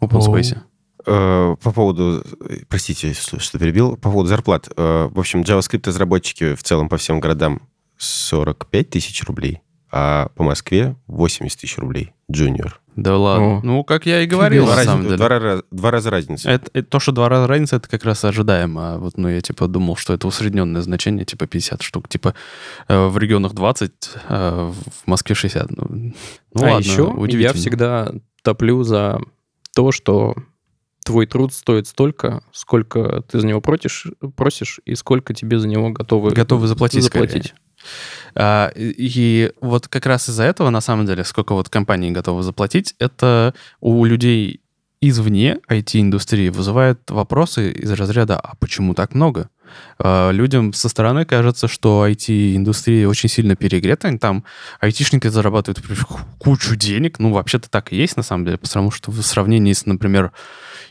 open 0.00 0.18
О. 0.26 0.36
space. 0.38 0.56
Э, 1.06 1.56
По 1.62 1.72
поводу, 1.72 2.24
э, 2.48 2.60
простите, 2.68 3.12
что 3.12 3.58
перебил, 3.58 3.96
по 3.96 4.10
поводу 4.10 4.28
зарплат. 4.28 4.70
Э, 4.76 5.08
В 5.12 5.18
общем, 5.18 5.42
JavaScript-разработчики 5.42 6.54
в 6.54 6.62
целом 6.62 6.88
по 6.88 6.96
всем 6.96 7.20
городам 7.20 7.60
45 7.98 8.88
тысяч 8.90 9.22
рублей, 9.24 9.60
а 9.96 10.28
по 10.34 10.42
Москве 10.42 10.96
80 11.06 11.60
тысяч 11.60 11.78
рублей. 11.78 12.12
Junior. 12.32 12.72
Да 12.96 13.16
ладно. 13.16 13.58
О. 13.58 13.60
Ну, 13.62 13.84
как 13.84 14.06
я 14.06 14.22
и 14.22 14.26
говорил, 14.26 14.64
Два 14.64 14.72
на 14.72 14.76
раза- 14.78 14.90
самом 14.90 15.04
деле. 15.04 15.16
два 15.16 15.28
раза- 15.28 15.62
два 15.70 15.90
раза 15.92 16.10
разница. 16.10 16.50
Это, 16.50 16.68
это- 16.72 16.88
то, 16.88 16.98
что 16.98 17.12
два 17.12 17.28
раза 17.28 17.46
разница, 17.46 17.76
это 17.76 17.88
как 17.88 18.04
раз 18.04 18.24
ожидаемо. 18.24 18.94
А 18.94 18.98
вот, 18.98 19.16
ну, 19.16 19.28
я, 19.28 19.40
типа, 19.40 19.68
думал, 19.68 19.94
что 19.96 20.12
это 20.12 20.26
усредненное 20.26 20.82
значение, 20.82 21.24
типа, 21.24 21.46
50 21.46 21.82
штук. 21.82 22.08
Типа, 22.08 22.34
э, 22.88 23.06
в 23.06 23.16
регионах 23.18 23.52
20, 23.52 23.92
а 24.28 24.72
в 24.72 25.06
Москве 25.06 25.36
60. 25.36 25.70
Ну, 25.70 25.86
ну 25.90 26.12
а 26.54 26.60
ладно, 26.72 26.78
еще 26.78 27.14
я 27.40 27.52
всегда 27.52 28.12
топлю 28.42 28.82
за 28.82 29.20
то, 29.76 29.92
что 29.92 30.34
твой 31.04 31.26
труд 31.26 31.52
стоит 31.52 31.86
столько, 31.86 32.42
сколько 32.52 33.22
ты 33.30 33.38
за 33.40 33.46
него 33.46 33.60
просишь, 33.60 34.06
просишь 34.36 34.80
и 34.86 34.94
сколько 34.96 35.34
тебе 35.34 35.58
за 35.58 35.68
него 35.68 35.90
готовы, 35.90 36.30
Готовы 36.30 36.66
заплатить, 36.66 37.04
заплатить. 37.04 37.46
скорее. 37.46 37.60
А, 38.34 38.70
и, 38.74 39.52
вот 39.60 39.88
как 39.88 40.06
раз 40.06 40.28
из-за 40.28 40.44
этого, 40.44 40.70
на 40.70 40.80
самом 40.80 41.06
деле, 41.06 41.24
сколько 41.24 41.54
вот 41.54 41.68
компании 41.68 42.10
готовы 42.10 42.42
заплатить, 42.42 42.94
это 42.98 43.54
у 43.80 44.04
людей 44.04 44.60
извне 45.00 45.58
IT-индустрии 45.68 46.48
вызывает 46.48 47.10
вопросы 47.10 47.72
из 47.72 47.90
разряда 47.92 48.38
«А 48.38 48.54
почему 48.56 48.94
так 48.94 49.14
много?» 49.14 49.48
А, 49.98 50.30
Людям 50.30 50.72
со 50.72 50.88
стороны 50.88 51.24
кажется, 51.24 51.68
что 51.68 52.06
IT-индустрия 52.08 53.08
очень 53.08 53.28
сильно 53.28 53.56
перегрета, 53.56 54.16
там 54.18 54.44
айтишники 54.80 55.28
зарабатывают 55.28 55.82
кучу 56.38 56.76
денег, 56.76 57.18
ну, 57.18 57.32
вообще-то 57.32 57.68
так 57.70 57.92
и 57.92 57.96
есть, 57.96 58.16
на 58.16 58.22
самом 58.22 58.44
деле, 58.44 58.58
потому 58.58 58.90
что 58.90 59.10
в 59.10 59.22
сравнении 59.22 59.72
с, 59.72 59.86
например, 59.86 60.32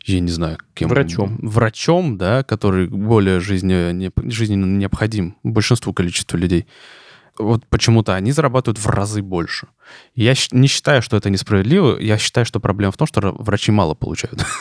я 0.04 0.20
не 0.20 0.32
знаю, 0.32 0.58
кем... 0.74 0.90
Врачом. 0.90 1.38
Врачом, 1.42 2.18
да, 2.18 2.44
который 2.44 2.88
более 2.88 3.40
жизненно 3.40 3.94
необходим 3.94 5.38
большинству 5.44 5.94
количеству 5.94 6.38
людей. 6.38 6.68
Вот 7.38 7.66
почему-то 7.68 8.14
они 8.14 8.32
зарабатывают 8.32 8.78
в 8.78 8.88
разы 8.88 9.22
больше. 9.22 9.68
Я 10.14 10.34
не 10.52 10.68
считаю, 10.68 11.02
что 11.02 11.18
это 11.18 11.30
несправедливо. 11.30 11.98
Я 12.00 12.18
считаю, 12.18 12.46
что 12.46 12.60
проблема 12.60 12.92
в 12.92 12.98
том, 12.98 13.08
что 13.08 13.22
врачи 13.40 13.72
мало 13.72 13.94
получают. 13.94 14.46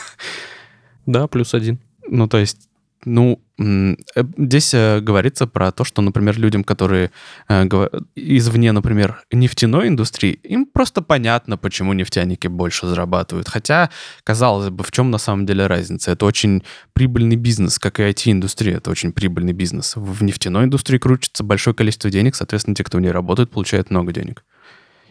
Да, 1.05 1.27
плюс 1.27 1.53
один. 1.53 1.81
Ну, 2.07 2.29
то 2.29 2.39
есть, 2.39 2.69
ну, 3.05 3.41
э, 3.59 3.95
здесь 4.37 4.75
э, 4.75 5.01
говорится 5.01 5.47
про 5.47 5.73
то, 5.73 5.85
что, 5.85 6.03
например, 6.03 6.39
людям, 6.39 6.63
которые 6.63 7.11
э, 7.49 7.69
извне, 8.15 8.73
например, 8.73 9.25
нефтяной 9.33 9.89
индустрии, 9.89 10.33
им 10.45 10.67
просто 10.67 11.03
понятно, 11.03 11.57
почему 11.57 11.93
нефтяники 11.93 12.49
больше 12.49 12.87
зарабатывают. 12.87 13.49
Хотя, 13.49 13.91
казалось 14.25 14.71
бы, 14.71 14.85
в 14.85 14.93
чем 14.93 15.11
на 15.11 15.19
самом 15.19 15.47
деле 15.47 15.67
разница? 15.67 16.13
Это 16.13 16.27
очень 16.27 16.63
прибыльный 16.93 17.37
бизнес, 17.37 17.79
как 17.79 17.99
и 17.99 18.05
IT-индустрия, 18.05 18.77
это 18.77 18.91
очень 18.91 19.13
прибыльный 19.13 19.53
бизнес. 19.53 19.97
В 19.97 20.23
нефтяной 20.23 20.65
индустрии 20.65 20.99
крутится 20.99 21.43
большое 21.43 21.75
количество 21.75 22.11
денег, 22.11 22.37
соответственно, 22.37 22.77
те, 22.77 22.85
кто 22.85 22.99
в 22.99 23.01
ней 23.01 23.11
работает, 23.11 23.51
получают 23.51 23.91
много 23.91 24.13
денег. 24.13 24.45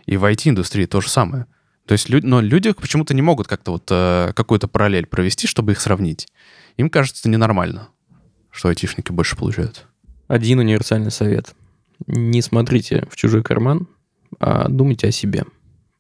И 0.06 0.18
в 0.18 0.24
IT-индустрии 0.24 0.86
то 0.86 1.02
же 1.02 1.10
самое. 1.10 1.46
То 1.86 1.94
есть, 1.94 2.10
лю- 2.10 2.22
но 2.24 2.42
люди 2.42 2.72
почему-то 2.72 3.14
не 3.14 3.22
могут 3.22 3.48
как-то 3.48 3.72
вот 3.72 3.88
э, 3.90 4.32
какую-то 4.36 4.68
параллель 4.68 5.06
провести, 5.08 5.48
чтобы 5.48 5.72
их 5.74 5.82
сравнить. 5.82 6.28
Им 6.78 6.90
кажется 6.90 7.28
ненормально, 7.30 7.90
что 8.52 8.70
айтишники 8.70 9.12
больше 9.12 9.36
получают. 9.36 9.86
Один 10.28 10.60
универсальный 10.60 11.12
совет. 11.12 11.54
Не 12.08 12.42
смотрите 12.42 13.06
в 13.12 13.16
чужой 13.16 13.44
карман, 13.44 13.88
а 14.40 14.70
думайте 14.70 15.08
о 15.08 15.12
себе. 15.12 15.44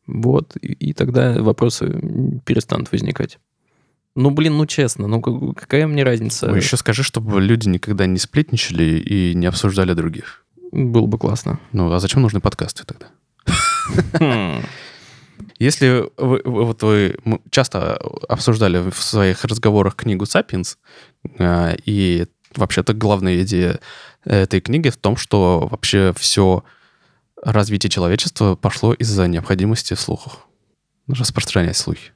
Вот, 0.07 0.55
и, 0.61 0.71
и 0.73 0.93
тогда 0.93 1.41
вопросы 1.41 2.39
перестанут 2.45 2.91
возникать. 2.91 3.39
Ну, 4.15 4.29
блин, 4.31 4.57
ну 4.57 4.65
честно, 4.65 5.07
ну 5.07 5.21
как- 5.21 5.57
какая 5.61 5.87
мне 5.87 6.03
разница? 6.03 6.47
Ну, 6.47 6.55
еще 6.55 6.77
скажи, 6.77 7.03
чтобы 7.03 7.41
люди 7.41 7.67
никогда 7.69 8.05
не 8.05 8.17
сплетничали 8.17 8.99
и 8.99 9.33
не 9.35 9.45
обсуждали 9.47 9.93
других. 9.93 10.45
Было 10.71 11.05
бы 11.05 11.17
классно. 11.17 11.59
Ну, 11.71 11.91
а 11.91 11.99
зачем 11.99 12.21
нужны 12.21 12.39
подкасты 12.39 12.83
тогда? 12.85 13.07
Если 15.59 16.09
вы, 16.17 16.41
вот 16.43 16.83
вы 16.83 17.17
часто 17.49 17.95
обсуждали 18.27 18.89
в 18.89 18.95
своих 18.95 19.43
разговорах 19.45 19.95
книгу 19.95 20.25
«Сапиенс», 20.25 20.77
а, 21.37 21.75
и 21.85 22.27
вообще-то 22.55 22.93
главная 22.93 23.41
идея 23.43 23.79
этой 24.25 24.61
книги 24.61 24.89
в 24.89 24.97
том, 24.97 25.17
что 25.17 25.67
вообще 25.69 26.13
все 26.17 26.63
развитие 27.41 27.89
человечества 27.89 28.55
пошло 28.55 28.93
из-за 28.93 29.27
необходимости 29.27 29.93
в 29.93 29.99
слухах. 29.99 30.39
Распространять 31.07 31.77
слухи. 31.77 32.11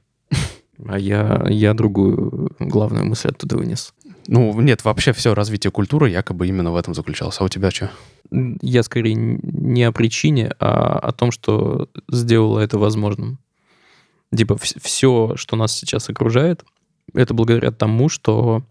А 0.86 0.98
я, 0.98 1.46
я 1.48 1.74
другую 1.74 2.54
главную 2.58 3.06
мысль 3.06 3.28
оттуда 3.28 3.56
вынес. 3.56 3.94
Ну, 4.28 4.60
нет, 4.60 4.84
вообще 4.84 5.12
все 5.12 5.34
развитие 5.34 5.70
культуры 5.70 6.10
якобы 6.10 6.48
именно 6.48 6.72
в 6.72 6.76
этом 6.76 6.94
заключалось. 6.94 7.40
А 7.40 7.44
у 7.44 7.48
тебя 7.48 7.70
что? 7.70 7.90
Я 8.30 8.82
скорее 8.82 9.14
не 9.14 9.84
о 9.84 9.92
причине, 9.92 10.52
а 10.58 10.98
о 10.98 11.12
том, 11.12 11.30
что 11.30 11.88
сделало 12.10 12.60
это 12.60 12.78
возможным. 12.78 13.38
Типа 14.34 14.56
все, 14.58 15.34
что 15.36 15.56
нас 15.56 15.76
сейчас 15.76 16.08
окружает, 16.08 16.64
это 17.14 17.34
благодаря 17.34 17.70
тому, 17.70 18.08
что 18.08 18.64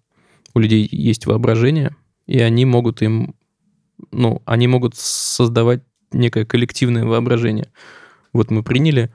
у 0.54 0.60
людей 0.60 0.88
есть 0.92 1.26
воображение, 1.26 1.96
и 2.28 2.40
они 2.40 2.66
могут 2.66 3.02
им, 3.02 3.36
ну, 4.12 4.42
они 4.46 4.68
могут 4.68 4.96
создавать 4.96 5.82
некое 6.12 6.46
коллективное 6.46 7.06
воображение. 7.06 7.72
Вот 8.34 8.52
мы 8.52 8.64
приняли, 8.64 9.14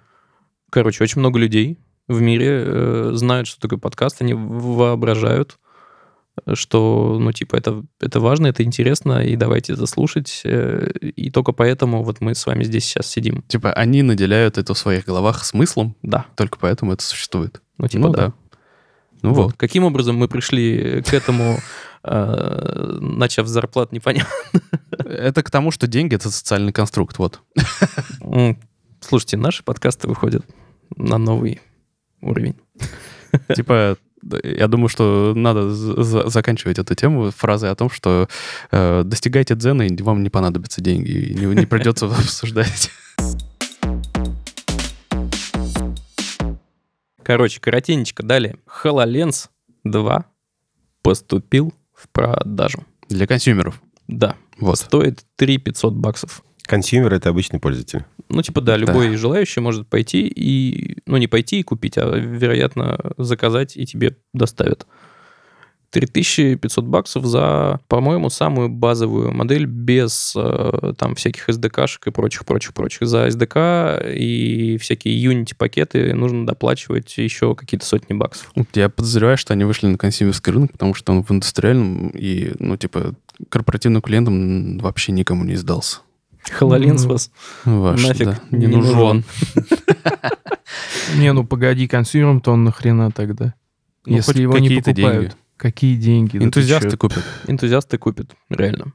короче, 0.70 1.05
очень 1.05 1.20
много 1.20 1.38
людей 1.38 1.78
в 2.09 2.20
мире 2.20 2.64
э, 2.64 3.11
знают, 3.14 3.47
что 3.47 3.61
такое 3.61 3.78
подкаст, 3.78 4.20
они 4.20 4.34
воображают, 4.34 5.59
что, 6.55 7.18
ну, 7.20 7.33
типа, 7.33 7.57
это, 7.57 7.83
это 8.01 8.20
важно, 8.20 8.47
это 8.47 8.62
интересно, 8.62 9.24
и 9.24 9.37
давайте 9.37 9.74
это 9.74 9.87
слушать. 9.87 10.43
Э, 10.45 10.91
и 11.01 11.31
только 11.31 11.53
поэтому 11.53 12.03
вот 12.03 12.20
мы 12.20 12.35
с 12.35 12.47
вами 12.47 12.64
здесь 12.64 12.85
сейчас 12.85 13.07
сидим. 13.07 13.43
Типа 13.43 13.72
они 13.72 14.03
наделяют 14.03 14.59
это 14.59 14.74
в 14.74 14.78
своих 14.78 15.05
головах 15.05 15.45
смыслом, 15.45 15.97
Да. 16.03 16.26
только 16.37 16.59
поэтому 16.59 16.93
это 16.93 17.03
существует. 17.03 17.61
Ну, 17.78 17.89
типа, 17.89 18.07
ну 18.07 18.12
да. 18.12 18.26
да. 18.26 18.33
Ну 19.22 19.33
вот. 19.35 19.45
вот. 19.45 19.57
Каким 19.57 19.85
образом 19.85 20.16
мы 20.16 20.28
пришли 20.28 21.03
к 21.03 21.12
этому, 21.12 21.59
э, 22.05 22.99
начав 23.01 23.47
с 23.47 23.51
зарплат, 23.51 23.93
непонятно. 23.93 24.33
Это 24.99 25.43
к 25.43 25.51
тому, 25.51 25.70
что 25.70 25.87
деньги— 25.87 26.14
это 26.16 26.31
социальный 26.31 26.72
конструкт, 26.72 27.18
вот. 27.18 27.41
Слушайте, 29.01 29.37
наши 29.37 29.62
подкасты 29.62 30.09
выходят 30.09 30.45
на 30.97 31.18
новый 31.18 31.61
уровень. 32.20 32.57
Типа, 33.55 33.97
я 34.42 34.68
думаю, 34.68 34.88
что 34.88 35.32
надо 35.34 35.70
за- 35.70 36.02
за- 36.02 36.28
заканчивать 36.28 36.78
эту 36.78 36.94
тему 36.94 37.30
фразой 37.30 37.70
о 37.70 37.74
том, 37.74 37.90
что 37.90 38.28
э, 38.70 39.02
достигайте 39.04 39.54
дзена, 39.54 39.82
и 39.86 40.02
вам 40.02 40.22
не 40.22 40.30
понадобятся 40.30 40.80
деньги, 40.80 41.10
и 41.10 41.34
не, 41.34 41.46
не 41.54 41.66
придется 41.66 42.06
обсуждать. 42.18 42.90
Короче, 47.22 47.60
коротенечко 47.60 48.22
далее. 48.22 48.56
HoloLens 48.82 49.48
2 49.84 50.24
поступил 51.02 51.72
в 51.94 52.08
продажу. 52.08 52.84
Для 53.08 53.26
consumer 53.26 53.66
ов. 53.66 53.80
Да, 54.08 54.36
Вот. 54.58 54.78
стоит 54.78 55.24
3 55.36 55.58
500 55.58 55.94
баксов. 55.94 56.42
Consumer— 56.62 57.12
это 57.14 57.28
обычный 57.28 57.60
пользователь. 57.60 58.04
Ну, 58.31 58.43
типа, 58.43 58.61
да, 58.61 58.76
любой 58.76 59.16
желающий 59.16 59.61
может 59.61 59.89
пойти 59.89 60.26
и... 60.26 60.97
Ну, 61.07 61.16
не 61.16 61.26
пойти 61.26 61.61
и 61.61 61.62
купить, 61.62 61.99
а, 61.99 62.16
вероятно, 62.16 62.99
заказать, 63.18 63.76
и 63.76 63.85
тебе 63.85 64.16
доставят. 64.33 64.87
3500 65.91 66.85
баксов 66.85 67.26
за, 67.26 67.81
по-моему, 67.89 68.31
самую 68.31 68.68
базовую 68.68 69.33
модель 69.33 69.66
без 69.66 70.35
э, 70.37 70.95
там 70.97 71.16
всяких 71.16 71.49
SDK-шек 71.49 72.07
и 72.07 72.11
прочих-прочих-прочих. 72.11 73.07
За 73.09 73.26
SDK 73.26 74.14
и 74.14 74.78
всякие 74.78 75.22
Unity-пакеты 75.24 76.14
нужно 76.14 76.47
доплачивать 76.47 77.18
еще 77.18 77.55
какие-то 77.57 77.85
сотни 77.85 78.14
баксов. 78.14 78.53
Я 78.74 78.89
подозреваю, 78.89 79.37
что 79.37 79.53
они 79.53 79.64
вышли 79.64 79.89
на 79.89 79.99
консюмерский 79.99 80.53
рынок, 80.53 80.72
потому 80.72 80.95
что 80.95 81.12
он 81.12 81.24
в 81.24 81.31
индустриальном 81.33 82.11
и, 82.11 82.53
ну, 82.61 82.76
типа, 82.76 83.14
корпоративным 83.49 84.03
клиентам 84.03 84.78
вообще 84.78 85.11
никому 85.12 85.45
не 85.45 85.57
сдался. 85.57 85.99
HoloLens 86.59 87.03
Ну, 87.03 87.09
вас 87.09 87.30
Ваш, 87.64 88.03
нафиг 88.03 88.26
да, 88.26 88.41
не, 88.51 88.66
не 88.66 88.76
нужен. 88.76 89.24
Не, 91.16 91.32
ну 91.32 91.45
погоди, 91.45 91.88
консюмером-то 91.88 92.53
он 92.53 92.64
нахрена 92.64 93.11
тогда? 93.11 93.55
Ну, 94.07 94.16
Если 94.16 94.43
его 94.43 94.59
не 94.59 94.68
какие-то 94.68 94.91
покупают. 94.93 95.20
деньги. 95.20 95.34
Какие 95.57 95.97
деньги? 95.97 96.36
Энтузиасты 96.38 96.97
купят. 96.97 97.24
энтузиасты 97.47 97.99
купят, 97.99 98.30
реально. 98.49 98.93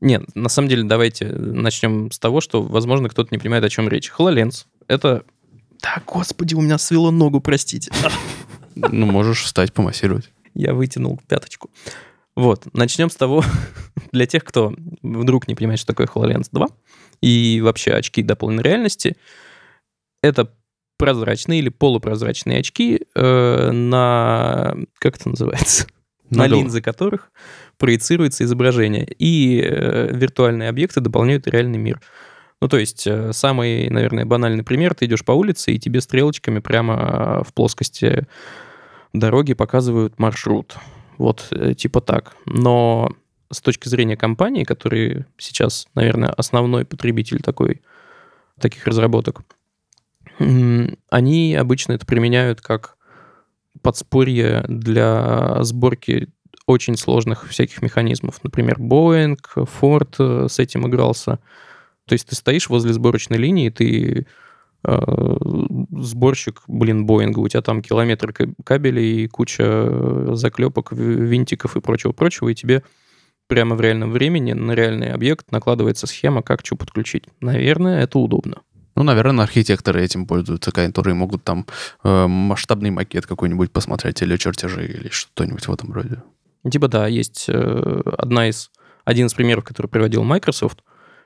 Нет, 0.00 0.24
на 0.34 0.48
самом 0.48 0.68
деле, 0.68 0.84
давайте 0.84 1.26
начнем 1.26 2.10
с 2.10 2.18
того, 2.18 2.40
что, 2.40 2.62
возможно, 2.62 3.08
кто-то 3.08 3.28
не 3.32 3.38
понимает, 3.38 3.64
о 3.64 3.68
чем 3.68 3.88
речь. 3.88 4.10
HoloLens— 4.16 4.64
это... 4.88 5.24
Да, 5.82 6.02
господи, 6.06 6.54
у 6.54 6.60
меня 6.60 6.78
свело 6.78 7.10
ногу, 7.10 7.40
простите. 7.40 7.90
Ну, 8.74 9.06
можешь 9.06 9.42
встать, 9.42 9.72
помассировать. 9.74 10.30
Я 10.54 10.72
вытянул 10.72 11.20
пяточку. 11.28 11.70
Вот, 12.34 12.66
начнем 12.72 13.10
с 13.10 13.16
того, 13.16 13.44
для 14.12 14.26
тех, 14.26 14.44
кто 14.44 14.74
вдруг 15.02 15.48
не 15.48 15.54
понимает, 15.54 15.80
что 15.80 15.94
такое 15.94 16.06
HoloLens 16.06 16.48
2 16.50 16.66
и 17.22 17.60
вообще 17.62 17.92
очки 17.92 18.22
дополненной 18.22 18.62
реальности, 18.62 19.16
это 20.22 20.52
прозрачные 20.98 21.60
или 21.60 21.70
полупрозрачные 21.70 22.58
очки 22.58 23.00
э, 23.14 23.70
на... 23.70 24.76
Как 24.98 25.16
это 25.16 25.30
называется? 25.30 25.86
на 26.30 26.44
Надо- 26.44 26.54
линзы 26.54 26.80
которых 26.80 27.30
проецируется 27.76 28.44
изображение. 28.44 29.06
И 29.18 29.60
э, 29.60 30.10
виртуальные 30.12 30.68
объекты 30.68 31.00
дополняют 31.00 31.46
реальный 31.46 31.78
мир. 31.78 32.00
Ну, 32.60 32.68
то 32.68 32.78
есть, 32.78 33.06
э, 33.06 33.32
самый, 33.32 33.88
наверное, 33.90 34.24
банальный 34.24 34.62
пример, 34.62 34.94
ты 34.94 35.06
идешь 35.06 35.24
по 35.24 35.32
улице, 35.32 35.72
и 35.72 35.78
тебе 35.78 36.00
стрелочками 36.00 36.60
прямо 36.60 37.42
в 37.46 37.52
плоскости 37.52 38.26
дороги 39.12 39.54
показывают 39.54 40.18
маршрут. 40.18 40.76
Вот, 41.18 41.48
э, 41.50 41.74
типа 41.74 42.00
так. 42.00 42.36
Но 42.46 43.10
с 43.52 43.60
точки 43.60 43.88
зрения 43.88 44.16
компании, 44.16 44.64
которые 44.64 45.26
сейчас, 45.36 45.88
наверное, 45.94 46.30
основной 46.30 46.84
потребитель 46.84 47.40
такой, 47.40 47.82
таких 48.60 48.86
разработок, 48.86 49.42
они 50.38 51.54
обычно 51.54 51.92
это 51.92 52.06
применяют 52.06 52.60
как 52.60 52.96
подспорье 53.82 54.64
для 54.68 55.62
сборки 55.62 56.28
очень 56.66 56.96
сложных 56.96 57.48
всяких 57.48 57.82
механизмов. 57.82 58.42
Например, 58.42 58.76
Boeing, 58.78 59.38
Ford 59.56 60.14
э, 60.18 60.48
с 60.48 60.58
этим 60.58 60.86
игрался. 60.86 61.40
То 62.06 62.14
есть 62.14 62.28
ты 62.28 62.34
стоишь 62.34 62.68
возле 62.68 62.92
сборочной 62.92 63.38
линии, 63.38 63.70
ты 63.70 64.26
э, 64.84 65.36
сборщик, 65.98 66.62
блин, 66.66 67.06
Боинга, 67.06 67.40
у 67.40 67.48
тебя 67.48 67.62
там 67.62 67.82
километр 67.82 68.32
ка- 68.32 68.54
кабелей, 68.64 69.26
куча 69.28 69.64
э, 69.66 70.30
заклепок, 70.34 70.92
винтиков 70.92 71.76
и 71.76 71.80
прочего-прочего, 71.80 72.48
и 72.48 72.54
тебе 72.54 72.82
прямо 73.50 73.74
в 73.74 73.80
реальном 73.80 74.12
времени 74.12 74.52
на 74.52 74.72
реальный 74.72 75.12
объект 75.12 75.50
накладывается 75.50 76.06
схема, 76.06 76.40
как 76.40 76.64
что 76.64 76.76
подключить. 76.76 77.24
Наверное, 77.40 78.02
это 78.02 78.18
удобно. 78.18 78.62
Ну, 78.94 79.02
наверное, 79.02 79.44
архитекторы 79.44 80.02
этим 80.04 80.26
пользуются, 80.26 80.70
которые 80.70 81.14
могут 81.14 81.42
там 81.42 81.66
э, 82.04 82.26
масштабный 82.26 82.90
макет 82.90 83.26
какой-нибудь 83.26 83.72
посмотреть 83.72 84.22
или 84.22 84.36
чертежи, 84.36 84.86
или 84.86 85.08
что-нибудь 85.10 85.66
в 85.66 85.72
этом 85.72 85.92
роде. 85.92 86.22
Типа 86.70 86.86
да, 86.86 87.08
есть 87.08 87.46
э, 87.48 88.02
одна 88.18 88.48
из, 88.48 88.70
один 89.04 89.26
из 89.26 89.34
примеров, 89.34 89.64
который 89.64 89.88
приводил 89.88 90.22
Microsoft, 90.22 90.84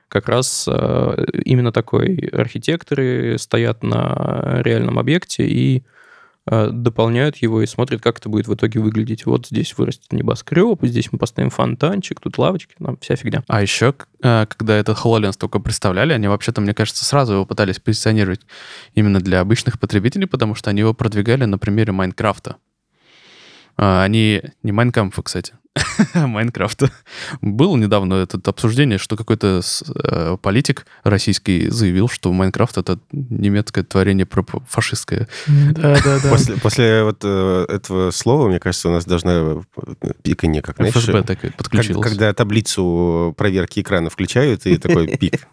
как 0.09 0.27
раз 0.27 0.67
э, 0.67 1.25
именно 1.45 1.71
такой. 1.71 2.15
Архитекторы 2.31 3.37
стоят 3.37 3.83
на 3.83 4.61
реальном 4.63 4.97
объекте 4.97 5.45
и 5.45 5.83
дополняют 6.47 7.37
его 7.37 7.61
и 7.61 7.65
смотрят, 7.65 8.01
как 8.01 8.19
это 8.19 8.29
будет 8.29 8.47
в 8.47 8.53
итоге 8.53 8.79
выглядеть. 8.79 9.25
Вот 9.25 9.47
здесь 9.47 9.75
вырастет 9.77 10.13
небоскреб, 10.13 10.79
здесь 10.83 11.11
мы 11.11 11.17
поставим 11.17 11.49
фонтанчик, 11.49 12.19
тут 12.19 12.37
лавочки, 12.37 12.75
там 12.77 12.97
вся 13.01 13.15
фигня. 13.15 13.43
А 13.47 13.61
еще, 13.61 13.95
э, 14.21 14.45
когда 14.45 14.75
этот 14.75 14.97
HoloLens 14.97 15.37
только 15.37 15.59
представляли, 15.59 16.13
они 16.13 16.27
вообще-то, 16.27 16.61
мне 16.61 16.73
кажется, 16.73 17.03
сразу 17.03 17.33
его 17.33 17.45
пытались 17.45 17.79
позиционировать 17.79 18.41
именно 18.93 19.19
для 19.19 19.39
обычных 19.39 19.79
потребителей, 19.79 20.27
потому 20.27 20.53
что 20.53 20.69
они 20.69 20.81
его 20.81 20.93
продвигали 20.93 21.45
на 21.45 21.57
примере 21.57 21.91
Майнкрафта. 21.91 22.57
А, 23.77 24.03
Они 24.03 24.41
не 24.63 24.71
Майнкамфа, 24.71 25.21
кстати, 25.23 25.53
Майнкрафта. 26.13 26.89
Было 27.41 27.75
недавно 27.75 28.15
это 28.15 28.39
обсуждение, 28.49 28.97
что 28.97 29.15
какой-то 29.17 29.61
э, 30.03 30.37
политик 30.41 30.85
российский 31.03 31.69
заявил, 31.69 32.07
что 32.07 32.31
Майнкрафт— 32.31 32.77
это 32.79 32.99
немецкое 33.11 33.83
творение 33.83 34.27
фашистское. 34.67 35.27
Да-да-да. 35.47 36.29
После, 36.29 36.55
после 36.55 37.03
вот 37.03 37.19
э, 37.23 37.65
этого 37.69 38.11
слова, 38.11 38.47
мне 38.47 38.59
кажется, 38.59 38.89
у 38.89 38.91
нас 38.93 39.05
должна 39.05 39.31
э, 39.33 39.61
пиканье, 40.23 40.61
как, 40.61 40.77
знаешь, 40.77 40.93
ФСБ 40.93 41.23
так 41.23 41.41
как- 41.41 41.55
подключилось. 41.55 42.07
когда 42.07 42.33
таблицу 42.33 43.33
проверки 43.37 43.81
экрана 43.81 44.09
включают, 44.09 44.65
и 44.65 44.77
такой 44.77 45.07
пик. 45.17 45.47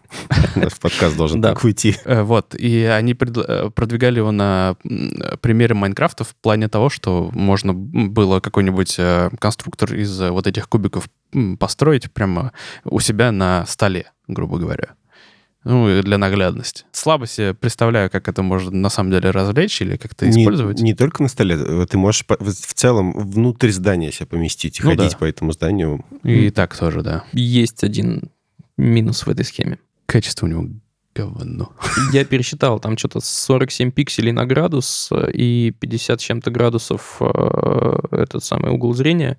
В 0.55 0.79
подкаст 0.79 1.17
должен 1.17 1.41
Да. 1.41 1.53
так 1.53 1.63
уйти. 1.63 1.95
Вот, 2.05 2.55
и 2.55 2.83
они 2.83 3.13
продвигали 3.13 4.19
его 4.19 4.31
на 4.31 4.75
примере 5.41 5.73
Майнкрафта 5.75 6.23
в 6.23 6.35
плане 6.35 6.69
того, 6.69 6.89
что 6.89 7.29
можно 7.33 7.73
было 7.73 8.39
какой-нибудь 8.39 8.97
конструктор 9.39 9.93
из 9.93 10.12
э, 10.19 10.29
вот 10.31 10.47
этих 10.47 10.67
кубиков 10.69 11.09
построить 11.59 12.11
прямо 12.11 12.51
у 12.85 12.99
себя 12.99 13.31
на 13.31 13.65
столе, 13.65 14.11
грубо 14.27 14.57
говоря. 14.57 14.89
Ну, 15.65 16.01
для 16.01 16.17
наглядности. 16.17 16.83
Слабо 16.91 17.25
себе 17.25 17.53
представляю, 17.53 18.09
как 18.09 18.27
это 18.27 18.43
можно 18.43 18.69
на 18.71 18.89
самом 18.89 19.11
деле 19.11 19.31
развлечь 19.31 19.81
или 19.81 19.95
как-то 19.95 20.27
Не, 20.27 20.41
использовать. 20.41 20.81
не 20.81 20.93
только 20.93 21.23
на 21.23 21.29
столе, 21.29 21.55
э, 21.57 21.85
ты 21.89 21.97
можешь 21.97 22.25
по- 22.25 22.35
в 22.37 22.51
целом 22.51 23.13
внутрь 23.13 23.69
здания 23.71 24.11
себя 24.11 24.25
поместить 24.25 24.79
и 24.79 24.83
Ну 24.83 24.89
ходить 24.89 25.13
да. 25.13 25.17
по 25.17 25.23
этому 25.25 25.53
зданию. 25.53 26.03
И 26.23 26.49
так 26.49 26.75
тоже, 26.77 27.01
да. 27.01 27.23
Есть 27.31 27.83
один 27.85 28.29
минус 28.77 29.25
в 29.25 29.29
этой 29.29 29.45
схеме. 29.45 29.79
Качество 30.05 30.45
у 30.45 30.49
него 30.49 30.67
говно. 31.15 31.71
Я 32.11 32.25
пересчитал, 32.25 32.79
там 32.79 32.97
что-то 32.97 33.19
47 33.21 33.91
пикселей 33.91 34.31
на 34.31 34.45
градус 34.45 35.09
э, 35.11 35.31
и 35.31 35.71
50 35.71 36.19
с 36.19 36.23
чем-то 36.23 36.51
градусов 36.51 37.17
э, 37.19 37.95
этот 38.11 38.43
самый 38.43 38.71
угол 38.71 38.93
зрения. 38.93 39.37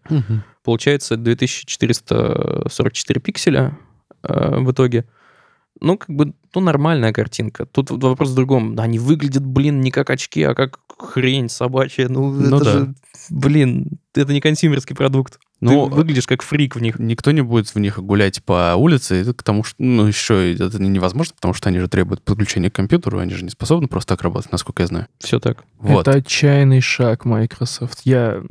Получается 0.62 1.16
2444 1.16 3.20
пикселя 3.20 3.76
э, 4.22 4.56
в 4.58 4.72
итоге. 4.72 5.04
Ну, 5.80 5.98
как 5.98 6.08
бы, 6.08 6.32
ну, 6.54 6.60
нормальная 6.60 7.12
картинка. 7.12 7.66
Тут 7.66 7.90
вопрос 7.90 8.30
в 8.30 8.34
другом. 8.34 8.78
Они 8.78 8.98
выглядят, 8.98 9.44
блин, 9.44 9.80
не 9.80 9.90
как 9.90 10.10
очки, 10.10 10.42
а 10.42 10.54
как 10.54 10.78
хрень 10.98 11.48
собачья. 11.48 12.08
Ну, 12.08 12.30
Ну 12.30 12.56
это 12.56 12.64
да. 12.64 12.70
же, 12.70 12.94
блин, 13.28 13.98
это 14.14 14.32
не 14.32 14.40
консюмерский 14.40 14.94
продукт. 14.94 15.40
Ну, 15.64 15.88
Ты 15.88 15.94
выглядишь 15.94 16.26
как 16.26 16.42
фрик 16.42 16.76
в 16.76 16.82
них. 16.82 16.98
Никто 16.98 17.30
не 17.30 17.40
будет 17.40 17.68
в 17.74 17.78
них 17.78 17.98
гулять 17.98 18.42
по 18.44 18.74
улице, 18.76 19.14
это 19.22 19.32
к 19.32 19.42
тому, 19.42 19.64
что, 19.64 19.76
ну, 19.78 20.06
еще 20.06 20.54
это 20.54 20.80
невозможно, 20.82 21.34
потому 21.34 21.54
что 21.54 21.70
они 21.70 21.78
же 21.78 21.88
требуют 21.88 22.22
подключения 22.22 22.70
к 22.70 22.74
компьютеру, 22.74 23.18
они 23.18 23.32
же 23.32 23.44
не 23.44 23.50
способны 23.50 23.88
просто 23.88 24.14
так 24.14 24.22
работать, 24.22 24.52
насколько 24.52 24.82
я 24.82 24.86
знаю. 24.88 25.06
Все 25.20 25.40
так. 25.40 25.64
Вот. 25.78 26.06
Это 26.06 26.18
отчаянный 26.18 26.82
шаг 26.82 27.24
Microsoft. 27.24 28.00
Я, 28.04 28.42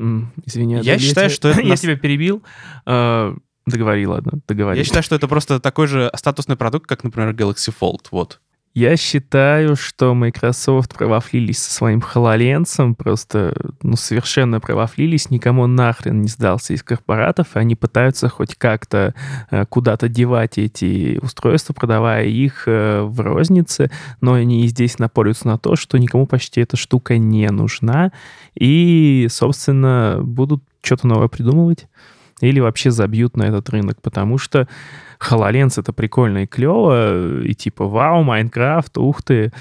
извини, 0.45 0.80
Я 0.82 0.97
считаю, 0.97 1.30
тебя- 1.30 1.36
что 1.36 1.49
это 1.49 1.61
я 1.68 1.76
тебя 1.76 1.95
перебил. 1.95 2.41
А, 2.86 3.36
Договори, 3.66 4.05
ладно, 4.05 4.41
договори. 4.47 4.78
Я 4.80 4.84
считаю, 4.84 5.03
что 5.03 5.16
это 5.16 5.28
просто 5.28 5.59
такой 5.59 5.88
же 5.88 6.11
статусный 6.16 6.57
продукт, 6.57 6.86
как, 6.88 7.03
например, 7.03 7.34
Galaxy 7.34 7.74
Fold, 7.80 8.07
вот. 8.11 8.41
Я 8.74 8.97
считаю, 8.97 9.76
что 9.76 10.15
Microsoft 10.15 10.95
провафлились 10.95 11.59
со 11.59 11.71
своим 11.71 11.99
HoloLens, 11.99 12.95
просто 12.95 13.53
ну, 13.84 13.95
совершенно 13.95 14.59
провафлились, 14.59 15.30
никому 15.30 15.67
нахрен 15.67 16.21
не 16.21 16.28
сдался 16.28 16.74
из 16.74 16.82
корпоратов, 16.82 17.55
и 17.55 17.59
они 17.59 17.76
пытаются 17.76 18.30
хоть 18.30 18.55
как-то 18.55 19.13
э, 19.51 19.65
куда-то 19.67 20.09
девать 20.09 20.57
эти 20.57 21.19
устройства, 21.21 21.74
продавая 21.74 22.26
их 22.26 22.63
э, 22.65 23.03
в 23.03 23.19
рознице, 23.19 23.91
но 24.21 24.34
они 24.34 24.65
и 24.65 24.67
здесь 24.67 24.97
напорются 24.97 25.47
на 25.47 25.59
то, 25.59 25.76
что 25.76 25.99
никому 25.99 26.26
почти 26.26 26.61
эта 26.61 26.76
штука 26.76 27.19
не 27.19 27.47
нужна, 27.51 28.11
и, 28.55 29.28
собственно, 29.30 30.19
будут 30.24 30.63
что-то 30.82 31.05
новое 31.05 31.28
придумывать 31.28 31.86
или 32.47 32.59
вообще 32.59 32.91
забьют 32.91 33.37
на 33.37 33.43
этот 33.43 33.69
рынок, 33.69 34.01
потому 34.01 34.37
что 34.37 34.67
HoloLens 35.19 35.79
это 35.79 35.93
прикольно 35.93 36.43
и 36.43 36.47
клево, 36.47 37.41
и 37.41 37.53
типа 37.53 37.85
вау, 37.85 38.23
Майнкрафт, 38.23 38.97
ух 38.97 39.23
ты. 39.23 39.51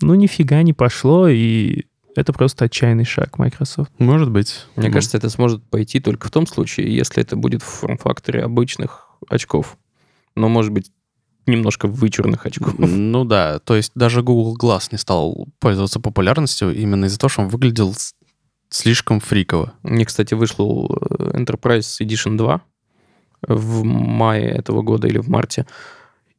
Ну, 0.00 0.14
нифига 0.14 0.62
не 0.62 0.72
пошло, 0.72 1.28
и 1.28 1.84
это 2.16 2.32
просто 2.32 2.66
отчаянный 2.66 3.04
шаг 3.04 3.38
Microsoft. 3.38 3.92
Может 3.98 4.30
быть. 4.30 4.66
Мне 4.76 4.88
Ну, 4.88 4.94
кажется, 4.94 5.16
это 5.16 5.28
сможет 5.28 5.62
пойти 5.64 6.00
только 6.00 6.28
в 6.28 6.30
том 6.30 6.46
случае, 6.46 6.94
если 6.94 7.22
это 7.22 7.36
будет 7.36 7.62
в 7.62 7.66
форм-факторе 7.66 8.42
обычных 8.42 9.08
очков. 9.28 9.76
Но, 10.36 10.48
может 10.48 10.72
быть, 10.72 10.90
немножко 11.46 11.88
вычурных 11.88 12.46
очков. 12.46 12.74
Ну 12.78 13.24
да, 13.24 13.58
то 13.58 13.74
есть 13.74 13.92
даже 13.94 14.22
Google 14.22 14.56
Glass 14.56 14.88
не 14.92 14.98
стал 14.98 15.48
пользоваться 15.58 16.00
популярностью 16.00 16.74
именно 16.74 17.06
из-за 17.06 17.18
того, 17.18 17.28
что 17.28 17.42
он 17.42 17.48
выглядел 17.48 17.94
слишком 18.70 19.20
фриково. 19.20 19.74
Мне, 19.82 20.04
кстати, 20.04 20.34
вышел 20.34 20.90
э, 20.90 21.38
Enterprise 21.38 22.00
Edition 22.00 22.36
2 22.36 22.60
в 23.48 23.84
мае 23.84 24.48
этого 24.48 24.82
года 24.82 25.08
или 25.08 25.18
в 25.18 25.28
марте. 25.28 25.66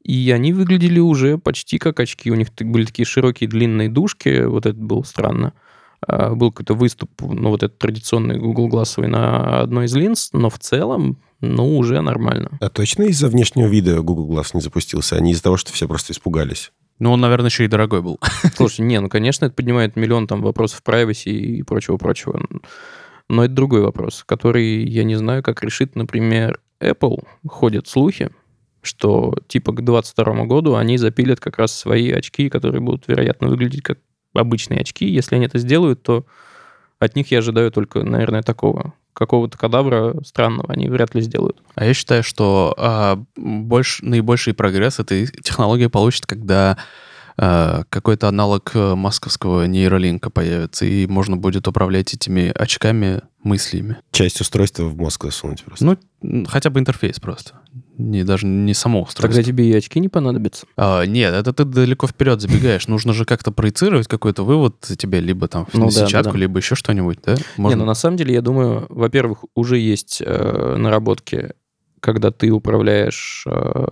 И 0.04 0.32
они 0.32 0.52
выглядели 0.54 1.00
уже 1.00 1.38
почти 1.38 1.78
как 1.78 2.00
очки. 2.00 2.32
У 2.32 2.36
них 2.36 2.48
были 2.60 2.86
такие 2.86 3.06
широкие 3.06 3.50
длинные 3.50 3.90
дужки. 3.90 4.44
Вот 4.46 4.66
это 4.66 4.78
было 4.78 5.04
странно. 5.04 5.54
А, 6.08 6.34
Был 6.34 6.52
какой-то 6.52 6.74
выступ, 6.74 7.12
ну, 7.22 7.50
вот 7.50 7.62
этот 7.62 7.78
традиционный 7.78 8.40
Google 8.40 8.70
Glassовый 8.70 9.08
на 9.08 9.62
одной 9.62 9.86
из 9.86 9.96
линз, 9.96 10.30
но 10.34 10.50
в 10.50 10.58
целом, 10.58 11.18
ну, 11.40 11.78
уже 11.78 12.02
нормально. 12.02 12.58
А 12.60 12.70
точно 12.70 13.04
из-за 13.04 13.28
внешнего 13.28 13.68
вида 13.68 14.02
Google 14.02 14.36
Glass 14.36 14.52
не 14.54 14.62
запустился, 14.62 15.16
а 15.16 15.20
не 15.20 15.32
из-за 15.32 15.44
того, 15.44 15.58
что 15.58 15.72
все 15.72 15.88
просто 15.88 16.14
испугались? 16.14 16.72
Ну, 17.02 17.12
он, 17.12 17.20
наверное, 17.20 17.50
еще 17.50 17.66
и 17.66 17.68
дорогой 17.68 18.04
был. 18.04 18.20
Слушай, 18.56 18.82
не, 18.82 19.00
ну, 19.00 19.10
конечно, 19.10 19.46
это 19.46 19.56
поднимает 19.56 19.96
миллион 19.96 20.28
там 20.28 20.44
вопросов 20.44 20.84
privacy 20.86 21.32
и 21.32 21.64
прочего-прочего. 21.64 22.40
Но 23.28 23.44
это 23.44 23.56
другой 23.56 23.82
вопрос, 23.82 24.24
который 24.24 24.88
я 24.88 25.04
не 25.04 25.16
знаю, 25.16 25.42
как 25.42 25.64
решит, 25.64 25.96
например, 25.96 26.60
Apple. 26.80 27.24
Ходят 27.48 27.88
слухи, 27.88 28.30
что 28.84 29.34
типа 29.48 29.72
к 29.72 29.84
2022 29.84 30.46
году 30.46 30.76
они 30.76 31.00
запилят 31.00 31.40
как 31.40 31.58
раз 31.58 31.76
свои 31.76 32.12
очки, 32.12 32.50
которые 32.50 32.82
будут, 32.82 33.08
вероятно, 33.08 33.48
выглядеть 33.48 33.82
как 33.82 33.98
обычные 34.36 34.82
очки. 34.82 35.08
Если 35.08 35.36
они 35.36 35.48
это 35.48 35.58
сделают, 35.58 36.04
то 36.04 36.28
от 37.00 37.16
них 37.16 37.32
я 37.32 37.40
ожидаю 37.40 37.72
только, 37.72 38.04
наверное, 38.04 38.44
такого. 38.44 38.94
Какого-то 39.14 39.58
кадавра 39.58 40.16
странного 40.24 40.72
они 40.72 40.90
вряд 40.90 41.14
ли 41.16 41.22
сделают. 41.22 41.62
А 41.76 41.86
я 41.86 41.94
считаю, 41.94 42.24
что 42.24 42.74
а, 42.78 43.22
больш- 43.38 44.00
наибольший 44.02 44.54
прогресс 44.54 45.00
этой 45.00 45.28
технологии 45.28 45.88
получит, 45.88 46.26
когда 46.26 46.78
какой-то 47.46 48.28
аналог 48.28 48.72
э, 48.76 48.94
масковского 48.94 49.66
нейролинка 49.66 50.30
появится, 50.30 50.86
и 50.86 51.08
можно 51.08 51.38
будет 51.38 51.68
управлять 51.68 52.14
этими 52.14 52.52
очками 52.54 53.22
мыслями. 53.44 53.98
Часть 54.12 54.40
устройства 54.42 54.84
в 54.84 54.96
мозг 54.96 55.24
засунуть 55.26 55.64
просто. 55.64 55.98
Ну, 56.22 56.46
хотя 56.48 56.70
бы 56.70 56.80
интерфейс 56.80 57.20
просто. 57.20 57.54
Не, 57.98 58.24
даже 58.24 58.46
не 58.46 58.76
само 58.76 59.02
устройство. 59.02 59.28
Тогда 59.30 59.44
тебе 59.44 59.70
и 59.70 59.74
очки 59.74 60.00
не 60.00 60.08
понадобятся. 60.10 60.68
А, 60.78 61.04
нет, 61.06 61.34
это 61.34 61.52
ты 61.52 61.66
далеко 61.66 62.06
вперед 62.06 62.42
забегаешь. 62.42 62.88
Нужно 62.88 63.14
же 63.14 63.26
как-то 63.26 63.52
проецировать 63.52 64.08
какой-то 64.08 64.44
вывод 64.44 64.80
тебе 64.82 65.20
либо 65.20 65.48
там 65.48 65.66
в 65.66 65.74
Ну 65.74 65.86
да, 65.86 65.92
сетчатку, 65.92 66.30
да, 66.30 66.34
да. 66.34 66.40
либо 66.40 66.60
еще 66.60 66.76
что-нибудь, 66.76 67.20
да? 67.26 67.34
Не, 67.34 67.42
Можно- 67.58 67.78
ну 67.80 67.86
на 67.86 67.96
самом 67.96 68.18
деле, 68.18 68.36
я 68.36 68.42
думаю, 68.42 68.86
во-первых, 68.90 69.46
уже 69.56 69.78
есть 69.80 70.22
э, 70.24 70.76
наработки, 70.78 71.54
когда 72.02 72.30
ты 72.30 72.52
управляешь 72.52 73.46
э, 73.48 73.86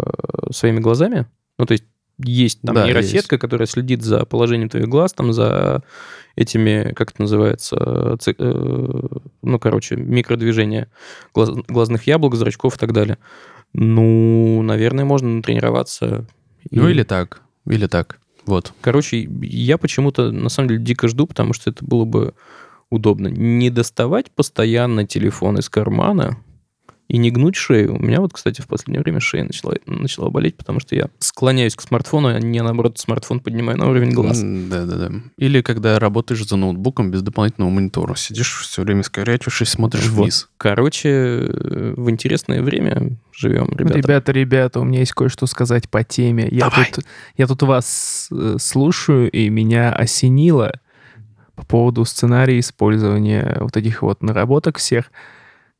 своими 0.51 0.79
глазами. 0.79 1.25
Ну, 1.57 1.65
то 1.65 1.71
есть 1.71 1.83
есть 2.19 2.61
там 2.61 2.75
Да, 2.75 2.85
нейросетка, 2.85 3.37
которая 3.37 3.67
следит 3.67 4.03
за 4.03 4.25
положением 4.25 4.69
твоих 4.69 4.87
глаз, 4.87 5.13
там 5.13 5.33
за 5.33 5.83
этими, 6.35 6.93
как 6.93 7.11
это 7.11 7.21
называется, 7.23 8.17
ци- 8.19 8.35
э, 8.37 9.01
ну, 9.41 9.59
короче, 9.59 9.95
микродвижения 9.95 10.89
глаз- 11.33 11.49
глазных 11.67 12.07
яблок, 12.07 12.35
зрачков 12.35 12.75
и 12.75 12.79
так 12.79 12.93
далее. 12.93 13.17
Ну, 13.73 14.61
наверное, 14.61 15.05
можно 15.05 15.29
натренироваться. 15.29 16.25
Ну 16.71 16.87
И- 16.87 16.91
или 16.91 17.03
так, 17.03 17.41
или 17.67 17.87
так. 17.87 18.19
Вот. 18.45 18.73
Короче, 18.81 19.29
я 19.41 19.77
почему-то 19.77 20.31
на 20.31 20.49
самом 20.49 20.69
деле 20.69 20.81
дико 20.81 21.07
жду, 21.07 21.27
потому 21.27 21.53
что 21.53 21.69
это 21.69 21.85
было 21.85 22.05
бы 22.05 22.33
удобно. 22.89 23.27
Не 23.27 23.69
доставать 23.69 24.31
постоянно 24.31 25.05
телефон 25.05 25.59
из 25.59 25.69
кармана 25.69 26.37
и 27.09 27.17
не 27.17 27.31
гнуть 27.31 27.55
шею. 27.55 27.95
У 27.95 27.99
меня 27.99 28.21
вот, 28.21 28.33
кстати, 28.33 28.61
в 28.61 28.67
последнее 28.67 29.01
время 29.01 29.19
шея 29.19 29.43
начала, 29.43 29.73
начала 29.87 30.29
болеть, 30.29 30.55
потому 30.55 30.79
что 30.79 30.95
я 30.95 31.09
склоняюсь 31.17 31.75
к 31.75 31.81
смартфону, 31.81 32.29
а 32.29 32.39
не, 32.39 32.61
наоборот, 32.61 32.99
смартфон 32.99 33.39
поднимаю 33.39 33.79
на 33.79 33.89
уровень 33.89 34.11
глаз. 34.11 34.39
Да-да-да. 34.41 35.11
Или 35.37 35.61
когда 35.61 35.97
работаешь 35.97 36.47
за 36.47 36.55
ноутбуком 36.55 37.09
без 37.09 37.23
дополнительного 37.23 37.71
монитора. 37.71 38.13
Сидишь 38.13 38.61
все 38.61 38.83
время 38.83 39.01
скорячившись, 39.01 39.69
смотришь 39.69 40.07
Вот. 40.09 40.21
вниз. 40.21 40.49
Короче, 40.57 41.09
э, 41.09 41.93
в 41.97 42.09
интересное 42.11 42.61
время 42.61 43.17
живем, 43.33 43.69
ребята. 43.75 43.97
Ребята, 43.97 44.31
ребята, 44.31 44.79
у 44.79 44.83
меня 44.83 44.99
есть 44.99 45.13
кое-что 45.13 45.47
сказать 45.47 45.89
по 45.89 46.03
теме. 46.03 46.47
Я 46.51 46.69
Давай. 46.69 46.91
тут, 46.93 47.05
я 47.37 47.47
тут 47.47 47.63
вас 47.63 48.29
э, 48.31 48.57
слушаю, 48.59 49.31
и 49.31 49.49
меня 49.49 49.91
осенило 49.93 50.79
по 51.55 51.65
поводу 51.65 52.05
сценария 52.05 52.59
использования 52.59 53.57
вот 53.59 53.75
этих 53.75 54.03
вот 54.03 54.21
наработок 54.21 54.77
всех. 54.77 55.11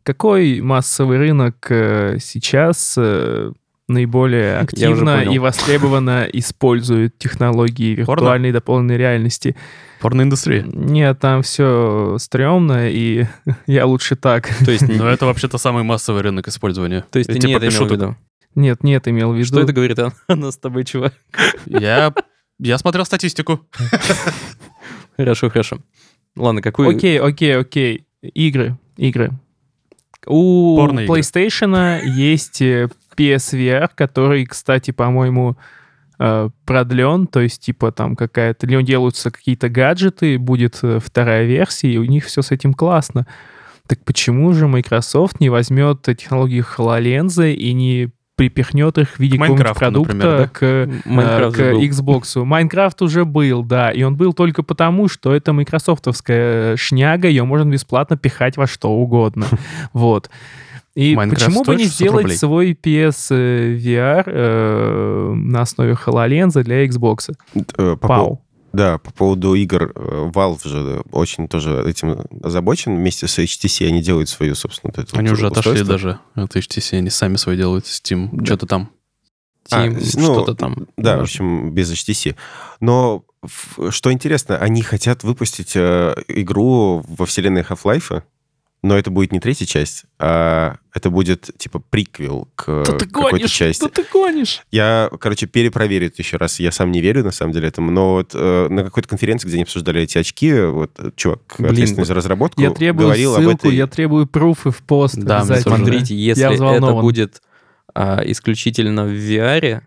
Какой 0.09 0.59
массовый 0.59 1.19
рынок 1.19 1.67
э, 1.69 2.17
сейчас 2.19 2.95
э, 2.97 3.51
наиболее 3.87 4.57
активно 4.59 5.21
и 5.21 5.37
востребованно 5.37 6.27
использует 6.33 7.19
технологии 7.19 7.93
виртуальной 7.93 8.49
и 8.49 8.51
дополненной 8.51 8.97
реальности? 8.97 9.55
Порноиндустрия. 10.01 10.63
Нет, 10.63 11.19
там 11.19 11.43
все 11.43 12.17
стрёмно, 12.17 12.89
и 12.89 13.27
я 13.67 13.85
лучше 13.85 14.15
так. 14.15 14.49
То 14.65 14.71
есть, 14.71 14.87
Но 14.87 15.07
это 15.07 15.27
вообще-то 15.27 15.59
самый 15.59 15.83
массовый 15.83 16.23
рынок 16.23 16.47
использования. 16.47 17.05
то 17.11 17.19
есть 17.19 17.31
ты 17.31 17.37
не 17.37 17.53
это 17.53 17.69
имел 17.69 17.85
в 17.85 17.91
виду? 17.91 18.15
Нет, 18.55 18.83
нет, 18.83 19.07
имел 19.07 19.31
в 19.31 19.35
виду. 19.35 19.45
Что 19.45 19.59
это 19.59 19.73
говорит 19.73 19.99
о, 19.99 20.11
о 20.25 20.35
нас 20.35 20.55
с 20.55 20.57
тобой, 20.57 20.85
чувак? 20.85 21.13
Я, 21.67 22.15
я 22.57 22.79
смотрел 22.79 23.05
статистику. 23.05 23.59
Хорошо, 25.17 25.51
хорошо. 25.51 25.77
Ладно, 26.35 26.63
какую... 26.63 26.89
Окей, 26.89 27.19
окей, 27.19 27.55
окей. 27.55 28.07
Игры, 28.23 28.75
игры. 28.97 29.33
У 30.27 30.75
Порно-игры. 30.77 31.19
PlayStation 31.19 32.05
есть 32.05 32.61
э, 32.61 32.89
PSVR, 33.17 33.89
который, 33.95 34.45
кстати, 34.45 34.91
по-моему, 34.91 35.57
э, 36.19 36.49
продлен, 36.65 37.27
то 37.27 37.39
есть, 37.39 37.61
типа, 37.61 37.91
там 37.91 38.15
какая-то... 38.15 38.67
Или 38.67 38.81
делаются 38.83 39.31
какие-то 39.31 39.69
гаджеты, 39.69 40.37
будет 40.37 40.79
э, 40.83 40.99
вторая 40.99 41.45
версия, 41.45 41.91
и 41.91 41.97
у 41.97 42.05
них 42.05 42.25
все 42.25 42.41
с 42.41 42.51
этим 42.51 42.73
классно. 42.73 43.27
Так 43.87 44.03
почему 44.05 44.53
же 44.53 44.67
Microsoft 44.67 45.39
не 45.39 45.49
возьмет 45.49 46.03
технологии 46.03 46.63
HoloLens 46.63 47.51
и 47.51 47.73
не 47.73 48.11
припихнет 48.39 48.97
их 48.97 49.09
в 49.09 49.19
виде 49.19 49.37
какого-нибудь 49.37 49.75
продукта 49.75 50.15
например, 50.15 50.37
да? 50.39 50.47
к 50.47 50.89
Майнкрафт 51.05 51.57
к 51.57 51.59
был. 51.59 51.81
Xbox. 51.81 52.43
Майнкрафт 52.45 53.01
уже 53.01 53.25
был, 53.25 53.63
да, 53.63 53.91
и 53.91 54.01
он 54.03 54.15
был 54.15 54.31
только 54.31 54.63
потому, 54.63 55.09
что 55.09 55.35
это 55.35 55.51
майкрософтовская 55.51 56.77
шняга, 56.77 57.27
ее 57.27 57.43
можно 57.43 57.69
бесплатно 57.69 58.15
пихать 58.15 58.55
во 58.55 58.65
что 58.65 58.91
угодно. 58.91 59.45
Вот. 59.91 60.29
И 60.95 61.15
Майнкрафт 61.15 61.47
почему 61.47 61.63
бы 61.65 61.75
не 61.75 61.83
600 61.83 61.95
сделать 61.95 62.23
рублей. 62.23 62.37
свой 62.37 62.71
PS 62.71 63.77
VR 63.77 64.23
э, 64.25 65.33
на 65.33 65.61
основе 65.61 65.93
HoloLens 65.93 66.63
для 66.63 66.85
Xbox? 66.85 67.35
Э, 67.55 67.97
по 67.97 68.07
Пау. 68.07 68.41
Да, 68.71 68.97
по 68.99 69.11
поводу 69.11 69.55
игр, 69.55 69.91
э, 69.95 70.31
Valve 70.33 70.67
же 70.67 71.01
очень 71.11 71.47
тоже 71.47 71.83
этим 71.87 72.25
озабочен. 72.43 72.95
Вместе 72.95 73.27
с 73.27 73.39
HTC 73.39 73.87
они 73.87 74.01
делают 74.01 74.29
свою, 74.29 74.55
собственно, 74.55 74.91
это 74.95 75.05
Они 75.17 75.31
уже 75.31 75.47
отошли 75.47 75.71
устройство. 75.81 75.93
даже 75.93 76.19
от 76.35 76.55
HTC, 76.55 76.97
они 76.99 77.09
сами 77.09 77.35
свои 77.37 77.57
делают, 77.57 77.85
Steam, 77.85 78.29
Да. 78.31 78.45
что-то 78.45 78.65
там. 78.67 78.89
А, 79.71 79.83
Тим, 79.87 79.99
с- 79.99 80.15
ну, 80.15 80.33
что-то 80.33 80.55
там. 80.55 80.75
Да, 80.97 81.11
в 81.13 81.15
Неважно. 81.17 81.21
общем, 81.23 81.71
без 81.73 81.91
HTC. 81.91 82.35
Но 82.79 83.23
в- 83.43 83.91
что 83.91 84.11
интересно, 84.11 84.57
они 84.57 84.81
хотят 84.81 85.23
выпустить 85.23 85.73
э, 85.75 86.15
игру 86.27 87.03
во 87.07 87.25
вселенной 87.25 87.61
Half-Life, 87.61 88.23
но 88.81 88.97
это 88.97 89.11
будет 89.11 89.33
не 89.33 89.39
третья 89.39 89.65
часть, 89.65 90.05
а 90.19 90.77
это 90.93 91.09
будет 91.09 91.49
типа 91.57 91.79
приквел 91.79 92.47
к 92.55 92.83
ты 92.85 93.07
какой-то 93.07 93.37
гонишь? 93.37 93.51
части. 93.51 93.79
Что 93.79 93.89
ты 93.89 94.05
гонишь? 94.11 94.61
Я, 94.71 95.09
короче, 95.19 95.47
перепроверю 95.47 96.07
это 96.07 96.21
еще 96.21 96.37
раз. 96.37 96.59
Я 96.59 96.71
сам 96.71 96.91
не 96.91 97.01
верю, 97.01 97.23
на 97.23 97.31
самом 97.31 97.51
деле, 97.51 97.67
этому. 97.67 97.91
Но 97.91 98.13
вот 98.13 98.31
э, 98.33 98.67
на 98.69 98.83
какой-то 98.83 99.09
конференции, 99.09 99.47
где 99.47 99.55
они 99.57 99.63
обсуждали 99.63 100.01
эти 100.01 100.17
очки, 100.17 100.61
вот 100.61 100.97
чувак, 101.15 101.41
Блин, 101.57 101.71
ответственный 101.71 102.05
за 102.05 102.13
разработку, 102.13 102.61
Я 102.61 102.71
требую 102.71 103.07
говорил 103.07 103.35
об 103.35 103.41
ссылку, 103.41 103.67
этой... 103.67 103.75
я 103.75 103.87
требую 103.87 104.27
пруфы 104.27 104.71
в 104.71 104.77
пост. 104.77 105.15
Да. 105.15 105.43
Смотрите, 105.43 106.15
если 106.15 106.41
Я 106.41 106.53
это 106.53 106.93
будет 106.93 107.41
а, 107.93 108.21
исключительно 108.25 109.05
в 109.05 109.11
VR, 109.11 109.81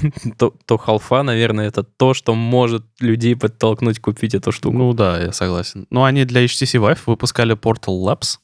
то, 0.38 0.54
то 0.66 0.78
халфа, 0.78 1.22
наверное, 1.22 1.68
это 1.68 1.82
то, 1.82 2.14
что 2.14 2.34
может 2.34 2.84
людей 3.00 3.36
подтолкнуть 3.36 4.00
купить 4.00 4.34
эту 4.34 4.52
штуку. 4.52 4.76
Ну 4.76 4.92
да, 4.92 5.20
я 5.20 5.32
согласен. 5.32 5.86
Ну, 5.90 6.04
они 6.04 6.24
для 6.24 6.44
HTC 6.44 6.80
Vive 6.80 7.00
выпускали 7.06 7.56
Portal 7.56 8.02
Labs. 8.04 8.38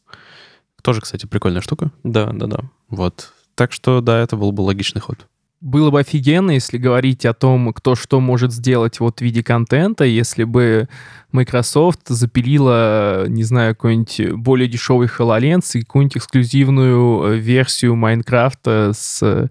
Тоже, 0.82 1.00
кстати, 1.00 1.26
прикольная 1.26 1.60
штука. 1.60 1.90
Да, 2.04 2.30
да, 2.32 2.46
да. 2.46 2.60
Вот. 2.88 3.32
Так 3.54 3.72
что, 3.72 4.00
да, 4.00 4.20
это 4.20 4.36
был 4.36 4.52
бы 4.52 4.62
логичный 4.62 5.00
ход. 5.00 5.26
Было 5.60 5.90
бы 5.90 5.98
офигенно, 5.98 6.52
если 6.52 6.78
говорить 6.78 7.26
о 7.26 7.34
том, 7.34 7.72
кто 7.72 7.96
что 7.96 8.20
может 8.20 8.52
сделать 8.52 9.00
вот 9.00 9.18
в 9.18 9.22
виде 9.22 9.42
контента, 9.42 10.04
если 10.04 10.44
бы 10.44 10.88
Microsoft 11.32 12.02
запилила, 12.06 13.26
не 13.26 13.42
знаю, 13.42 13.74
какой-нибудь 13.74 14.34
более 14.34 14.68
дешевый 14.68 15.08
HoloLens 15.08 15.70
и 15.74 15.80
какую-нибудь 15.80 16.18
эксклюзивную 16.18 17.24
э, 17.24 17.36
версию 17.38 17.96
Майнкрафта 17.96 18.92
с 18.94 19.50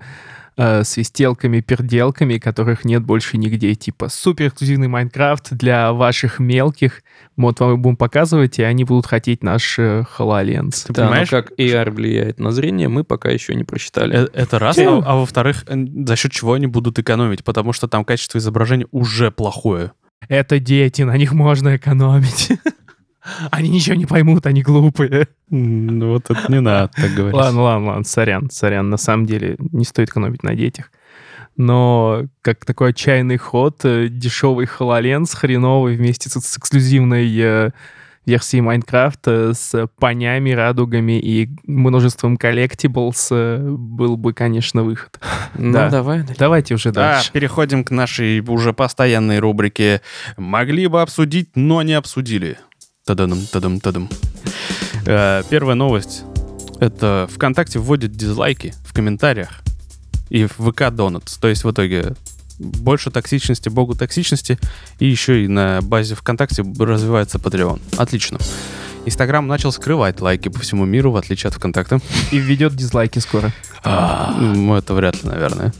э, 0.57 0.83
свистелками, 0.83 1.61
перделками, 1.61 2.37
которых 2.37 2.83
нет 2.83 3.03
больше 3.03 3.37
нигде. 3.37 3.75
Типа 3.75 4.09
супер 4.09 4.47
эксклюзивный 4.47 4.87
Майнкрафт 4.87 5.53
для 5.53 5.93
ваших 5.93 6.39
мелких. 6.39 7.03
Вот 7.35 7.59
вам 7.59 7.75
и 7.75 7.77
будем 7.77 7.97
показывать, 7.97 8.59
и 8.59 8.63
они 8.63 8.83
будут 8.83 9.05
хотеть 9.05 9.43
наш 9.43 9.79
э, 9.79 10.03
HoloLens. 10.17 10.87
Ты 10.87 10.93
да, 10.93 11.03
но 11.03 11.09
понимаешь? 11.09 11.29
как 11.29 11.51
AR 11.57 11.91
влияет 11.91 12.39
на 12.39 12.51
зрение, 12.51 12.87
мы 12.87 13.03
пока 13.03 13.29
еще 13.29 13.55
не 13.55 13.63
просчитали. 13.63 14.25
Э, 14.25 14.27
Это 14.33 14.59
раз, 14.59 14.77
а, 14.79 15.01
а 15.05 15.15
во-вторых, 15.15 15.63
за 15.67 16.15
счет 16.15 16.31
чего 16.31 16.53
они 16.53 16.67
будут 16.67 16.99
экономить? 16.99 17.43
Потому 17.43 17.73
что 17.73 17.87
там 17.87 18.03
качество 18.03 18.39
изображения 18.39 18.87
уже 18.91 19.31
плохое. 19.31 19.91
Это 20.27 20.59
дети, 20.59 21.03
на 21.03 21.15
них 21.15 21.33
можно 21.33 21.75
экономить. 21.75 22.49
Они 23.51 23.69
ничего 23.69 23.95
не 23.95 24.05
поймут, 24.05 24.45
они 24.45 24.61
глупые. 24.61 25.27
Ну 25.49 26.09
вот 26.09 26.29
это 26.29 26.51
не 26.51 26.61
надо 26.61 26.91
так 26.95 27.11
говорить. 27.11 27.35
Ладно, 27.35 27.61
ладно, 27.61 27.87
ладно, 27.87 28.03
сорян, 28.03 28.49
сорян. 28.49 28.89
На 28.89 28.97
самом 28.97 29.25
деле 29.25 29.55
не 29.59 29.85
стоит 29.85 30.09
экономить 30.09 30.43
на 30.43 30.55
детях. 30.55 30.91
Но 31.55 32.25
как 32.41 32.65
такой 32.65 32.91
отчаянный 32.91 33.37
ход, 33.37 33.79
э, 33.83 34.07
дешевый 34.09 34.67
HoloLens 34.67 35.35
хреновый 35.35 35.95
вместе 35.95 36.29
с, 36.29 36.33
с 36.33 36.57
эксклюзивной 36.57 37.35
э, 37.39 37.71
версией 38.27 38.61
Майнкрафта 38.61 39.53
с 39.53 39.87
понями, 39.99 40.51
радугами 40.51 41.19
и 41.19 41.49
множеством 41.65 42.37
коллектиблс 42.37 43.29
э, 43.31 43.57
был 43.69 44.17
бы, 44.17 44.33
конечно, 44.33 44.83
выход. 44.83 45.19
Ну, 45.55 45.73
да. 45.73 45.89
давай. 45.89 46.19
Далее. 46.19 46.35
Давайте 46.37 46.75
уже 46.75 46.91
Да, 46.91 47.13
дальше. 47.13 47.31
переходим 47.31 47.83
к 47.83 47.89
нашей 47.89 48.41
уже 48.41 48.73
постоянной 48.73 49.39
рубрике 49.39 50.01
«Могли 50.35 50.87
бы 50.87 51.01
обсудить, 51.01 51.55
но 51.55 51.81
не 51.81 51.93
обсудили». 51.93 52.57
Тадам, 53.07 53.47
тадам, 53.49 53.79
тадам. 53.79 54.09
Э, 55.05 55.41
Первая 55.49 55.75
новость. 55.75 56.23
Это 56.81 57.29
ВКонтакте 57.33 57.79
вводит 57.79 58.11
дизлайки 58.11 58.73
в 58.85 58.93
комментариях 58.93 59.61
и 60.29 60.45
в 60.45 60.71
ВК 60.71 60.89
Донатс. 60.91 61.37
То 61.37 61.47
есть 61.47 61.63
в 61.63 61.71
итоге 61.71 62.15
больше 62.59 63.09
токсичности, 63.09 63.69
богу 63.69 63.95
токсичности, 63.95 64.59
и 64.99 65.07
еще 65.07 65.45
и 65.45 65.47
на 65.47 65.79
базе 65.81 66.15
ВКонтакте 66.15 66.65
развивается 66.77 67.37
Patreon. 67.37 67.79
Отлично. 67.95 68.39
Инстаграм 69.05 69.47
начал 69.47 69.71
скрывать 69.71 70.19
лайки 70.19 70.49
по 70.49 70.59
всему 70.59 70.83
миру, 70.83 71.11
в 71.11 71.15
отличие 71.15 71.47
от 71.47 71.55
ВКонтакта. 71.55 72.01
И 72.31 72.37
введет 72.37 72.75
дизлайки 72.75 73.19
скоро. 73.19 73.53
Ну, 73.85 74.75
это 74.75 74.93
вряд 74.93 75.23
ли, 75.23 75.29
наверное. 75.29 75.73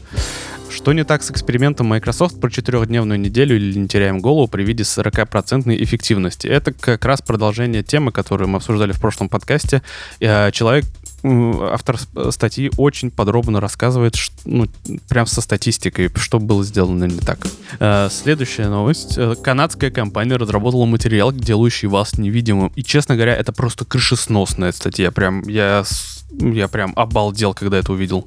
Что 0.78 0.92
не 0.92 1.02
так 1.04 1.24
с 1.24 1.30
экспериментом 1.32 1.88
Microsoft 1.88 2.40
про 2.40 2.48
четырехдневную 2.50 3.18
неделю 3.18 3.56
или 3.56 3.76
не 3.76 3.88
теряем 3.88 4.20
голову 4.20 4.46
при 4.46 4.62
виде 4.62 4.84
40% 4.84 5.74
эффективности? 5.82 6.46
Это 6.46 6.72
как 6.72 7.04
раз 7.04 7.20
продолжение 7.20 7.82
темы, 7.82 8.12
которую 8.12 8.48
мы 8.48 8.58
обсуждали 8.58 8.92
в 8.92 9.00
прошлом 9.00 9.28
подкасте. 9.28 9.82
Э, 10.20 10.52
Человек, 10.52 10.84
автор 11.24 11.98
с- 11.98 12.30
статьи, 12.30 12.70
очень 12.76 13.10
подробно 13.10 13.60
рассказывает, 13.60 14.14
ну, 14.44 14.68
прям 15.08 15.26
со 15.26 15.40
статистикой, 15.40 16.10
что 16.14 16.38
было 16.38 16.62
сделано 16.62 17.06
не 17.06 17.18
так. 17.18 17.40
Э, 17.80 18.08
Следующая 18.08 18.68
новость. 18.68 19.18
Э, 19.18 19.34
Канадская 19.34 19.90
компания 19.90 20.36
разработала 20.36 20.84
материал, 20.86 21.32
делающий 21.32 21.88
вас 21.88 22.18
невидимым. 22.18 22.70
И, 22.76 22.84
честно 22.84 23.16
говоря, 23.16 23.34
это 23.34 23.50
просто 23.52 23.84
крышесносная 23.84 24.70
статья. 24.70 25.10
Прям 25.10 25.42
я, 25.48 25.82
я 26.30 26.68
прям 26.68 26.92
обалдел, 26.94 27.52
когда 27.52 27.78
это 27.78 27.92
увидел 27.92 28.24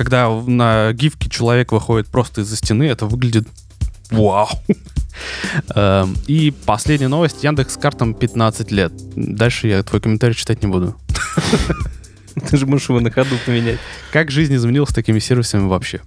когда 0.00 0.30
на 0.30 0.94
гифке 0.94 1.28
человек 1.28 1.72
выходит 1.72 2.08
просто 2.08 2.40
из-за 2.40 2.56
стены, 2.56 2.84
это 2.84 3.04
выглядит 3.04 3.46
вау. 4.10 4.48
Эм, 5.74 6.16
И 6.26 6.54
последняя 6.64 7.08
новость. 7.08 7.44
Яндекс 7.44 7.76
картам 7.76 8.14
15 8.14 8.70
лет. 8.72 8.94
Дальше 9.14 9.68
я 9.68 9.82
твой 9.82 10.00
комментарий 10.00 10.34
читать 10.34 10.62
не 10.62 10.68
буду. 10.70 10.96
Ты 12.48 12.56
же 12.56 12.64
можешь 12.64 12.88
его 12.88 13.00
на 13.00 13.10
ходу 13.10 13.36
поменять. 13.44 13.78
Как 14.10 14.30
жизнь 14.30 14.54
изменилась 14.56 14.88
с 14.88 14.94
такими 14.94 15.18
сервисами 15.18 15.68
вообще? 15.68 16.00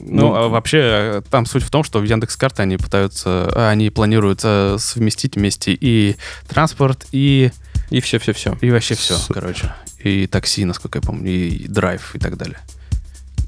Ну, 0.00 0.20
Ну, 0.20 0.34
а 0.34 0.48
вообще, 0.48 0.78
э, 0.82 1.22
там 1.30 1.46
суть 1.46 1.62
в 1.62 1.70
том, 1.70 1.82
что 1.82 2.00
в 2.00 2.04
Яндекс 2.04 2.36
карты 2.36 2.60
они 2.60 2.76
пытаются, 2.76 3.50
а, 3.54 3.70
они 3.70 3.88
планируют 3.88 4.40
э, 4.44 4.76
совместить 4.78 5.36
вместе 5.36 5.72
и 5.72 6.16
транспорт, 6.46 7.06
и, 7.12 7.52
И 7.88 8.02
все-все-все. 8.02 8.58
и 8.60 8.70
вообще 8.70 8.96
все, 8.96 9.16
Супер. 9.16 9.40
короче. 9.40 9.72
И 10.04 10.26
такси, 10.26 10.66
насколько 10.66 10.98
я 10.98 11.02
помню, 11.02 11.30
и 11.32 11.66
драйв 11.68 12.14
и 12.14 12.18
так 12.18 12.36
далее. 12.36 12.58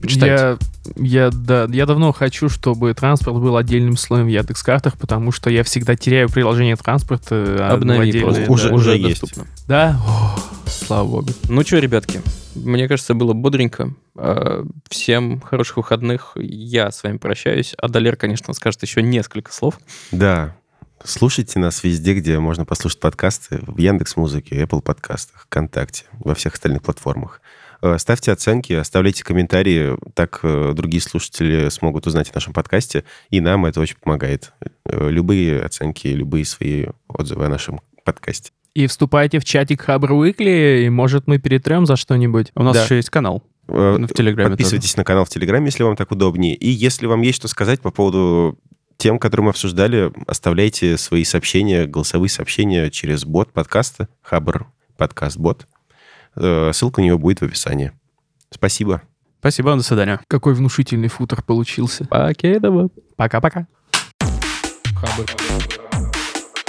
Почитайте. 0.02 0.58
Я, 0.96 1.26
я, 1.26 1.30
да, 1.30 1.66
я 1.70 1.86
давно 1.86 2.12
хочу, 2.12 2.48
чтобы 2.48 2.92
транспорт 2.94 3.36
был 3.36 3.56
отдельным 3.56 3.96
слоем 3.96 4.26
в 4.26 4.28
Яндекс.Картах, 4.28 4.98
потому 4.98 5.32
что 5.32 5.48
я 5.48 5.62
всегда 5.64 5.96
теряю 5.96 6.28
приложение 6.28 6.76
транспорта. 6.76 7.34
а, 7.60 7.72
Обнови 7.74 8.20
просто. 8.20 8.50
Уже- 8.50 8.68
да. 8.68 8.74
уже 8.74 8.96
есть. 8.96 9.20
доступно. 9.20 9.46
Да? 9.68 10.00
О, 10.06 10.38
слава 10.68 11.08
богу. 11.08 11.28
Ну 11.48 11.62
что, 11.62 11.78
ребятки, 11.78 12.20
мне 12.54 12.88
кажется, 12.88 13.14
было 13.14 13.32
бодренько. 13.32 13.94
Э, 14.16 14.64
Всем 14.90 15.40
хороших 15.40 15.78
выходных. 15.78 16.32
Я 16.36 16.90
с 16.90 17.02
вами 17.02 17.16
прощаюсь. 17.16 17.74
А 17.78 17.88
Далер, 17.88 18.16
конечно, 18.16 18.52
скажет 18.52 18.82
еще 18.82 19.02
несколько 19.02 19.52
слов. 19.52 19.78
Да. 20.10 20.54
Слушайте 21.04 21.58
нас 21.58 21.82
везде, 21.82 22.14
где 22.14 22.38
можно 22.38 22.64
послушать 22.64 23.00
подкасты. 23.00 23.60
В 23.66 23.78
Яндекс 23.78 24.16
Музыке, 24.16 24.62
Apple 24.62 24.82
подкастах, 24.82 25.42
ВКонтакте, 25.46 26.04
во 26.12 26.34
всех 26.34 26.54
остальных 26.54 26.82
платформах. 26.82 27.40
Э, 27.82 27.98
Ставьте 27.98 28.32
оценки, 28.32 28.72
оставляйте 28.72 29.24
комментарии, 29.24 29.96
так 30.14 30.40
э, 30.42 30.72
другие 30.74 31.02
слушатели 31.02 31.68
смогут 31.68 32.06
узнать 32.06 32.30
о 32.30 32.34
нашем 32.34 32.52
подкасте, 32.52 33.04
и 33.30 33.40
нам 33.40 33.66
это 33.66 33.80
очень 33.80 33.96
помогает. 34.00 34.52
Э, 34.84 35.08
Любые 35.10 35.60
оценки, 35.62 36.06
любые 36.08 36.44
свои 36.44 36.86
отзывы 37.08 37.46
о 37.46 37.48
нашем 37.48 37.80
подкасте. 38.04 38.52
И 38.74 38.86
вступайте 38.86 39.38
в 39.38 39.44
чатик 39.44 39.82
Хабр 39.82 40.12
Weekly, 40.12 40.84
и, 40.84 40.88
может, 40.88 41.26
мы 41.26 41.38
перетрем 41.38 41.84
за 41.84 41.96
что-нибудь. 41.96 42.52
У 42.54 42.62
нас 42.62 42.74
Да. 42.74 42.84
еще 42.84 42.96
есть 42.96 43.10
канал 43.10 43.42
Э, 43.68 43.96
в 43.98 44.14
Телеграме. 44.14 44.50
тоже. 44.50 44.56
Подписывайтесь 44.56 44.96
на 44.96 45.04
канал 45.04 45.24
в 45.24 45.28
Телеграме, 45.28 45.66
если 45.66 45.82
вам 45.82 45.96
так 45.96 46.10
удобнее. 46.10 46.54
И 46.54 46.68
если 46.68 47.06
вам 47.06 47.22
есть 47.22 47.36
что 47.36 47.48
сказать 47.48 47.80
по 47.80 47.90
поводу 47.90 48.58
тем, 48.96 49.18
которые 49.18 49.44
мы 49.46 49.50
обсуждали, 49.50 50.12
оставляйте 50.26 50.96
свои 50.96 51.24
сообщения, 51.24 51.86
голосовые 51.86 52.28
сообщения 52.30 52.90
через 52.90 53.24
бот 53.24 53.52
подкаста, 53.52 54.08
Хабр 54.22 54.66
подкаст 54.96 55.36
бот. 55.36 55.66
Э, 56.36 56.70
Ссылка 56.72 57.00
на 57.00 57.06
него 57.06 57.18
будет 57.18 57.40
в 57.40 57.44
описании. 57.44 57.92
Спасибо. 58.50 59.02
Спасибо, 59.40 59.74
до 59.74 59.82
свидания. 59.82 60.20
Какой 60.28 60.54
внушительный 60.54 61.08
футер 61.08 61.42
получился. 61.42 62.04
Покедова. 62.04 62.88
Пока-пока. 63.16 63.66
Хабр. 64.94 65.26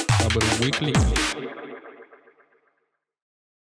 Хабр 0.09 0.43
Weekly. 0.59 0.95